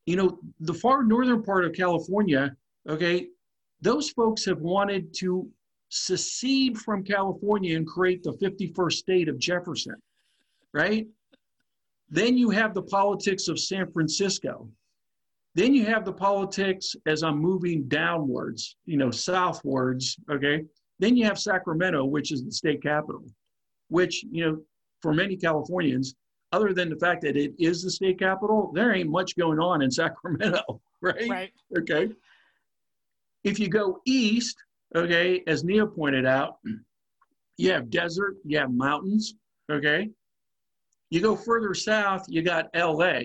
you 0.06 0.16
know, 0.16 0.38
the 0.60 0.74
far 0.74 1.02
northern 1.02 1.42
part 1.42 1.64
of 1.64 1.72
California, 1.72 2.54
okay, 2.88 3.28
those 3.80 4.10
folks 4.10 4.44
have 4.44 4.60
wanted 4.60 5.14
to 5.14 5.48
secede 5.91 6.78
from 6.78 7.05
California 7.05 7.76
and 7.76 7.86
create 7.86 8.22
the 8.22 8.32
51st 8.32 8.93
state 8.93 9.28
of 9.28 9.38
Jefferson, 9.38 9.97
right? 10.72 11.07
Then 12.09 12.38
you 12.38 12.51
have 12.51 12.74
the 12.74 12.82
politics 12.82 13.49
of 13.49 13.59
San 13.59 13.91
Francisco. 13.93 14.68
Then 15.55 15.74
you 15.74 15.84
have 15.86 16.05
the 16.05 16.12
politics 16.12 16.95
as 17.07 17.22
I'm 17.24 17.38
moving 17.38 17.88
downwards, 17.88 18.76
you 18.86 18.97
know, 18.97 19.11
southwards, 19.11 20.16
okay? 20.30 20.64
Then 21.01 21.16
you 21.16 21.24
have 21.24 21.38
Sacramento, 21.38 22.05
which 22.05 22.30
is 22.30 22.45
the 22.45 22.53
state 22.53 22.82
capital, 22.82 23.24
which, 23.88 24.24
you 24.30 24.45
know, 24.45 24.61
for 25.03 25.12
many 25.12 25.36
Californians, 25.36 26.14
other 26.53 26.72
than 26.72 26.88
the 26.88 26.97
fact 26.97 27.22
that 27.22 27.36
it 27.36 27.53
is 27.59 27.82
the 27.82 27.91
state 27.91 28.18
capital, 28.18 28.70
there 28.74 28.95
ain't 28.95 29.11
much 29.11 29.36
going 29.36 29.59
on 29.59 29.82
in 29.82 29.91
Sacramento, 30.03 30.80
right? 31.01 31.28
right 31.28 31.53
Okay. 31.76 32.11
If 33.43 33.59
you 33.59 33.68
go 33.68 34.01
east, 34.05 34.57
okay, 34.95 35.43
as 35.47 35.64
Nia 35.64 35.86
pointed 35.86 36.26
out, 36.26 36.59
you 37.57 37.72
have 37.72 37.91
desert, 37.91 38.36
you 38.45 38.59
have 38.59 38.72
mountains, 38.72 39.34
okay? 39.70 40.09
You 41.11 41.20
go 41.20 41.36
further 41.36 41.74
south, 41.74 42.24
you 42.28 42.43
got 42.43 42.68
LA. 42.74 43.20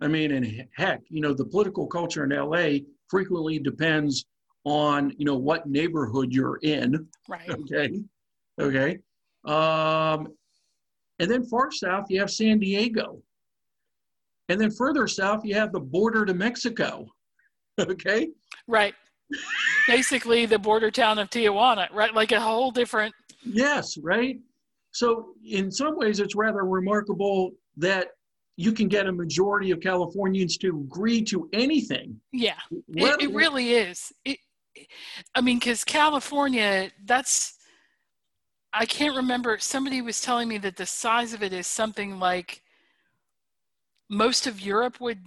I 0.00 0.08
mean, 0.08 0.32
and 0.32 0.66
heck, 0.76 1.00
you 1.08 1.20
know, 1.20 1.32
the 1.32 1.44
political 1.44 1.86
culture 1.86 2.24
in 2.24 2.30
LA 2.30 2.84
frequently 3.08 3.58
depends 3.58 4.26
on, 4.64 5.12
you 5.16 5.24
know, 5.24 5.36
what 5.36 5.68
neighborhood 5.68 6.32
you're 6.32 6.58
in. 6.62 7.08
Right. 7.28 7.48
Okay. 7.50 8.00
Okay. 8.60 8.98
Um, 9.44 10.34
and 11.20 11.30
then 11.30 11.44
far 11.44 11.70
south, 11.70 12.06
you 12.10 12.18
have 12.20 12.30
San 12.30 12.58
Diego. 12.58 13.22
And 14.48 14.60
then 14.60 14.70
further 14.70 15.06
south, 15.06 15.44
you 15.44 15.54
have 15.54 15.72
the 15.72 15.80
border 15.80 16.24
to 16.24 16.34
Mexico. 16.34 17.06
Okay. 17.80 18.30
Right. 18.66 18.92
Basically, 19.86 20.46
the 20.46 20.58
border 20.58 20.90
town 20.90 21.18
of 21.18 21.30
Tijuana, 21.30 21.92
right? 21.92 22.14
Like 22.14 22.32
a 22.32 22.40
whole 22.40 22.70
different. 22.70 23.14
Yes, 23.42 23.98
right. 23.98 24.38
So, 24.90 25.34
in 25.44 25.70
some 25.70 25.96
ways, 25.96 26.20
it's 26.20 26.34
rather 26.34 26.64
remarkable 26.64 27.52
that 27.76 28.08
you 28.56 28.72
can 28.72 28.88
get 28.88 29.06
a 29.06 29.12
majority 29.12 29.70
of 29.70 29.80
Californians 29.80 30.56
to 30.58 30.68
agree 30.68 31.22
to 31.24 31.48
anything. 31.52 32.20
Yeah, 32.32 32.58
it, 32.70 33.22
it 33.22 33.30
really 33.32 33.74
is. 33.74 34.12
It, 34.24 34.38
I 35.34 35.40
mean, 35.40 35.58
because 35.58 35.84
California, 35.84 36.90
that's, 37.04 37.56
I 38.72 38.84
can't 38.84 39.16
remember. 39.16 39.58
Somebody 39.58 40.02
was 40.02 40.20
telling 40.20 40.48
me 40.48 40.58
that 40.58 40.76
the 40.76 40.86
size 40.86 41.32
of 41.34 41.42
it 41.42 41.52
is 41.52 41.66
something 41.66 42.18
like 42.18 42.62
most 44.10 44.46
of 44.46 44.60
Europe 44.60 45.00
would, 45.00 45.20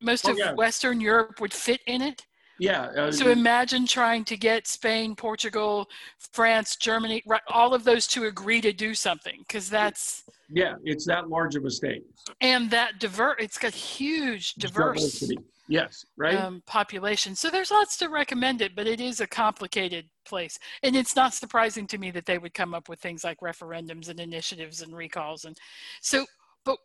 most 0.00 0.26
Oh, 0.26 0.32
of 0.32 0.38
yeah. 0.38 0.54
Western 0.54 1.00
Europe 1.00 1.40
would 1.40 1.52
fit 1.52 1.80
in 1.86 2.02
it. 2.02 2.26
Yeah. 2.62 2.82
Uh, 2.96 3.10
So 3.10 3.30
imagine 3.30 3.88
trying 3.88 4.24
to 4.26 4.36
get 4.36 4.68
Spain, 4.68 5.16
Portugal, 5.16 5.88
France, 6.32 6.76
Germany, 6.76 7.20
right, 7.26 7.40
all 7.48 7.74
of 7.74 7.82
those 7.82 8.06
to 8.08 8.26
agree 8.26 8.60
to 8.60 8.72
do 8.72 8.94
something 8.94 9.40
because 9.40 9.68
that's 9.68 10.22
yeah, 10.48 10.74
it's 10.84 11.04
that 11.06 11.28
large 11.28 11.56
of 11.56 11.64
a 11.64 11.70
state. 11.70 12.04
and 12.40 12.70
that 12.70 13.00
divert. 13.00 13.40
It's 13.40 13.58
got 13.58 13.74
huge 13.74 14.54
diverse 14.54 15.02
Diversity. 15.02 15.38
Yes, 15.66 16.04
right. 16.16 16.36
um, 16.36 16.62
population. 16.66 17.34
So 17.34 17.50
there's 17.50 17.72
lots 17.72 17.96
to 17.96 18.08
recommend 18.08 18.62
it, 18.62 18.76
but 18.76 18.86
it 18.86 19.00
is 19.00 19.20
a 19.20 19.26
complicated 19.26 20.04
place, 20.24 20.56
and 20.84 20.94
it's 20.94 21.16
not 21.16 21.34
surprising 21.34 21.88
to 21.88 21.98
me 21.98 22.12
that 22.12 22.26
they 22.26 22.38
would 22.38 22.54
come 22.54 22.74
up 22.74 22.88
with 22.88 23.00
things 23.00 23.24
like 23.24 23.40
referendums 23.40 24.08
and 24.08 24.20
initiatives 24.20 24.82
and 24.82 24.94
recalls 24.94 25.46
and 25.46 25.56
so. 26.00 26.26
But 26.64 26.78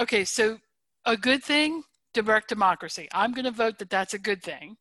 okay, 0.00 0.24
so 0.24 0.58
a 1.04 1.18
good 1.18 1.44
thing, 1.44 1.82
direct 2.14 2.48
democracy. 2.48 3.08
I'm 3.12 3.32
going 3.32 3.44
to 3.44 3.50
vote 3.50 3.78
that 3.78 3.90
that's 3.90 4.14
a 4.14 4.18
good 4.18 4.42
thing. 4.42 4.78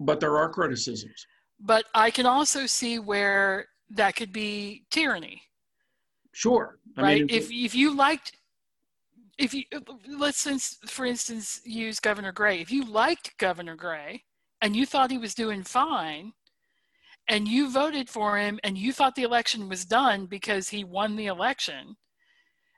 But 0.00 0.20
there 0.20 0.36
are 0.38 0.48
criticisms. 0.48 1.26
but 1.60 1.84
I 1.94 2.10
can 2.10 2.26
also 2.26 2.66
see 2.66 2.98
where 2.98 3.66
that 3.90 4.16
could 4.16 4.32
be 4.32 4.84
tyranny, 4.90 5.42
Sure. 6.32 6.78
I 6.96 7.02
right? 7.02 7.18
mean, 7.20 7.28
if 7.30 7.50
if 7.50 7.74
you 7.74 7.94
liked, 7.94 8.32
if 9.38 9.54
you 9.54 9.64
let's 10.08 10.38
since 10.38 10.78
for 10.86 11.04
instance 11.06 11.60
use 11.64 12.00
Governor 12.00 12.32
Gray. 12.32 12.60
If 12.60 12.70
you 12.72 12.84
liked 12.84 13.36
Governor 13.38 13.76
Gray 13.76 14.24
and 14.60 14.74
you 14.74 14.84
thought 14.86 15.10
he 15.12 15.18
was 15.18 15.34
doing 15.34 15.62
fine, 15.62 16.32
and 17.28 17.46
you 17.48 17.70
voted 17.70 18.08
for 18.10 18.36
him 18.38 18.58
and 18.64 18.76
you 18.76 18.92
thought 18.92 19.14
the 19.14 19.22
election 19.22 19.68
was 19.68 19.84
done 19.84 20.26
because 20.26 20.68
he 20.70 20.82
won 20.84 21.14
the 21.16 21.26
election, 21.26 21.96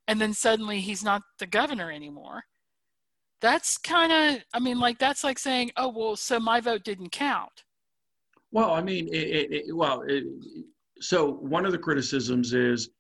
and 0.06 0.20
then 0.20 0.34
suddenly 0.34 0.80
he's 0.80 1.02
not 1.04 1.22
the 1.38 1.46
governor 1.46 1.90
anymore. 1.90 2.44
That's 3.40 3.78
kind 3.78 4.12
of, 4.12 4.42
I 4.52 4.58
mean, 4.58 4.78
like 4.78 4.98
that's 4.98 5.24
like 5.24 5.38
saying, 5.38 5.72
oh 5.76 5.88
well, 5.88 6.16
so 6.16 6.40
my 6.40 6.60
vote 6.60 6.84
didn't 6.84 7.12
count. 7.12 7.64
Well, 8.50 8.72
I 8.72 8.82
mean, 8.82 9.08
it, 9.08 9.28
it, 9.28 9.52
it, 9.52 9.76
well, 9.76 10.02
it, 10.06 10.24
so 11.00 11.32
one 11.32 11.66
of 11.66 11.72
the 11.72 11.78
criticisms 11.78 12.54
is 12.54 12.90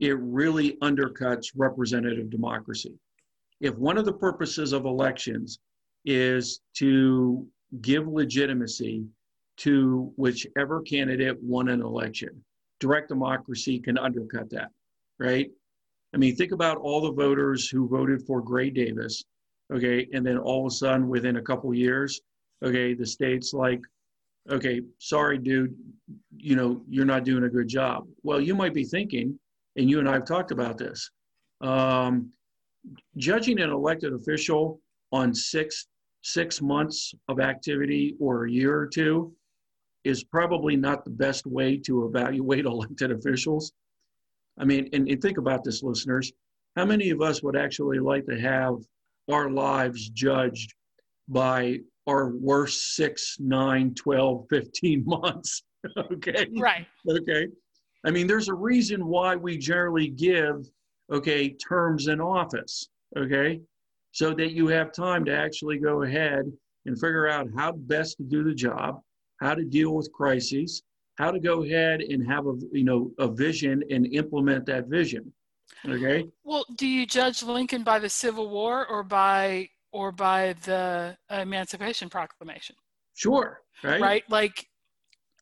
it 0.00 0.18
really 0.18 0.76
undercuts 0.82 1.52
representative 1.54 2.30
democracy. 2.30 2.98
If 3.60 3.76
one 3.76 3.96
of 3.96 4.04
the 4.04 4.12
purposes 4.12 4.72
of 4.72 4.84
elections 4.84 5.60
is 6.04 6.60
to 6.74 7.46
give 7.80 8.08
legitimacy 8.08 9.04
to 9.58 10.12
whichever 10.16 10.82
candidate 10.82 11.40
won 11.42 11.68
an 11.68 11.80
election, 11.80 12.44
direct 12.80 13.08
democracy 13.08 13.78
can 13.78 13.96
undercut 13.96 14.50
that, 14.50 14.70
right? 15.18 15.48
I 16.12 16.16
mean, 16.16 16.34
think 16.34 16.52
about 16.52 16.78
all 16.78 17.00
the 17.00 17.12
voters 17.12 17.68
who 17.68 17.88
voted 17.88 18.22
for 18.26 18.40
Gray 18.40 18.70
Davis, 18.70 19.24
okay, 19.72 20.08
and 20.12 20.24
then 20.24 20.38
all 20.38 20.66
of 20.66 20.72
a 20.72 20.74
sudden, 20.74 21.08
within 21.08 21.36
a 21.36 21.42
couple 21.42 21.72
years, 21.74 22.20
okay, 22.62 22.94
the 22.94 23.06
state's 23.06 23.52
like, 23.52 23.80
okay, 24.50 24.80
sorry, 24.98 25.38
dude, 25.38 25.74
you 26.36 26.56
know, 26.56 26.82
you're 26.88 27.04
not 27.04 27.24
doing 27.24 27.44
a 27.44 27.48
good 27.48 27.68
job. 27.68 28.06
Well, 28.22 28.40
you 28.40 28.54
might 28.54 28.74
be 28.74 28.84
thinking, 28.84 29.38
and 29.76 29.88
you 29.88 29.98
and 29.98 30.08
I 30.08 30.14
have 30.14 30.26
talked 30.26 30.50
about 30.50 30.78
this, 30.78 31.10
um, 31.60 32.30
judging 33.16 33.60
an 33.60 33.70
elected 33.70 34.12
official 34.12 34.80
on 35.12 35.34
six 35.34 35.86
six 36.24 36.62
months 36.62 37.14
of 37.28 37.38
activity 37.38 38.16
or 38.18 38.46
a 38.46 38.50
year 38.50 38.74
or 38.74 38.86
two 38.86 39.30
is 40.04 40.24
probably 40.24 40.74
not 40.74 41.04
the 41.04 41.10
best 41.10 41.46
way 41.46 41.76
to 41.76 42.06
evaluate 42.06 42.64
elected 42.66 43.12
officials. 43.12 43.72
I 44.58 44.64
mean, 44.64 44.88
and, 44.92 45.08
and 45.08 45.20
think 45.20 45.38
about 45.38 45.64
this, 45.64 45.82
listeners. 45.82 46.32
How 46.76 46.84
many 46.84 47.10
of 47.10 47.20
us 47.20 47.42
would 47.42 47.56
actually 47.56 47.98
like 47.98 48.26
to 48.26 48.40
have 48.40 48.76
our 49.30 49.50
lives 49.50 50.08
judged 50.10 50.74
by 51.28 51.78
our 52.06 52.34
worst 52.36 52.94
six, 52.94 53.36
nine, 53.40 53.94
12, 53.94 54.46
15 54.50 55.04
months? 55.06 55.62
okay. 56.12 56.48
Right. 56.58 56.86
Okay. 57.08 57.46
I 58.04 58.10
mean, 58.10 58.26
there's 58.26 58.48
a 58.48 58.54
reason 58.54 59.06
why 59.06 59.34
we 59.34 59.56
generally 59.56 60.08
give, 60.08 60.68
okay, 61.10 61.50
terms 61.50 62.08
in 62.08 62.20
office, 62.20 62.88
okay, 63.16 63.60
so 64.12 64.34
that 64.34 64.52
you 64.52 64.68
have 64.68 64.92
time 64.92 65.24
to 65.24 65.34
actually 65.34 65.78
go 65.78 66.02
ahead 66.02 66.44
and 66.86 67.00
figure 67.00 67.28
out 67.28 67.48
how 67.56 67.72
best 67.72 68.18
to 68.18 68.22
do 68.22 68.44
the 68.44 68.54
job, 68.54 69.00
how 69.40 69.54
to 69.54 69.64
deal 69.64 69.94
with 69.94 70.12
crises, 70.12 70.82
how 71.16 71.30
to 71.30 71.40
go 71.40 71.64
ahead 71.64 72.02
and 72.02 72.26
have 72.26 72.46
a, 72.46 72.54
you 72.72 72.84
know, 72.84 73.10
a 73.18 73.28
vision 73.28 73.82
and 73.90 74.12
implement 74.12 74.66
that 74.66 74.88
vision. 74.88 75.32
Okay. 75.88 76.28
Well, 76.44 76.64
do 76.76 76.86
you 76.86 77.06
judge 77.06 77.42
Lincoln 77.42 77.82
by 77.82 77.98
the 77.98 78.08
Civil 78.08 78.48
War 78.48 78.86
or 78.86 79.02
by 79.02 79.68
or 79.92 80.10
by 80.12 80.54
the 80.64 81.16
Emancipation 81.30 82.08
Proclamation? 82.10 82.76
Sure. 83.14 83.60
Right. 83.82 84.00
Right? 84.00 84.24
Like, 84.28 84.66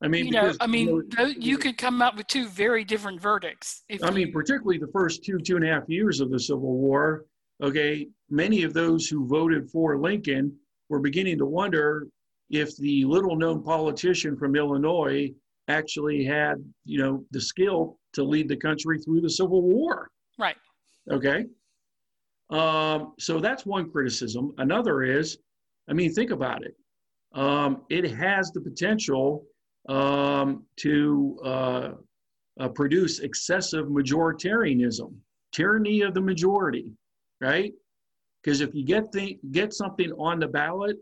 I 0.03 0.09
mean, 0.09 0.26
you 0.26 0.33
know, 0.33 0.53
I 0.61 0.66
mean, 0.66 0.89
you 0.89 1.09
know, 1.16 1.26
you 1.26 1.57
could 1.59 1.78
come 1.78 2.03
up 2.03 2.16
with 2.16 2.26
two 2.26 2.49
very 2.49 2.85
different 2.85 3.20
verdicts. 3.20 3.83
If 3.89 4.03
I 4.03 4.11
mean, 4.11 4.26
you- 4.28 4.33
particularly 4.33 4.78
the 4.78 4.91
first 4.93 5.24
two, 5.24 5.39
two 5.39 5.57
and 5.57 5.64
a 5.64 5.68
half 5.68 5.89
years 5.89 6.20
of 6.20 6.30
the 6.30 6.41
Civil 6.41 6.76
War, 6.76 7.24
okay, 7.62 8.09
many 8.28 8.64
of 8.64 8.74
those 8.74 9.07
who 9.09 9.26
voted 9.26 9.70
for 9.70 9.97
Lincoln 9.99 10.59
were 10.89 10.99
beginning 10.99 11.39
to 11.39 11.47
wonder 11.47 12.09
if 12.51 12.76
the 12.76 13.05
little 13.05 13.37
known 13.37 13.62
politician 13.62 14.37
from 14.37 14.57
Illinois 14.57 15.33
actually 15.68 16.24
had, 16.24 16.57
you 16.85 16.99
know, 16.99 17.24
the 17.30 17.41
skill 17.41 17.99
to 18.12 18.24
lead 18.24 18.49
the 18.49 18.57
country 18.57 18.99
through 18.99 19.20
the 19.22 19.30
Civil 19.30 19.62
War. 19.62 20.11
Right. 20.39 20.57
Okay. 21.11 21.47
Um, 22.51 23.14
so 23.18 23.41
that's 23.41 23.64
one 23.64 23.91
criticism. 23.91 24.53
Another 24.59 25.03
is, 25.03 25.39
I 25.89 25.95
mean, 25.95 26.12
think 26.12 26.30
about 26.30 26.64
it. 26.64 26.76
Um, 27.35 27.83
it 27.89 28.11
has 28.11 28.51
the 28.53 28.61
potential 28.61 29.47
um, 29.89 30.64
to 30.76 31.39
uh, 31.45 31.91
uh, 32.61 32.68
produce 32.68 33.20
excessive 33.20 33.87
majoritarianism, 33.87 35.14
tyranny 35.53 36.03
of 36.03 36.14
the 36.14 36.20
majority, 36.20 36.93
right? 37.41 37.72
Because 38.43 38.61
if 38.61 38.74
you 38.74 38.85
get 38.85 39.11
the, 39.12 39.39
get 39.51 39.72
something 39.72 40.12
on 40.12 40.39
the 40.39 40.49
ballot, 40.49 40.97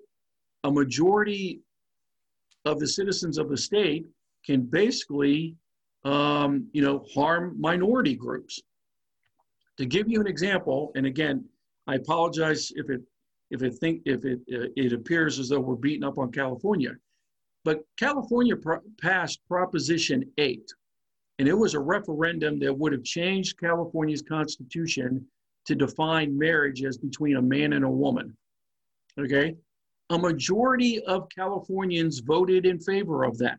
a 0.65 0.71
majority 0.71 1.61
of 2.65 2.79
the 2.79 2.87
citizens 2.87 3.39
of 3.39 3.49
the 3.49 3.57
state 3.57 4.07
can 4.45 4.63
basically, 4.63 5.57
um, 6.05 6.69
you 6.73 6.83
know, 6.83 7.05
harm 7.13 7.57
minority 7.59 8.15
groups. 8.15 8.61
To 9.81 9.87
give 9.87 10.11
you 10.11 10.21
an 10.21 10.27
example, 10.27 10.93
and 10.95 11.07
again, 11.07 11.43
I 11.87 11.95
apologize 11.95 12.71
if 12.77 12.91
it 12.91 13.01
if 13.51 13.63
it 13.63 13.79
think 13.79 14.03
if 14.05 14.27
it 14.27 14.41
uh, 14.53 14.69
it 14.77 14.93
appears 14.93 15.39
as 15.39 15.49
though 15.49 15.61
we're 15.61 15.75
beating 15.75 16.05
up 16.05 16.19
on 16.19 16.31
California, 16.31 16.97
but 17.65 17.81
California 17.97 18.57
pro- 18.57 18.83
passed 19.01 19.41
Proposition 19.49 20.31
Eight, 20.37 20.71
and 21.39 21.49
it 21.49 21.55
was 21.55 21.73
a 21.73 21.81
referendum 21.81 22.59
that 22.59 22.77
would 22.77 22.93
have 22.93 23.05
changed 23.05 23.59
California's 23.59 24.21
constitution 24.21 25.27
to 25.65 25.75
define 25.75 26.37
marriage 26.37 26.85
as 26.85 26.99
between 26.99 27.37
a 27.37 27.43
man 27.43 27.73
and 27.73 27.87
a 27.87 27.89
woman. 27.89 28.37
Okay, 29.19 29.57
a 30.11 30.19
majority 30.19 31.03
of 31.05 31.27
Californians 31.31 32.19
voted 32.19 32.67
in 32.67 32.79
favor 32.79 33.25
of 33.25 33.39
that. 33.39 33.57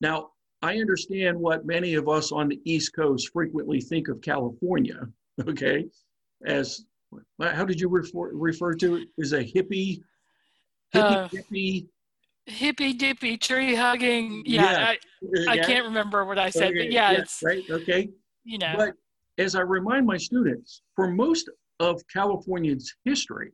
Now, 0.00 0.30
I 0.62 0.76
understand 0.78 1.38
what 1.38 1.64
many 1.66 1.94
of 1.94 2.08
us 2.08 2.32
on 2.32 2.48
the 2.48 2.60
East 2.64 2.94
Coast 2.94 3.30
frequently 3.32 3.80
think 3.80 4.08
of 4.08 4.20
California, 4.20 5.00
okay, 5.48 5.86
as 6.44 6.84
how 7.40 7.64
did 7.64 7.80
you 7.80 7.88
refer, 7.88 8.30
refer 8.34 8.74
to 8.74 8.96
it 8.96 9.08
as 9.20 9.32
a 9.32 9.42
hippie, 9.42 10.02
hippie, 10.94 11.16
Uh, 11.16 11.28
hippie, 11.28 11.86
hippy 12.46 12.92
dippy 12.92 13.36
tree 13.38 13.74
hugging. 13.74 14.42
Yeah, 14.46 14.62
Yeah. 14.72 14.86
I, 14.86 14.98
I 15.48 15.54
Yeah, 15.54 15.66
can't 15.66 15.84
remember 15.86 16.24
what 16.24 16.38
I 16.38 16.50
said, 16.50 16.70
okay, 16.70 16.78
but 16.78 16.92
yeah, 16.92 17.12
it's 17.12 17.40
right. 17.42 17.62
Okay. 17.70 18.08
you 18.44 18.58
know, 18.58 18.74
But 18.76 18.94
as 19.38 19.54
I 19.54 19.60
remind 19.60 20.06
my 20.06 20.16
students, 20.16 20.82
for 20.96 21.08
most 21.08 21.48
of 21.78 22.02
California's 22.12 22.92
history, 23.04 23.52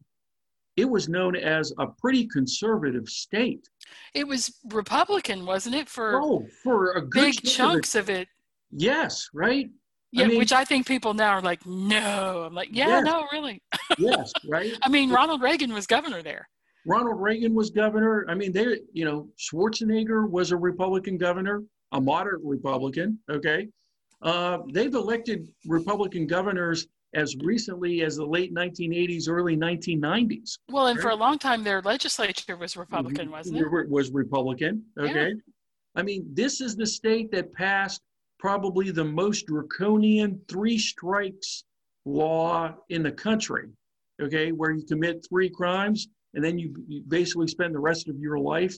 it 0.77 0.89
was 0.89 1.09
known 1.09 1.37
as 1.37 1.73
a 1.79 1.87
pretty 1.87 2.27
conservative 2.27 3.09
state. 3.09 3.69
it 4.15 4.27
was 4.27 4.53
Republican, 4.73 5.47
wasn't 5.47 5.75
it, 5.75 5.89
for 5.89 6.21
Oh, 6.23 6.47
for 6.63 6.93
a 6.93 7.01
good 7.01 7.35
big 7.37 7.43
chunk 7.43 7.45
of 7.45 7.49
it, 7.49 7.53
chunks 7.75 7.95
of 7.95 8.11
it? 8.11 8.29
Yes, 8.71 9.29
right. 9.33 9.69
Yeah, 10.13 10.27
mean- 10.27 10.39
which 10.39 10.53
I 10.53 10.65
think 10.65 10.87
people 10.87 11.15
now 11.15 11.31
are 11.31 11.43
like, 11.43 11.65
no. 11.67 12.45
I'm 12.47 12.55
like, 12.55 12.69
yeah, 12.73 12.89
Yeah. 12.89 13.01
no, 13.01 13.27
really. 13.33 13.61
Yes, 13.99 14.33
right. 14.49 14.73
I 14.83 14.89
mean, 14.89 15.11
Ronald 15.11 15.43
Reagan 15.43 15.73
was 15.73 15.87
governor 15.87 16.23
there. 16.23 16.49
Ronald 16.87 17.21
Reagan 17.21 17.55
was 17.55 17.71
governor. 17.71 18.27
I 18.29 18.35
mean, 18.35 18.53
they, 18.53 18.81
you 18.93 19.05
know, 19.05 19.29
Schwarzenegger 19.39 20.29
was 20.29 20.51
a 20.53 20.57
Republican 20.57 21.17
governor, 21.19 21.63
a 21.93 22.01
moderate 22.01 22.41
Republican. 22.45 23.19
Okay, 23.31 23.69
uh, 24.23 24.59
they've 24.73 24.95
elected 24.95 25.49
Republican 25.67 26.27
governors 26.27 26.87
as 27.15 27.37
recently 27.37 28.03
as 28.03 28.17
the 28.17 28.27
late 28.27 28.55
1980s, 28.55 29.29
early 29.29 29.57
1990s. 29.57 30.59
Well, 30.69 30.89
and 30.89 31.01
for 31.01 31.11
a 31.11 31.15
long 31.15 31.39
time, 31.39 31.63
their 31.63 31.81
legislature 31.83 32.57
was 32.57 32.77
Republican, 32.77 33.31
wasn't 33.31 33.59
it? 33.59 33.91
Was 33.91 34.11
Republican. 34.11 34.83
Okay, 34.99 35.35
I 35.95 36.03
mean, 36.03 36.27
this 36.33 36.61
is 36.61 36.77
the 36.77 36.87
state 36.87 37.31
that 37.33 37.53
passed 37.53 38.03
probably 38.39 38.91
the 38.91 39.05
most 39.05 39.47
draconian 39.47 40.41
three 40.49 40.79
strikes 40.79 41.65
law 42.05 42.75
in 42.89 43.03
the 43.03 43.13
country. 43.13 43.69
Okay, 44.21 44.53
where 44.53 44.73
you 44.73 44.85
commit 44.85 45.25
three 45.29 45.49
crimes 45.49 46.09
and 46.35 46.45
then 46.45 46.59
you, 46.59 46.75
you 46.87 47.03
basically 47.07 47.47
spend 47.47 47.75
the 47.75 47.81
rest 47.81 48.09
of 48.09 48.19
your 48.19 48.39
life, 48.39 48.77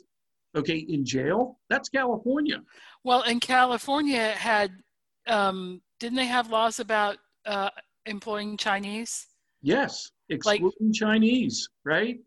okay, 0.55 0.77
in 0.77 1.05
jail. 1.05 1.59
That's 1.69 1.89
California. 1.89 2.63
Well, 3.05 3.23
and 3.23 3.41
California 3.41 4.31
had, 4.33 4.73
um, 5.27 5.81
didn't 5.99 6.17
they 6.17 6.27
have 6.27 6.51
laws 6.51 6.81
about 6.81 7.19
uh, 7.45 7.71
employing 8.17 8.57
Chinese? 8.57 9.27
Yes, 9.63 10.11
Like- 10.31 10.61
excluding 10.61 10.93
Chinese, 10.93 11.69
right? 11.85 12.19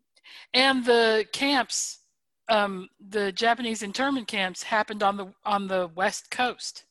And 0.54 0.84
the 0.84 1.26
camps, 1.32 2.00
um, 2.48 2.88
the 3.08 3.32
Japanese 3.32 3.82
internment 3.82 4.28
camps, 4.28 4.62
happened 4.62 5.02
on 5.02 5.16
the 5.16 5.32
on 5.44 5.66
the 5.66 5.88
west 5.94 6.30
coast. 6.30 6.84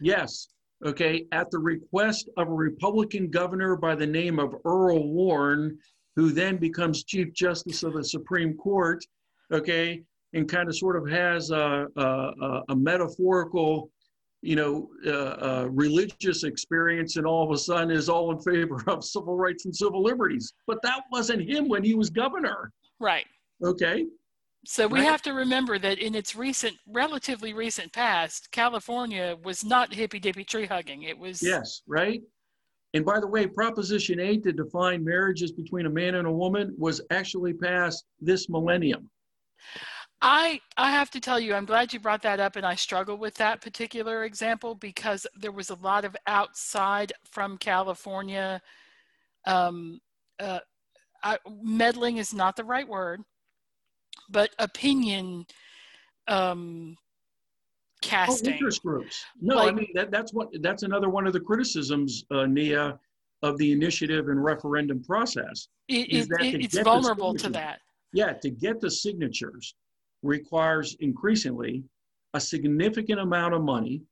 Yes. 0.00 0.48
Okay. 0.84 1.26
At 1.32 1.50
the 1.50 1.58
request 1.58 2.28
of 2.36 2.48
a 2.48 2.52
Republican 2.52 3.30
governor 3.30 3.76
by 3.76 3.94
the 3.94 4.06
name 4.06 4.38
of 4.38 4.54
Earl 4.66 5.08
Warren, 5.12 5.78
who 6.16 6.30
then 6.30 6.56
becomes 6.58 7.04
Chief 7.04 7.32
Justice 7.32 7.82
of 7.84 7.94
the 7.94 8.04
Supreme 8.04 8.54
Court. 8.56 9.02
Okay. 9.52 10.02
And 10.34 10.48
kind 10.48 10.68
of 10.68 10.76
sort 10.76 10.96
of 10.96 11.08
has 11.08 11.50
a, 11.50 11.86
a- 11.96 12.62
a 12.68 12.76
metaphorical, 12.76 13.90
you 14.44 14.56
know, 14.56 14.90
uh, 15.06 15.10
uh, 15.10 15.68
religious 15.70 16.44
experience, 16.44 17.16
and 17.16 17.26
all 17.26 17.42
of 17.44 17.50
a 17.50 17.58
sudden 17.58 17.90
is 17.90 18.08
all 18.10 18.30
in 18.30 18.38
favor 18.40 18.82
of 18.86 19.02
civil 19.02 19.36
rights 19.36 19.64
and 19.64 19.74
civil 19.74 20.02
liberties. 20.02 20.52
But 20.66 20.78
that 20.82 21.02
wasn't 21.10 21.48
him 21.48 21.66
when 21.68 21.82
he 21.82 21.94
was 21.94 22.10
governor. 22.10 22.70
Right. 23.00 23.26
Okay. 23.64 24.06
So 24.66 24.86
we 24.86 25.00
Right. 25.00 25.08
have 25.08 25.22
to 25.22 25.32
remember 25.32 25.78
that 25.78 25.98
in 25.98 26.14
its 26.14 26.34
recent, 26.36 26.76
relatively 26.86 27.52
recent 27.52 27.92
past, 27.92 28.50
California 28.50 29.36
was 29.42 29.64
not 29.64 29.92
hippy 29.92 30.18
dippy 30.18 30.44
tree 30.44 30.66
hugging. 30.66 31.02
It 31.04 31.18
was 31.18 31.42
Yes, 31.42 31.82
right? 31.86 32.22
And 32.94 33.04
by 33.04 33.20
the 33.20 33.26
way, 33.26 33.46
Proposition 33.46 34.20
8 34.20 34.42
to 34.44 34.52
define 34.52 35.04
marriages 35.04 35.52
between 35.52 35.86
a 35.86 35.90
man 35.90 36.14
and 36.14 36.26
a 36.28 36.32
woman 36.32 36.74
was 36.78 37.00
actually 37.10 37.52
passed 37.54 38.04
this 38.20 38.48
millennium. 38.48 39.10
I 40.26 40.58
I 40.78 40.90
have 40.90 41.10
to 41.10 41.20
tell 41.20 41.38
you, 41.38 41.52
I'm 41.54 41.66
glad 41.66 41.92
you 41.92 42.00
brought 42.00 42.22
that 42.22 42.40
up, 42.40 42.56
and 42.56 42.64
I 42.64 42.74
struggle 42.74 43.18
with 43.18 43.34
that 43.34 43.60
particular 43.60 44.24
example 44.24 44.74
because 44.74 45.26
there 45.38 45.52
was 45.52 45.68
a 45.68 45.74
lot 45.74 46.06
of 46.06 46.16
outside 46.26 47.12
from 47.30 47.58
California. 47.58 48.62
Um, 49.46 50.00
uh, 50.40 50.60
I, 51.22 51.36
meddling 51.62 52.16
is 52.16 52.32
not 52.32 52.56
the 52.56 52.64
right 52.64 52.88
word, 52.88 53.20
but 54.30 54.50
opinion 54.58 55.44
um, 56.26 56.96
Oh, 58.12 58.38
interest 58.44 58.82
groups. 58.82 59.24
No, 59.40 59.58
I 59.58 59.72
mean, 59.72 59.88
that, 59.94 60.10
that's 60.10 60.34
what, 60.34 60.48
that's 60.60 60.82
another 60.82 61.08
one 61.08 61.26
of 61.26 61.32
the 61.32 61.40
criticisms, 61.40 62.24
uh, 62.30 62.44
Nia, 62.44 62.98
of 63.42 63.56
the 63.56 63.72
initiative 63.72 64.28
and 64.28 64.44
referendum 64.44 65.02
process. 65.02 65.68
It, 65.88 66.10
is 66.10 66.28
that 66.28 66.42
it, 66.42 66.62
it's 66.62 66.78
vulnerable 66.78 67.34
to 67.34 67.48
that. 67.50 67.80
Yeah, 68.12 68.34
to 68.34 68.50
get 68.50 68.80
the 68.80 68.90
signatures 68.90 69.74
requires 70.24 70.96
increasingly 71.00 71.84
a 72.32 72.40
significant 72.40 73.20
amount 73.20 73.54
of 73.54 73.62
money. 73.62 74.02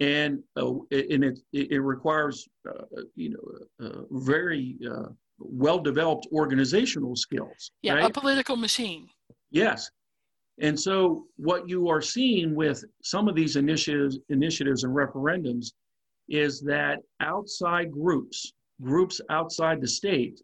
And, 0.00 0.42
uh, 0.56 0.74
and 0.92 1.24
it, 1.24 1.40
it 1.52 1.82
requires, 1.82 2.48
uh, 2.68 3.02
you 3.16 3.30
know, 3.30 3.86
uh, 3.86 4.02
very 4.10 4.76
uh, 4.88 5.08
well-developed 5.38 6.28
organizational 6.32 7.16
skills. 7.16 7.72
Yeah, 7.82 7.94
right? 7.94 8.04
a 8.04 8.10
political 8.10 8.56
machine. 8.56 9.08
Yes. 9.50 9.90
And 10.60 10.78
so 10.78 11.26
what 11.36 11.68
you 11.68 11.88
are 11.88 12.00
seeing 12.00 12.54
with 12.54 12.84
some 13.02 13.28
of 13.28 13.34
these 13.34 13.56
initiatives, 13.56 14.18
initiatives 14.28 14.84
and 14.84 14.94
referendums 14.94 15.72
is 16.28 16.60
that 16.60 17.00
outside 17.20 17.90
groups, 17.90 18.52
groups 18.80 19.20
outside 19.30 19.80
the 19.80 19.88
state, 19.88 20.40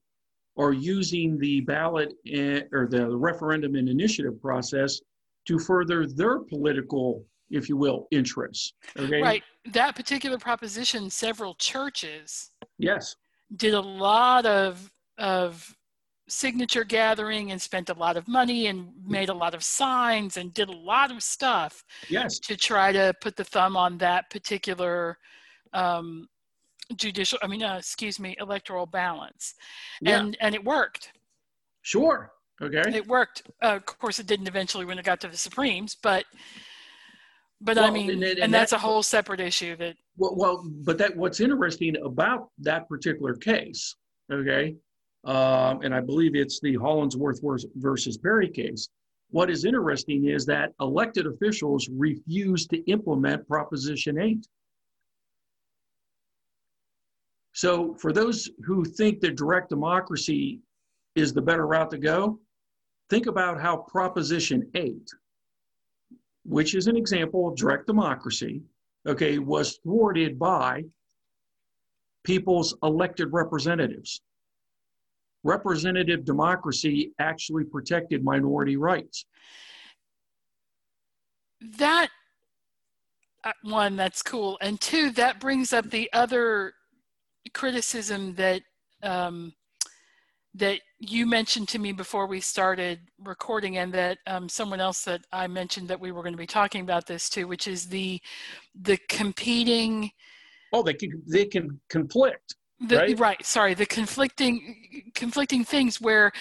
are 0.56 0.72
using 0.72 1.38
the 1.38 1.60
ballot 1.62 2.14
eh, 2.32 2.62
or 2.72 2.86
the 2.88 3.16
referendum 3.16 3.74
and 3.74 3.88
initiative 3.88 4.40
process 4.40 5.00
to 5.46 5.58
further 5.58 6.06
their 6.06 6.38
political, 6.40 7.24
if 7.50 7.68
you 7.68 7.76
will, 7.76 8.06
interests. 8.10 8.72
Okay. 8.98 9.20
Right. 9.20 9.42
That 9.72 9.94
particular 9.96 10.38
proposition, 10.38 11.10
several 11.10 11.54
churches 11.54 12.50
Yes. 12.78 13.16
did 13.56 13.74
a 13.74 13.80
lot 13.80 14.46
of 14.46 14.90
of 15.18 15.76
signature 16.26 16.84
gathering 16.84 17.52
and 17.52 17.60
spent 17.60 17.90
a 17.90 17.94
lot 17.94 18.16
of 18.16 18.26
money 18.26 18.66
and 18.66 18.90
made 19.06 19.28
a 19.28 19.34
lot 19.34 19.54
of 19.54 19.62
signs 19.62 20.38
and 20.38 20.54
did 20.54 20.68
a 20.70 20.72
lot 20.72 21.10
of 21.12 21.22
stuff 21.22 21.84
Yes. 22.08 22.38
to 22.40 22.56
try 22.56 22.90
to 22.92 23.12
put 23.20 23.36
the 23.36 23.44
thumb 23.44 23.76
on 23.76 23.98
that 23.98 24.30
particular 24.30 25.18
um, 25.74 26.26
judicial 26.96 27.38
i 27.42 27.46
mean 27.46 27.62
uh, 27.62 27.76
excuse 27.78 28.18
me 28.18 28.34
electoral 28.40 28.86
balance 28.86 29.54
Yeah. 30.00 30.20
and 30.20 30.36
and 30.40 30.54
it 30.54 30.64
worked 30.64 31.12
Sure. 31.82 32.32
Okay. 32.62 32.82
it 32.86 33.06
worked 33.06 33.42
uh, 33.62 33.76
of 33.76 33.84
course 33.84 34.20
it 34.20 34.26
didn't 34.26 34.46
eventually 34.46 34.84
when 34.84 34.98
it 34.98 35.04
got 35.04 35.20
to 35.20 35.28
the 35.28 35.36
supremes 35.36 35.96
but 36.00 36.24
but 37.60 37.76
i 37.76 37.90
mean 37.90 38.10
and 38.10 38.22
and, 38.22 38.38
and 38.38 38.54
that's 38.54 38.72
a 38.72 38.78
whole 38.78 39.02
separate 39.02 39.40
issue 39.40 39.74
that 39.76 39.96
Well, 40.16 40.34
well, 40.36 40.64
but 40.84 40.96
that 40.98 41.16
what's 41.16 41.40
interesting 41.40 41.96
about 42.04 42.50
that 42.58 42.88
particular 42.88 43.34
case, 43.34 43.96
okay, 44.32 44.76
um, 45.24 45.80
and 45.82 45.94
I 45.94 46.00
believe 46.00 46.34
it's 46.34 46.60
the 46.60 46.76
Hollingsworth 46.76 47.40
versus 47.76 48.16
Perry 48.18 48.48
case. 48.48 48.88
What 49.30 49.50
is 49.50 49.64
interesting 49.64 50.28
is 50.28 50.46
that 50.46 50.72
elected 50.80 51.26
officials 51.26 51.88
refused 51.88 52.70
to 52.70 52.78
implement 52.88 53.48
Proposition 53.48 54.20
8. 54.20 54.46
So, 57.52 57.94
for 57.94 58.12
those 58.12 58.50
who 58.64 58.84
think 58.84 59.20
that 59.20 59.36
direct 59.36 59.70
democracy 59.70 60.60
is 61.16 61.32
the 61.32 61.42
better 61.42 61.66
route 61.66 61.90
to 61.90 61.98
go, 61.98 62.38
think 63.14 63.26
about 63.26 63.60
how 63.60 63.76
Proposition 63.76 64.68
8, 64.74 65.08
which 66.44 66.74
is 66.74 66.88
an 66.88 66.96
example 66.96 67.46
of 67.46 67.54
direct 67.54 67.86
democracy, 67.86 68.60
okay, 69.06 69.38
was 69.38 69.78
thwarted 69.84 70.36
by 70.36 70.82
people's 72.24 72.74
elected 72.82 73.28
representatives. 73.32 74.20
Representative 75.44 76.24
democracy 76.24 77.12
actually 77.20 77.62
protected 77.62 78.24
minority 78.24 78.76
rights. 78.76 79.26
that 81.78 82.08
uh, 83.44 83.52
one 83.62 83.94
that's 83.94 84.22
cool 84.22 84.58
and 84.60 84.80
two 84.80 85.10
that 85.10 85.38
brings 85.38 85.72
up 85.72 85.88
the 85.90 86.10
other 86.12 86.74
criticism 87.52 88.34
that 88.34 88.62
um, 89.02 89.52
that 90.54 90.80
you 91.10 91.26
mentioned 91.26 91.68
to 91.68 91.78
me 91.78 91.92
before 91.92 92.26
we 92.26 92.40
started 92.40 93.00
recording 93.22 93.78
and 93.78 93.92
that 93.92 94.18
um, 94.26 94.48
someone 94.48 94.80
else 94.80 95.04
that 95.04 95.20
i 95.32 95.46
mentioned 95.46 95.88
that 95.88 95.98
we 96.00 96.12
were 96.12 96.22
going 96.22 96.32
to 96.32 96.38
be 96.38 96.46
talking 96.46 96.82
about 96.82 97.06
this 97.06 97.28
too 97.28 97.46
which 97.46 97.66
is 97.68 97.86
the 97.88 98.20
the 98.82 98.98
competing 99.08 100.10
Oh, 100.72 100.82
they 100.82 100.94
can 100.94 101.22
they 101.28 101.44
can 101.44 101.80
conflict. 101.88 102.56
the, 102.80 102.96
Right. 102.96 103.18
right. 103.20 103.46
sorry 103.46 103.74
the 103.74 103.86
conflicting 103.86 105.12
conflicting 105.14 105.64
things 105.64 106.00
where 106.00 106.32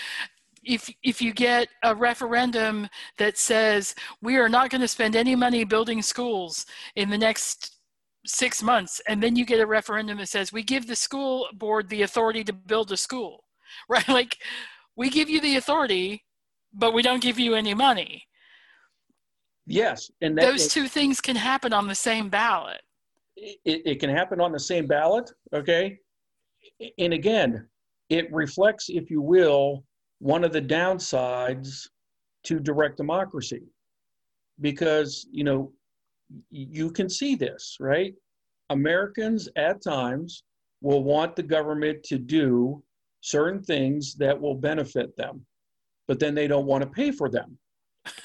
if 0.63 0.89
if 1.03 1.21
you 1.21 1.33
get 1.33 1.67
a 1.83 1.93
referendum 1.93 2.87
that 3.17 3.37
says 3.37 3.93
we 4.21 4.37
are 4.37 4.49
not 4.49 4.69
going 4.71 4.81
to 4.81 4.87
spend 4.87 5.15
any 5.15 5.35
money 5.35 5.63
building 5.63 6.01
schools 6.01 6.65
in 6.95 7.09
the 7.09 7.17
next 7.17 7.77
six 8.25 8.63
months 8.63 9.01
and 9.07 9.21
then 9.21 9.35
you 9.35 9.45
get 9.45 9.59
a 9.59 9.65
referendum 9.67 10.17
that 10.17 10.29
says 10.29 10.51
we 10.53 10.63
give 10.63 10.87
the 10.87 10.95
school 10.95 11.47
board 11.53 11.89
the 11.89 12.01
authority 12.03 12.43
to 12.43 12.53
build 12.53 12.91
a 12.91 12.97
school 12.97 13.43
right 13.89 14.07
like 14.09 14.37
we 14.95 15.09
give 15.09 15.29
you 15.29 15.41
the 15.41 15.55
authority 15.57 16.23
but 16.73 16.93
we 16.93 17.01
don't 17.01 17.21
give 17.21 17.39
you 17.39 17.55
any 17.55 17.73
money 17.73 18.25
Yes, 19.65 20.11
and 20.21 20.37
that, 20.37 20.45
Those 20.45 20.67
two 20.67 20.87
things 20.87 21.21
can 21.21 21.35
happen 21.35 21.73
on 21.73 21.87
the 21.87 21.95
same 21.95 22.29
ballot. 22.29 22.81
it, 23.35 23.59
it 23.65 23.99
can 23.99 24.09
happen 24.09 24.39
on 24.41 24.51
the 24.51 24.59
same 24.59 24.87
ballot, 24.87 25.31
okay? 25.53 25.97
And 26.97 27.13
again, 27.13 27.67
it 28.09 28.31
reflects, 28.31 28.89
if 28.89 29.09
you 29.09 29.21
will, 29.21 29.83
one 30.19 30.43
of 30.43 30.51
the 30.51 30.61
downsides 30.61 31.87
to 32.43 32.59
direct 32.59 32.97
democracy. 32.97 33.63
Because, 34.61 35.25
you 35.31 35.43
know, 35.43 35.71
you 36.51 36.91
can 36.91 37.09
see 37.09 37.35
this, 37.35 37.77
right? 37.79 38.13
Americans 38.69 39.49
at 39.55 39.81
times 39.81 40.43
will 40.81 41.03
want 41.03 41.35
the 41.35 41.43
government 41.43 42.03
to 42.03 42.17
do 42.17 42.83
certain 43.23 43.63
things 43.63 44.15
that 44.15 44.39
will 44.39 44.53
benefit 44.53 45.15
them, 45.15 45.45
but 46.09 46.19
then 46.19 46.35
they 46.35 46.45
don't 46.45 46.65
want 46.65 46.83
to 46.83 46.89
pay 46.89 47.09
for 47.09 47.29
them. 47.29 47.57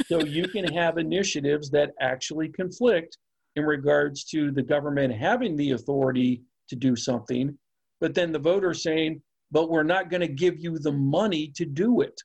So 0.07 0.24
you 0.24 0.49
can 0.49 0.64
have 0.74 0.99
initiatives 0.99 1.70
that 1.70 1.92
actually 2.01 2.49
conflict 2.49 3.16
in 3.55 3.64
regards 3.64 4.24
to 4.24 4.51
the 4.51 4.62
government 4.62 5.14
having 5.14 5.57
the 5.57 5.70
authority 5.70 6.42
to 6.68 6.74
do 6.74 6.96
something, 6.96 7.57
but 8.01 8.12
then 8.12 8.32
the 8.32 8.40
voter 8.40 8.74
saying, 8.74 9.22
but 9.53 9.70
we're 9.70 9.84
not 9.84 10.11
going 10.11 10.20
to 10.20 10.28
give 10.28 10.59
you 10.59 10.78
the 10.80 10.92
money 10.92 11.53
to 11.55 11.64
do 11.64 12.01
it. 12.01 12.20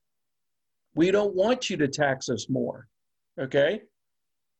We 0.95 1.11
don't 1.11 1.35
want 1.35 1.69
you 1.69 1.77
to 1.77 1.87
tax 1.87 2.27
us 2.27 2.49
more. 2.49 2.87
Okay? 3.39 3.83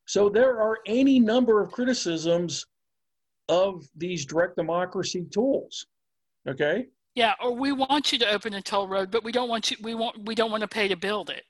So 0.05 0.29
there 0.29 0.61
are 0.61 0.77
any 0.85 1.19
number 1.19 1.61
of 1.61 1.71
criticisms 1.71 2.67
of 3.49 3.83
these 3.95 4.25
direct 4.25 4.55
democracy 4.55 5.25
tools. 5.31 5.87
Okay? 6.47 6.85
Yeah, 7.15 7.33
or 7.41 7.55
we 7.55 7.71
want 7.71 8.11
you 8.11 8.19
to 8.19 8.29
open 8.31 8.53
a 8.55 8.61
toll 8.61 8.87
road, 8.87 9.11
but 9.11 9.23
we 9.23 9.31
don't 9.31 9.49
want 9.49 9.69
you 9.69 9.77
we 9.81 9.93
want 9.93 10.25
we 10.25 10.35
don't 10.35 10.51
want 10.51 10.61
to 10.61 10.67
pay 10.67 10.87
to 10.87 10.95
build 10.95 11.29
it. 11.29 11.43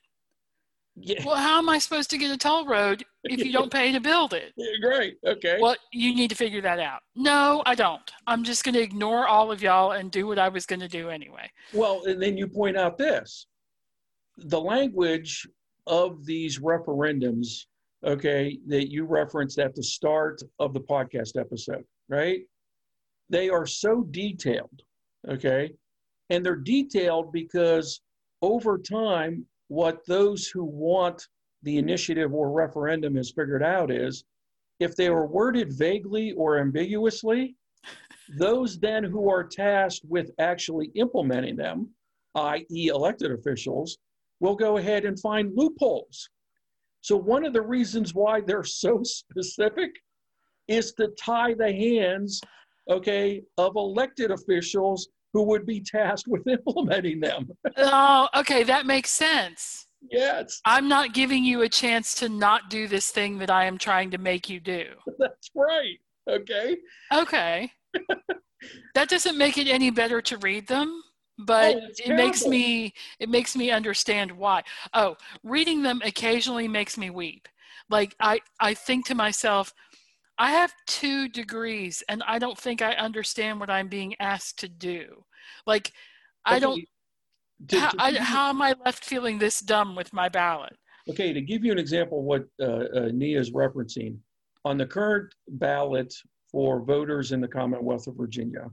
Yeah. 0.95 1.23
Well, 1.25 1.35
how 1.35 1.57
am 1.57 1.69
I 1.69 1.79
supposed 1.79 2.11
to 2.11 2.19
get 2.19 2.29
a 2.29 2.37
toll 2.37 2.67
road 2.67 3.03
if 3.23 3.43
you 3.43 3.51
don't 3.51 3.71
pay 3.71 3.91
to 3.91 3.99
build 3.99 4.33
it? 4.33 4.53
Yeah, 4.57 4.77
Great. 4.79 5.17
Okay. 5.25 5.57
Well, 5.59 5.75
you 5.91 6.13
need 6.13 6.29
to 6.29 6.35
figure 6.35 6.61
that 6.61 6.79
out. 6.79 7.01
No, 7.15 7.63
I 7.65 7.73
don't. 7.73 8.11
I'm 8.27 8.43
just 8.43 8.63
going 8.63 8.75
to 8.75 8.81
ignore 8.81 9.27
all 9.27 9.51
of 9.51 9.63
y'all 9.63 9.93
and 9.93 10.11
do 10.11 10.27
what 10.27 10.37
I 10.37 10.49
was 10.49 10.67
going 10.67 10.81
to 10.81 10.87
do 10.87 11.09
anyway. 11.09 11.49
Well, 11.73 12.03
and 12.05 12.21
then 12.21 12.37
you 12.37 12.47
point 12.47 12.77
out 12.77 12.97
this 12.97 13.47
the 14.37 14.59
language 14.59 15.47
of 15.87 16.25
these 16.25 16.59
referendums, 16.59 17.65
okay, 18.05 18.57
that 18.67 18.91
you 18.91 19.05
referenced 19.05 19.59
at 19.59 19.75
the 19.75 19.83
start 19.83 20.41
of 20.59 20.73
the 20.73 20.79
podcast 20.79 21.39
episode, 21.39 21.83
right? 22.09 22.41
They 23.29 23.49
are 23.49 23.65
so 23.65 24.03
detailed, 24.11 24.81
okay? 25.29 25.73
And 26.29 26.45
they're 26.45 26.55
detailed 26.55 27.31
because 27.31 28.01
over 28.41 28.77
time, 28.77 29.45
what 29.67 30.05
those 30.05 30.47
who 30.47 30.63
want 30.63 31.27
the 31.63 31.77
initiative 31.77 32.33
or 32.33 32.51
referendum 32.51 33.15
has 33.15 33.31
figured 33.31 33.63
out 33.63 33.89
is 33.89 34.25
if 34.79 34.95
they 34.95 35.09
were 35.09 35.27
worded 35.27 35.73
vaguely 35.73 36.33
or 36.33 36.59
ambiguously, 36.59 37.55
those 38.37 38.79
then 38.79 39.03
who 39.03 39.29
are 39.29 39.43
tasked 39.43 40.05
with 40.07 40.31
actually 40.39 40.91
implementing 40.95 41.55
them, 41.55 41.89
i.e., 42.35 42.87
elected 42.87 43.31
officials, 43.31 43.97
will 44.39 44.55
go 44.55 44.77
ahead 44.77 45.05
and 45.05 45.19
find 45.19 45.55
loopholes. 45.55 46.29
So, 47.01 47.15
one 47.15 47.45
of 47.45 47.53
the 47.53 47.61
reasons 47.61 48.13
why 48.13 48.41
they're 48.41 48.63
so 48.83 49.01
specific 49.03 49.91
is 50.67 50.93
to 50.93 51.09
tie 51.19 51.53
the 51.53 51.71
hands, 51.71 52.41
okay, 52.89 53.41
of 53.57 53.75
elected 53.75 54.31
officials 54.31 55.07
who 55.33 55.43
would 55.43 55.65
be 55.65 55.81
tasked 55.81 56.27
with 56.27 56.47
implementing 56.47 57.19
them. 57.19 57.49
Oh, 57.77 58.27
okay, 58.35 58.63
that 58.63 58.85
makes 58.85 59.11
sense. 59.11 59.87
yes, 60.11 60.61
I'm 60.65 60.87
not 60.87 61.13
giving 61.13 61.43
you 61.43 61.61
a 61.61 61.69
chance 61.69 62.13
to 62.15 62.29
not 62.29 62.69
do 62.69 62.87
this 62.87 63.09
thing 63.09 63.37
that 63.39 63.49
I 63.49 63.65
am 63.65 63.77
trying 63.77 64.11
to 64.11 64.17
make 64.17 64.49
you 64.49 64.59
do. 64.59 64.85
that's 65.19 65.49
right. 65.55 65.97
Okay. 66.29 66.77
Okay. 67.13 67.71
that 68.95 69.09
doesn't 69.09 69.37
make 69.37 69.57
it 69.57 69.67
any 69.67 69.89
better 69.89 70.21
to 70.21 70.37
read 70.37 70.67
them, 70.67 71.01
but 71.37 71.75
Oh, 71.75 71.87
it 72.05 72.13
makes 72.15 72.45
me 72.45 72.93
it 73.19 73.29
makes 73.29 73.55
me 73.55 73.71
understand 73.71 74.31
why. 74.31 74.63
Oh, 74.93 75.15
reading 75.43 75.81
them 75.83 76.01
occasionally 76.05 76.67
makes 76.67 76.97
me 76.97 77.09
weep. 77.09 77.47
Like 77.89 78.15
I 78.19 78.39
I 78.59 78.73
think 78.73 79.05
to 79.07 79.15
myself, 79.15 79.73
I 80.37 80.51
have 80.51 80.73
2 80.87 81.29
degrees 81.29 82.03
and 82.09 82.23
I 82.27 82.39
don't 82.39 82.57
think 82.57 82.81
I 82.81 82.93
understand 82.93 83.59
what 83.59 83.69
I'm 83.69 83.87
being 83.87 84.15
asked 84.19 84.59
to 84.59 84.67
do. 84.67 85.23
Like 85.65 85.91
I 86.45 86.59
don't 86.59 86.73
Okay, 86.73 86.87
to- 87.67 87.79
how, 87.79 87.91
I, 87.99 88.13
how 88.13 88.49
am 88.49 88.61
I 88.61 88.75
left 88.85 89.05
feeling 89.05 89.37
this 89.37 89.59
dumb 89.59 89.95
with 89.95 90.11
my 90.11 90.29
ballot? 90.29 90.75
Okay, 91.09 91.33
to 91.33 91.41
give 91.41 91.63
you 91.63 91.71
an 91.71 91.79
example 91.79 92.19
of 92.19 92.25
what 92.25 92.45
uh, 92.61 92.65
uh, 92.65 93.09
Nia 93.13 93.39
is 93.39 93.51
referencing, 93.51 94.17
on 94.65 94.77
the 94.77 94.85
current 94.85 95.33
ballot 95.47 96.13
for 96.49 96.81
voters 96.81 97.31
in 97.31 97.41
the 97.41 97.47
Commonwealth 97.47 98.07
of 98.07 98.15
Virginia, 98.15 98.69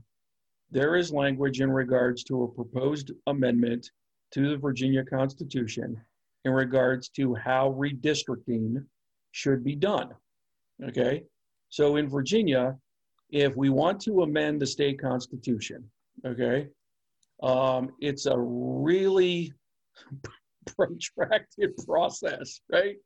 there 0.71 0.95
is 0.95 1.11
language 1.11 1.59
in 1.59 1.69
regards 1.69 2.23
to 2.23 2.43
a 2.43 2.47
proposed 2.47 3.11
amendment 3.27 3.91
to 4.31 4.49
the 4.49 4.57
Virginia 4.57 5.03
Constitution 5.03 5.99
in 6.45 6.53
regards 6.53 7.09
to 7.09 7.35
how 7.35 7.73
redistricting 7.77 8.83
should 9.31 9.63
be 9.63 9.75
done. 9.75 10.09
Okay, 10.81 11.23
so 11.71 11.95
in 11.95 12.09
Virginia, 12.09 12.77
if 13.29 13.55
we 13.55 13.69
want 13.69 14.01
to 14.01 14.23
amend 14.23 14.61
the 14.61 14.67
state 14.67 15.01
constitution, 15.01 15.89
okay, 16.25 16.67
um, 17.41 17.91
it's 18.01 18.25
a 18.25 18.37
really 18.37 19.53
protracted 20.75 21.71
process, 21.87 22.59
right? 22.69 22.97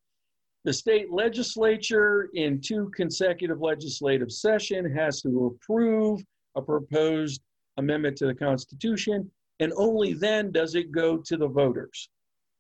The 0.64 0.74
state 0.74 1.12
legislature 1.12 2.30
in 2.34 2.60
two 2.60 2.92
consecutive 2.96 3.62
legislative 3.62 4.32
session 4.32 4.92
has 4.96 5.22
to 5.22 5.56
approve 5.56 6.24
a 6.56 6.62
proposed 6.62 7.42
amendment 7.78 8.18
to 8.18 8.26
the 8.26 8.34
Constitution, 8.34 9.30
and 9.60 9.72
only 9.78 10.14
then 10.14 10.52
does 10.52 10.74
it 10.74 10.92
go 10.92 11.18
to 11.18 11.38
the 11.38 11.48
voters, 11.48 12.10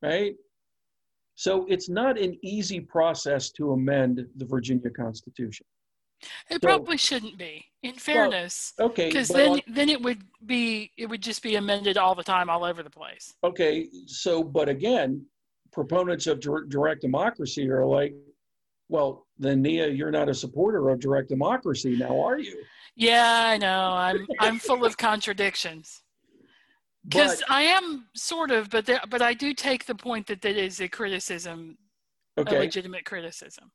right? 0.04 0.36
So 1.34 1.66
it's 1.68 1.90
not 1.90 2.20
an 2.20 2.38
easy 2.44 2.80
process 2.80 3.50
to 3.54 3.72
amend 3.72 4.28
the 4.36 4.46
Virginia 4.46 4.92
Constitution. 4.92 5.66
It 6.50 6.54
So- 6.56 6.60
probably 6.60 6.98
shouldn't 6.98 7.38
be, 7.38 7.66
in 7.84 7.94
fairness, 7.96 8.74
Okay, 8.80 9.08
because 9.10 9.28
then 9.28 9.50
on- 9.52 9.62
then 9.68 9.90
it 9.90 10.02
would 10.02 10.24
be 10.46 10.92
it 10.98 11.08
would 11.08 11.22
just 11.22 11.44
be 11.44 11.56
amended 11.56 11.98
all 11.98 12.16
the 12.16 12.24
time, 12.24 12.50
all 12.50 12.64
over 12.64 12.82
the 12.84 12.90
place. 12.90 13.34
okay, 13.44 13.88
so 14.08 14.44
but 14.44 14.70
again, 14.70 15.26
proponents 15.72 16.26
of 16.28 16.40
direct 16.40 17.02
democracy 17.02 17.70
are 17.70 17.86
like, 17.86 18.16
well, 18.88 19.28
then 19.38 19.62
Nia, 19.62 19.88
you're 19.88 20.12
not 20.12 20.30
a 20.30 20.34
supporter 20.34 20.90
of 20.90 21.00
direct 21.00 21.28
democracy 21.30 21.98
now, 21.98 22.20
are 22.22 22.40
you? 22.40 22.64
Yeah, 22.96 23.44
I 23.48 23.58
know. 23.58 23.90
I'm 23.92 24.26
I'm 24.40 24.58
full 24.60 24.86
of 24.86 24.98
contradictions 24.98 26.02
because 27.08 27.44
I 27.50 27.64
am 27.64 28.08
sort 28.16 28.52
of, 28.52 28.70
but 28.70 28.86
there, 28.86 29.02
but 29.10 29.22
I 29.22 29.34
do 29.34 29.54
take 29.54 29.86
the 29.86 29.96
point 29.96 30.28
that 30.28 30.42
that 30.42 30.56
is 30.56 30.80
a 30.80 30.88
criticism, 30.88 31.78
a 32.38 32.44
legitimate 32.44 33.06
criticism. 33.06 33.72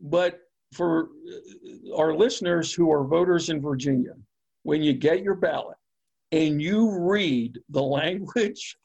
but 0.00 0.40
for 0.72 1.04
uh, 1.04 1.96
our 1.96 2.14
listeners 2.14 2.72
who 2.72 2.92
are 2.92 3.04
voters 3.04 3.48
in 3.48 3.60
Virginia, 3.60 4.14
when 4.62 4.82
you 4.82 4.92
get 4.92 5.22
your 5.22 5.34
ballot 5.34 5.76
and 6.32 6.60
you 6.60 6.98
read 6.98 7.58
the 7.70 7.82
language 7.98 8.76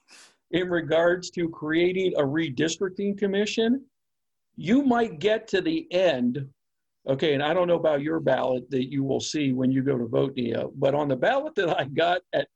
in 0.52 0.70
regards 0.70 1.30
to 1.32 1.50
creating 1.50 2.14
a 2.18 2.22
redistricting 2.22 3.18
commission, 3.18 3.84
you 4.56 4.84
might 4.84 5.20
get 5.20 5.48
to 5.50 5.62
the 5.62 5.92
end. 5.92 6.48
Okay, 7.08 7.34
and 7.34 7.44
I 7.44 7.54
don't 7.54 7.68
know 7.68 7.76
about 7.76 8.02
your 8.02 8.20
ballot 8.20 8.70
that 8.70 8.90
you 8.90 9.04
will 9.04 9.20
see 9.20 9.52
when 9.52 9.72
you 9.72 9.84
go 9.84 9.98
to 9.98 10.06
vote, 10.06 10.34
Nia, 10.36 10.68
but 10.76 10.96
on 10.96 11.10
the 11.10 11.16
ballot 11.16 11.54
that 11.56 11.78
I 11.78 11.86
got 11.86 12.22
at 12.34 12.48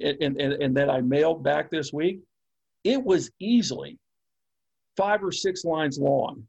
and, 0.00 0.40
and, 0.40 0.52
and 0.54 0.76
that 0.76 0.90
I 0.90 1.00
mailed 1.00 1.42
back 1.42 1.70
this 1.70 1.92
week, 1.92 2.20
it 2.84 3.02
was 3.02 3.30
easily 3.38 3.98
five 4.96 5.22
or 5.22 5.32
six 5.32 5.64
lines 5.64 5.98
long. 5.98 6.44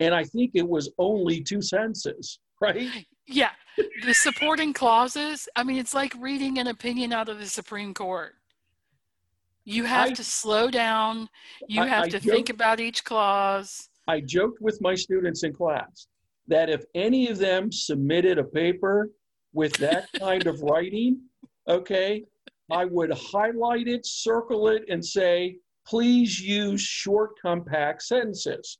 And 0.00 0.14
I 0.14 0.24
think 0.24 0.52
it 0.54 0.66
was 0.68 0.90
only 0.98 1.42
two 1.42 1.60
sentences, 1.62 2.38
right? 2.60 2.88
Yeah, 3.26 3.50
the 4.04 4.14
supporting 4.14 4.72
clauses. 4.72 5.48
I 5.56 5.64
mean, 5.64 5.76
it's 5.78 5.94
like 5.94 6.14
reading 6.18 6.58
an 6.58 6.68
opinion 6.68 7.12
out 7.12 7.28
of 7.28 7.38
the 7.38 7.46
Supreme 7.46 7.92
Court. 7.94 8.34
You 9.64 9.84
have 9.84 10.10
I- 10.10 10.14
to 10.14 10.24
slow 10.24 10.70
down. 10.70 11.28
You 11.68 11.82
I- 11.82 11.86
have 11.88 12.04
I 12.04 12.08
to 12.08 12.20
joke- 12.20 12.32
think 12.32 12.48
about 12.50 12.80
each 12.80 13.04
clause. 13.04 13.88
I 14.06 14.20
joked 14.20 14.62
with 14.62 14.78
my 14.80 14.94
students 14.94 15.42
in 15.44 15.52
class 15.52 16.06
that 16.46 16.70
if 16.70 16.82
any 16.94 17.28
of 17.28 17.36
them 17.36 17.70
submitted 17.70 18.38
a 18.38 18.44
paper 18.44 19.10
with 19.52 19.74
that 19.74 20.08
kind 20.18 20.46
of 20.46 20.62
writing, 20.62 21.20
okay, 21.68 22.24
I 22.70 22.86
would 22.86 23.12
highlight 23.12 23.86
it, 23.88 24.06
circle 24.06 24.68
it, 24.68 24.84
and 24.88 25.04
say, 25.04 25.58
please 25.86 26.40
use 26.40 26.80
short, 26.80 27.32
compact 27.42 28.02
sentences. 28.02 28.78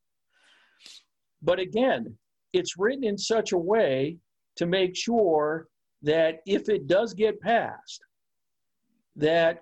But 1.42 1.58
again, 1.58 2.16
it's 2.52 2.78
written 2.78 3.04
in 3.04 3.16
such 3.18 3.52
a 3.52 3.58
way 3.58 4.18
to 4.56 4.66
make 4.66 4.96
sure 4.96 5.68
that 6.02 6.40
if 6.46 6.68
it 6.68 6.86
does 6.86 7.14
get 7.14 7.40
passed, 7.40 8.00
that 9.16 9.60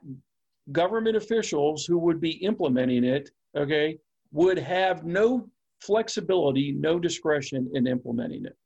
government 0.72 1.16
officials 1.16 1.84
who 1.84 1.98
would 1.98 2.20
be 2.20 2.32
implementing 2.44 3.04
it, 3.04 3.30
okay, 3.56 3.98
would 4.32 4.58
have 4.58 5.04
no 5.04 5.48
flexibility, 5.80 6.72
no 6.72 6.98
discretion 6.98 7.70
in 7.74 7.86
implementing 7.86 8.44
it. 8.44 8.56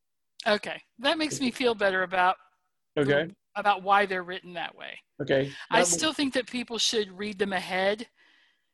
Okay, 0.46 0.80
that 0.98 1.18
makes 1.18 1.40
me 1.40 1.50
feel 1.50 1.74
better 1.74 2.02
about 2.02 2.36
Okay. 2.96 3.28
about 3.56 3.82
why 3.82 4.06
they're 4.06 4.22
written 4.22 4.52
that 4.54 4.74
way. 4.74 4.98
Okay. 5.20 5.52
I 5.70 5.82
still 5.84 6.12
think 6.12 6.32
that 6.34 6.46
people 6.48 6.78
should 6.78 7.10
read 7.16 7.38
them 7.38 7.52
ahead. 7.52 8.06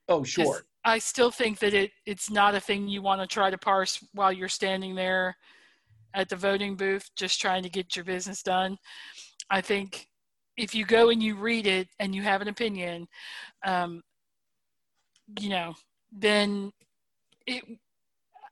Oh, 0.09 0.23
sure. 0.23 0.65
I 0.87 1.01
still 1.01 1.33
think 1.33 1.59
that 1.59 1.75
it 1.75 1.91
it's 2.07 2.31
not 2.31 2.55
a 2.55 2.61
thing 2.61 2.87
you 2.87 3.03
want 3.03 3.21
to 3.21 3.27
try 3.27 3.51
to 3.51 3.59
parse 3.59 4.03
while 4.15 4.33
you're 4.33 4.49
standing 4.49 4.95
there 4.95 5.37
at 6.15 6.29
the 6.29 6.37
voting 6.37 6.77
booth 6.77 7.11
just 7.17 7.41
trying 7.41 7.65
to 7.65 7.69
get 7.69 7.97
your 7.97 8.05
business 8.05 8.41
done. 8.41 8.79
I 9.51 9.61
think 9.61 10.09
if 10.57 10.77
you 10.77 10.87
go 10.87 11.11
and 11.11 11.21
you 11.21 11.35
read 11.35 11.67
it 11.67 11.89
and 11.99 12.15
you 12.15 12.23
have 12.23 12.41
an 12.41 12.49
opinion, 12.49 13.09
um, 13.65 14.01
you 15.41 15.51
know, 15.51 15.75
then 16.13 16.73
it. 17.47 17.65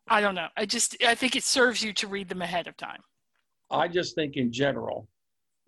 I 0.08 0.20
don't 0.20 0.34
know. 0.34 0.48
I 0.56 0.66
just 0.66 1.02
I 1.04 1.14
think 1.14 1.36
it 1.36 1.44
serves 1.44 1.82
you 1.82 1.92
to 1.94 2.08
read 2.08 2.28
them 2.28 2.42
ahead 2.42 2.66
of 2.66 2.76
time. 2.76 3.00
I 3.70 3.86
just 3.86 4.16
think 4.16 4.36
in 4.36 4.52
general, 4.52 5.08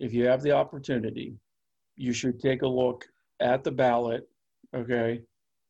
if 0.00 0.12
you 0.12 0.26
have 0.26 0.42
the 0.42 0.50
opportunity, 0.50 1.38
you 1.94 2.12
should 2.12 2.40
take 2.40 2.62
a 2.62 2.68
look 2.68 3.06
at 3.40 3.62
the 3.62 3.70
ballot, 3.70 4.28
okay, 4.74 5.22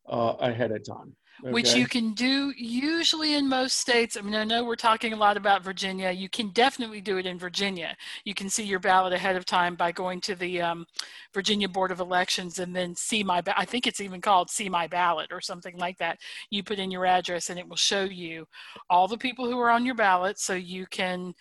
uh, 0.09 0.33
ahead 0.39 0.71
of 0.71 0.83
time. 0.85 1.15
which 1.51 1.75
you 1.75 1.85
can 1.87 2.13
do 2.13 2.51
usually 2.57 3.35
in 3.35 3.47
most 3.47 3.77
states. 3.77 4.17
I 4.17 4.21
mean, 4.21 4.33
I 4.33 4.43
know 4.43 4.63
we're 4.63 4.75
talking 4.75 5.13
a 5.13 5.17
lot 5.17 5.37
about 5.37 5.63
Virginia. 5.63 6.09
You 6.09 6.29
can 6.29 6.49
definitely 6.49 6.99
do 6.99 7.17
it 7.19 7.27
in 7.27 7.37
Virginia. 7.37 7.95
You 8.25 8.33
can 8.33 8.49
see 8.49 8.63
your 8.63 8.79
ballot 8.79 9.13
ahead 9.13 9.35
of 9.35 9.45
time 9.45 9.75
by 9.75 9.91
going 9.91 10.19
to 10.21 10.35
the 10.35 10.61
um, 10.61 10.85
Virginia 11.35 11.69
Board 11.69 11.91
of 11.91 11.99
Elections 11.99 12.57
and 12.57 12.75
then 12.75 12.95
see 12.95 13.23
my. 13.23 13.41
Ba- 13.41 13.59
I 13.59 13.65
think 13.65 13.85
it's 13.85 14.01
even 14.01 14.19
called 14.19 14.49
"See 14.49 14.67
My 14.67 14.87
Ballot" 14.87 15.31
or 15.31 15.41
something 15.41 15.77
like 15.77 15.97
that. 15.99 16.17
You 16.49 16.63
put 16.63 16.79
in 16.79 16.89
your 16.89 17.05
address 17.05 17.49
and 17.49 17.59
it 17.59 17.67
will 17.67 17.75
show 17.75 18.03
you 18.03 18.47
all 18.89 19.07
the 19.07 19.17
people 19.17 19.45
who 19.45 19.59
are 19.59 19.69
on 19.69 19.85
your 19.85 19.95
ballot, 19.95 20.39
so 20.39 20.53
you 20.55 20.87
can 20.87 21.33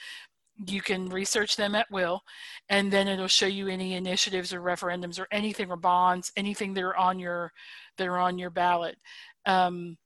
you 0.66 0.80
can 0.80 1.08
research 1.08 1.56
them 1.56 1.74
at 1.74 1.90
will 1.90 2.22
and 2.70 2.90
then 2.90 3.08
it'll 3.08 3.28
show 3.28 3.46
you 3.46 3.68
any 3.68 3.94
initiatives 3.94 4.52
or 4.54 4.60
referendums 4.60 5.20
or 5.20 5.26
anything 5.30 5.70
or 5.70 5.76
bonds 5.76 6.32
anything 6.36 6.72
that 6.72 6.82
are 6.82 6.96
on 6.96 7.18
your 7.18 7.52
that 7.98 8.08
are 8.08 8.18
on 8.18 8.38
your 8.38 8.50
ballot 8.50 8.96
um, 9.44 9.96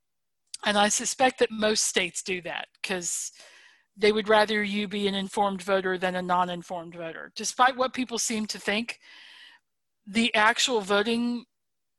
and 0.65 0.77
I 0.77 0.89
suspect 0.89 1.39
that 1.39 1.51
most 1.51 1.85
states 1.85 2.23
do 2.23 2.43
that 2.43 2.69
because 2.83 3.33
they 3.97 4.13
would 4.13 4.29
rather 4.29 4.63
you 4.63 4.89
be 4.89 5.09
an 5.09 5.15
informed 5.15 5.63
voter 5.63 5.99
than 5.99 6.17
a 6.17 6.23
non 6.23 6.51
informed 6.51 6.95
voter. 6.95 7.33
Despite 7.35 7.77
what 7.77 7.93
people 7.93 8.19
seem 8.19 8.47
to 8.47 8.59
think, 8.59 8.99
the 10.07 10.35
actual 10.35 10.81
voting 10.81 11.45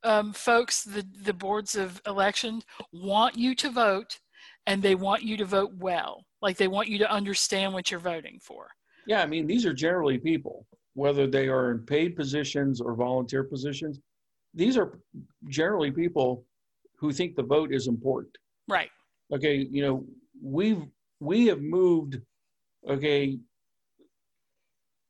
um, 0.04 0.34
folks, 0.34 0.84
the, 0.84 1.06
the 1.24 1.34
boards 1.34 1.76
of 1.76 2.02
election, 2.08 2.62
want 2.91 3.38
you 3.38 3.54
to 3.56 3.70
vote 3.70 4.20
and 4.68 4.82
they 4.82 4.95
want 4.95 5.24
you 5.24 5.38
to 5.38 5.45
vote 5.45 5.72
well. 5.78 6.26
Like 6.41 6.57
they 6.57 6.68
want 6.68 6.88
you 6.88 6.97
to 6.99 7.12
understand 7.12 7.74
what 7.74 7.91
you're 7.91 7.99
voting 7.99 8.39
for. 8.41 8.68
Yeah, 9.07 9.22
I 9.22 9.26
mean, 9.26 9.47
these 9.47 9.66
are 9.66 9.74
generally 9.74 10.18
people, 10.18 10.68
whether 10.93 11.28
they 11.28 11.47
are 11.47 11.72
in 11.72 11.80
paid 11.80 12.16
positions 12.16 12.82
or 12.82 12.95
volunteer 12.95 13.43
positions. 13.43 13.99
These 14.53 14.78
are 14.78 14.99
generally 15.47 15.91
people 15.91 16.45
who 16.97 17.12
think 17.12 17.36
the 17.36 17.43
vote 17.43 17.74
is 17.74 17.88
important. 17.88 18.38
Right. 18.68 18.89
Okay, 19.34 19.68
you 19.72 19.82
know, 19.82 20.05
we've 20.41 20.84
we 21.20 21.45
have 21.47 21.62
moved, 21.62 22.20
okay, 22.89 23.38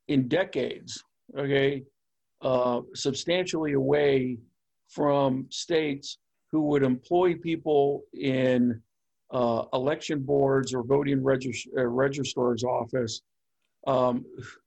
in 0.08 0.28
decades, 0.28 1.04
okay, 1.38 1.84
uh, 2.41 2.82
substantially 2.93 3.74
away 3.74 4.38
from 4.89 5.47
states 5.49 6.18
who 6.52 6.64
would 6.64 6.84
employ 6.84 7.36
people 7.36 8.04
in 8.14 8.82
uh, 9.32 9.63
election 9.73 10.19
boards 10.19 10.73
or 10.73 10.84
voting 10.84 11.19
regist- 11.21 11.67
uh, 11.77 11.86
registrar's 11.86 12.63
office 12.63 13.21
um, 13.88 14.25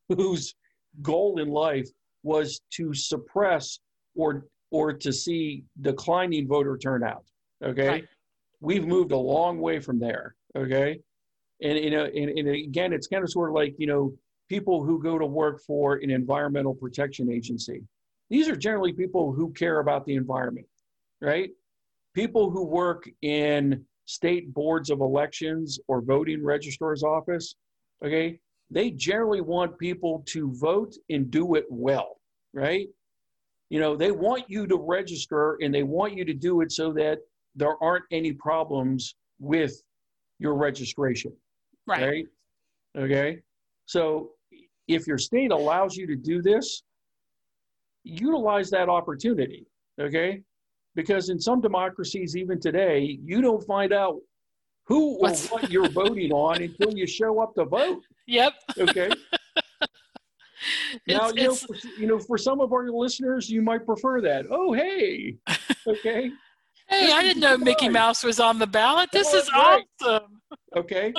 whose 0.08 0.54
goal 1.02 1.38
in 1.40 1.48
life 1.48 1.88
was 2.22 2.60
to 2.70 2.92
suppress 2.94 3.78
or 4.14 4.46
or 4.70 4.92
to 4.92 5.12
see 5.12 5.62
declining 5.82 6.48
voter 6.48 6.76
turnout. 6.76 7.24
Okay, 7.62 7.88
Right. 7.88 8.08
we've 8.60 8.86
moved 8.86 9.12
a 9.12 9.16
long 9.16 9.60
way 9.60 9.78
from 9.78 9.98
there. 9.98 10.34
Okay, 10.56 10.98
and 11.62 11.78
you 11.78 11.90
know, 11.90 12.04
and, 12.04 12.30
and 12.30 12.48
again, 12.48 12.92
it's 12.92 13.06
kind 13.06 13.22
of 13.22 13.30
sort 13.30 13.50
of 13.50 13.54
like 13.54 13.74
you 13.78 13.86
know 13.86 14.14
people 14.48 14.82
who 14.84 15.02
go 15.02 15.18
to 15.18 15.26
work 15.26 15.60
for 15.66 15.96
an 15.96 16.10
environmental 16.10 16.74
protection 16.74 17.30
agency. 17.30 17.82
These 18.30 18.48
are 18.48 18.56
generally 18.56 18.92
people 18.92 19.32
who 19.32 19.52
care 19.52 19.80
about 19.80 20.06
the 20.06 20.14
environment, 20.14 20.66
right? 21.20 21.50
People 22.14 22.50
who 22.50 22.64
work 22.64 23.08
in 23.22 23.84
state 24.06 24.52
boards 24.52 24.90
of 24.90 25.00
elections 25.00 25.78
or 25.88 26.00
voting 26.00 26.42
registrar's 26.42 27.02
office, 27.02 27.56
okay, 28.04 28.38
they 28.70 28.90
generally 28.90 29.40
want 29.40 29.78
people 29.78 30.22
to 30.26 30.52
vote 30.54 30.94
and 31.10 31.30
do 31.30 31.54
it 31.54 31.64
well, 31.70 32.20
right? 32.52 32.88
You 33.70 33.80
know, 33.80 33.96
they 33.96 34.10
want 34.10 34.44
you 34.48 34.66
to 34.66 34.76
register 34.76 35.56
and 35.60 35.74
they 35.74 35.82
want 35.82 36.16
you 36.16 36.24
to 36.24 36.34
do 36.34 36.60
it 36.60 36.70
so 36.72 36.92
that 36.94 37.18
there 37.54 37.82
aren't 37.82 38.04
any 38.10 38.32
problems 38.32 39.14
with 39.38 39.82
your 40.38 40.54
registration, 40.54 41.32
Right. 41.86 42.02
right? 42.02 42.26
Okay. 42.96 43.40
So 43.86 44.32
if 44.88 45.06
your 45.06 45.18
state 45.18 45.50
allows 45.50 45.96
you 45.96 46.06
to 46.06 46.16
do 46.16 46.42
this, 46.42 46.82
utilize 48.02 48.70
that 48.70 48.88
opportunity, 48.88 49.66
okay? 50.00 50.42
Because 50.94 51.28
in 51.28 51.40
some 51.40 51.60
democracies, 51.60 52.36
even 52.36 52.60
today, 52.60 53.18
you 53.24 53.40
don't 53.40 53.64
find 53.66 53.92
out 53.92 54.18
who 54.86 55.14
or 55.18 55.30
what 55.50 55.70
you're 55.70 55.88
voting 55.88 56.30
on 56.32 56.62
until 56.62 56.92
you 56.94 57.06
show 57.06 57.40
up 57.40 57.54
to 57.56 57.64
vote, 57.64 58.02
Yep. 58.26 58.52
okay? 58.78 59.08
now, 61.06 61.28
It's- 61.28 61.32
you 61.36 61.42
know, 61.44 61.52
it's- 61.52 61.62
for, 61.64 61.74
you 62.00 62.06
know, 62.06 62.18
for 62.18 62.38
some 62.38 62.60
of 62.60 62.72
our 62.72 62.90
listeners, 62.90 63.48
you 63.50 63.62
might 63.62 63.84
prefer 63.86 64.20
that. 64.20 64.46
Oh, 64.50 64.72
hey, 64.72 65.36
okay, 65.86 66.30
Hey, 66.86 67.10
I 67.12 67.22
didn't 67.22 67.40
know 67.40 67.56
Mickey 67.56 67.88
Mouse 67.88 68.22
was 68.22 68.38
on 68.38 68.58
the 68.58 68.66
ballot. 68.66 69.08
This 69.10 69.32
Oh, 69.32 69.38
is 69.38 69.50
right. 69.52 69.82
awesome. 70.02 70.42
okay. 70.76 71.14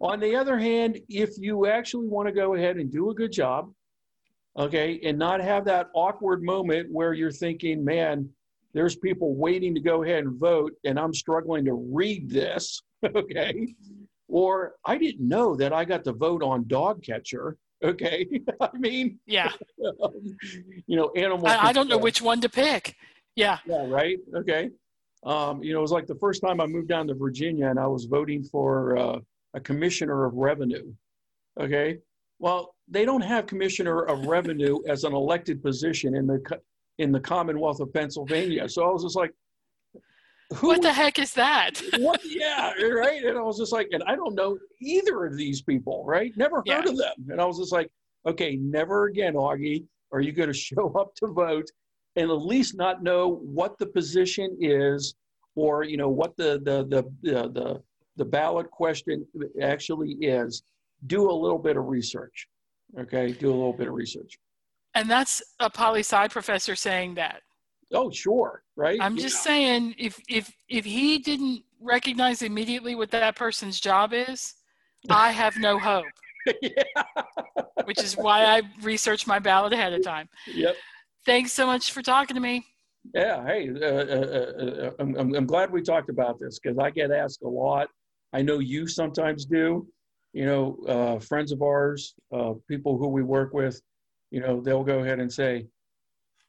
on 0.00 0.20
the 0.20 0.36
other 0.36 0.56
hand, 0.56 1.00
if 1.08 1.30
you 1.36 1.66
actually 1.66 2.06
want 2.06 2.28
to 2.28 2.32
go 2.32 2.54
ahead 2.54 2.76
and 2.76 2.92
do 2.92 3.10
a 3.10 3.14
good 3.14 3.32
job, 3.32 3.72
okay, 4.56 5.00
and 5.02 5.18
not 5.18 5.40
have 5.40 5.64
that 5.64 5.88
awkward 5.94 6.44
moment 6.44 6.92
where 6.92 7.12
you're 7.12 7.32
thinking, 7.32 7.84
man, 7.84 8.28
there's 8.72 8.96
people 8.96 9.34
waiting 9.34 9.74
to 9.74 9.80
go 9.80 10.02
ahead 10.02 10.24
and 10.24 10.38
vote, 10.38 10.72
and 10.84 10.98
I'm 10.98 11.14
struggling 11.14 11.64
to 11.64 11.74
read 11.74 12.30
this, 12.30 12.82
okay, 13.14 13.74
or 14.28 14.74
I 14.84 14.96
didn't 14.96 15.26
know 15.26 15.56
that 15.56 15.72
I 15.72 15.84
got 15.84 16.04
to 16.04 16.12
vote 16.12 16.42
on 16.42 16.66
dog 16.68 17.02
catcher, 17.02 17.56
okay. 17.82 18.26
I 18.60 18.70
mean, 18.76 19.18
Yeah. 19.26 19.52
you 19.78 20.96
know, 20.96 21.10
animal. 21.16 21.46
I, 21.46 21.68
I 21.68 21.72
don't 21.72 21.88
know 21.88 21.98
which 21.98 22.22
one 22.22 22.40
to 22.40 22.48
pick. 22.48 22.96
Yeah. 23.36 23.58
Yeah, 23.66 23.86
right. 23.86 24.18
Okay. 24.34 24.70
Um, 25.24 25.62
you 25.62 25.72
know, 25.72 25.80
it 25.80 25.82
was 25.82 25.92
like 25.92 26.06
the 26.06 26.16
first 26.16 26.42
time 26.42 26.60
I 26.60 26.66
moved 26.66 26.88
down 26.88 27.06
to 27.08 27.14
Virginia 27.14 27.68
and 27.68 27.78
I 27.78 27.86
was 27.86 28.06
voting 28.06 28.42
for 28.42 28.96
uh, 28.96 29.18
a 29.54 29.60
commissioner 29.60 30.24
of 30.24 30.34
revenue. 30.34 30.92
Okay. 31.60 31.98
Well, 32.38 32.74
they 32.88 33.04
don't 33.04 33.20
have 33.20 33.46
commissioner 33.46 34.02
of 34.02 34.26
revenue 34.26 34.78
as 34.88 35.04
an 35.04 35.12
elected 35.12 35.62
position 35.62 36.16
in 36.16 36.26
the 36.26 36.40
in 37.00 37.10
the 37.10 37.18
Commonwealth 37.20 37.80
of 37.80 37.92
Pennsylvania. 37.94 38.68
So 38.68 38.84
I 38.84 38.92
was 38.92 39.02
just 39.02 39.16
like, 39.16 39.32
who? 40.54 40.68
What 40.68 40.82
the 40.82 40.92
heck 40.92 41.18
is 41.18 41.32
that? 41.34 41.80
what? 41.98 42.20
Yeah, 42.24 42.72
right. 42.82 43.24
And 43.24 43.38
I 43.38 43.42
was 43.42 43.56
just 43.58 43.72
like, 43.72 43.88
and 43.92 44.02
I 44.06 44.14
don't 44.16 44.34
know 44.34 44.58
either 44.82 45.24
of 45.24 45.36
these 45.36 45.62
people, 45.62 46.04
right? 46.06 46.32
Never 46.36 46.56
heard 46.56 46.66
Yeah. 46.66 46.88
of 46.90 46.96
them. 46.98 47.14
And 47.30 47.40
I 47.40 47.44
was 47.46 47.58
just 47.58 47.72
like, 47.72 47.88
okay, 48.26 48.56
never 48.56 49.06
again, 49.06 49.34
Augie, 49.34 49.84
are 50.12 50.20
you 50.20 50.32
going 50.32 50.48
to 50.54 50.54
show 50.54 50.92
up 50.98 51.14
to 51.16 51.28
vote 51.28 51.68
and 52.16 52.30
at 52.30 52.42
least 52.42 52.76
not 52.76 53.02
know 53.02 53.36
what 53.44 53.78
the 53.78 53.86
position 53.86 54.56
is, 54.60 55.14
or 55.54 55.84
you 55.84 55.96
know 55.96 56.08
what 56.10 56.36
the 56.36 56.60
the 56.64 56.84
the 56.92 57.02
the 57.22 57.48
the, 57.48 57.82
the 58.16 58.24
ballot 58.24 58.70
question 58.70 59.24
actually 59.62 60.12
is? 60.20 60.62
Do 61.06 61.30
a 61.30 61.32
little 61.32 61.58
bit 61.58 61.76
of 61.78 61.86
research. 61.86 62.46
Okay, 62.98 63.32
do 63.32 63.48
a 63.48 63.56
little 63.60 63.72
bit 63.72 63.86
of 63.88 63.94
research. 63.94 64.38
And 64.94 65.10
that's 65.10 65.42
a 65.60 65.70
poli 65.70 66.00
sci 66.00 66.28
professor 66.28 66.74
saying 66.74 67.14
that. 67.14 67.42
Oh, 67.92 68.10
sure, 68.10 68.62
right. 68.76 68.98
I'm 69.00 69.16
just 69.16 69.42
saying 69.42 69.94
if 69.98 70.20
if 70.28 70.52
if 70.68 70.84
he 70.84 71.18
didn't 71.18 71.62
recognize 71.80 72.42
immediately 72.42 72.94
what 72.94 73.10
that 73.10 73.36
person's 73.36 73.80
job 73.80 74.12
is, 74.12 74.54
I 75.10 75.32
have 75.32 75.56
no 75.58 75.78
hope. 75.78 76.04
yeah. 76.62 76.82
Which 77.84 78.02
is 78.02 78.16
why 78.16 78.44
I 78.44 78.62
research 78.82 79.26
my 79.26 79.38
ballot 79.38 79.72
ahead 79.72 79.92
of 79.92 80.02
time. 80.02 80.28
Yep. 80.46 80.76
Thanks 81.26 81.52
so 81.52 81.66
much 81.66 81.92
for 81.92 82.02
talking 82.02 82.34
to 82.34 82.40
me. 82.40 82.64
Yeah, 83.14 83.44
hey, 83.46 83.70
uh, 83.70 83.84
uh, 83.84 84.86
uh, 84.86 84.90
I'm, 84.98 85.16
I'm, 85.16 85.34
I'm 85.34 85.46
glad 85.46 85.70
we 85.70 85.82
talked 85.82 86.10
about 86.10 86.38
this 86.38 86.58
because 86.58 86.78
I 86.78 86.90
get 86.90 87.10
asked 87.10 87.42
a 87.42 87.48
lot. 87.48 87.88
I 88.32 88.42
know 88.42 88.58
you 88.58 88.86
sometimes 88.86 89.46
do. 89.46 89.86
You 90.32 90.46
know, 90.46 90.78
uh, 90.86 91.18
friends 91.18 91.50
of 91.50 91.60
ours, 91.60 92.14
uh, 92.32 92.52
people 92.68 92.96
who 92.96 93.08
we 93.08 93.22
work 93.22 93.52
with, 93.52 93.80
you 94.30 94.40
know, 94.40 94.60
they'll 94.60 94.84
go 94.84 95.00
ahead 95.00 95.20
and 95.20 95.32
say, 95.32 95.66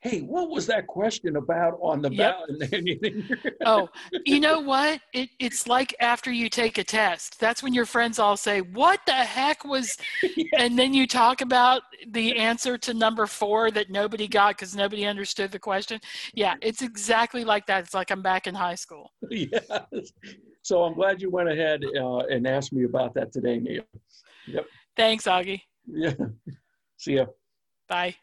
hey, 0.01 0.21
what 0.21 0.49
was 0.49 0.65
that 0.65 0.87
question 0.87 1.35
about 1.35 1.77
on 1.81 2.01
the 2.01 2.11
Yep. 2.11 2.35
ballot? 2.47 3.53
Oh, 3.65 3.89
you 4.25 4.39
know 4.39 4.59
what? 4.59 4.99
It, 5.13 5.29
it's 5.39 5.67
like 5.67 5.95
after 5.99 6.31
you 6.31 6.49
take 6.49 6.79
a 6.79 6.83
test. 6.83 7.39
That's 7.39 7.61
when 7.61 7.75
your 7.75 7.85
friends 7.85 8.17
all 8.17 8.35
say, 8.35 8.61
What 8.61 8.99
the 9.05 9.13
heck 9.13 9.63
was. 9.63 9.95
And 10.57 10.77
then 10.77 10.93
you 10.93 11.07
talk 11.07 11.39
about 11.41 11.83
the 12.09 12.35
answer 12.35 12.77
to 12.79 12.93
number 12.93 13.25
four 13.25 13.71
that 13.71 13.89
nobody 13.89 14.27
got 14.27 14.57
because 14.57 14.75
nobody 14.75 15.05
understood 15.05 15.49
the 15.51 15.59
question. 15.59 15.99
Yeah, 16.33 16.55
it's 16.61 16.81
exactly 16.81 17.45
like 17.45 17.65
that. 17.67 17.85
It's 17.85 17.93
like 17.93 18.11
I'm 18.11 18.21
back 18.21 18.47
in 18.47 18.55
high 18.55 18.75
school. 18.75 19.11
yes. 19.29 19.65
So 20.61 20.83
I'm 20.83 20.93
glad 20.93 21.21
you 21.21 21.29
went 21.29 21.49
ahead 21.49 21.83
uh, 21.97 22.17
and 22.29 22.45
asked 22.47 22.73
me 22.73 22.83
about 22.83 23.13
that 23.13 23.31
today, 23.31 23.59
Nia. 23.59 23.83
Yep. 24.47 24.65
Thanks, 24.97 25.23
Augie. 25.25 25.61
Yeah. 25.87 26.13
See 26.97 27.13
ya. 27.15 27.25
Bye. 27.91 28.15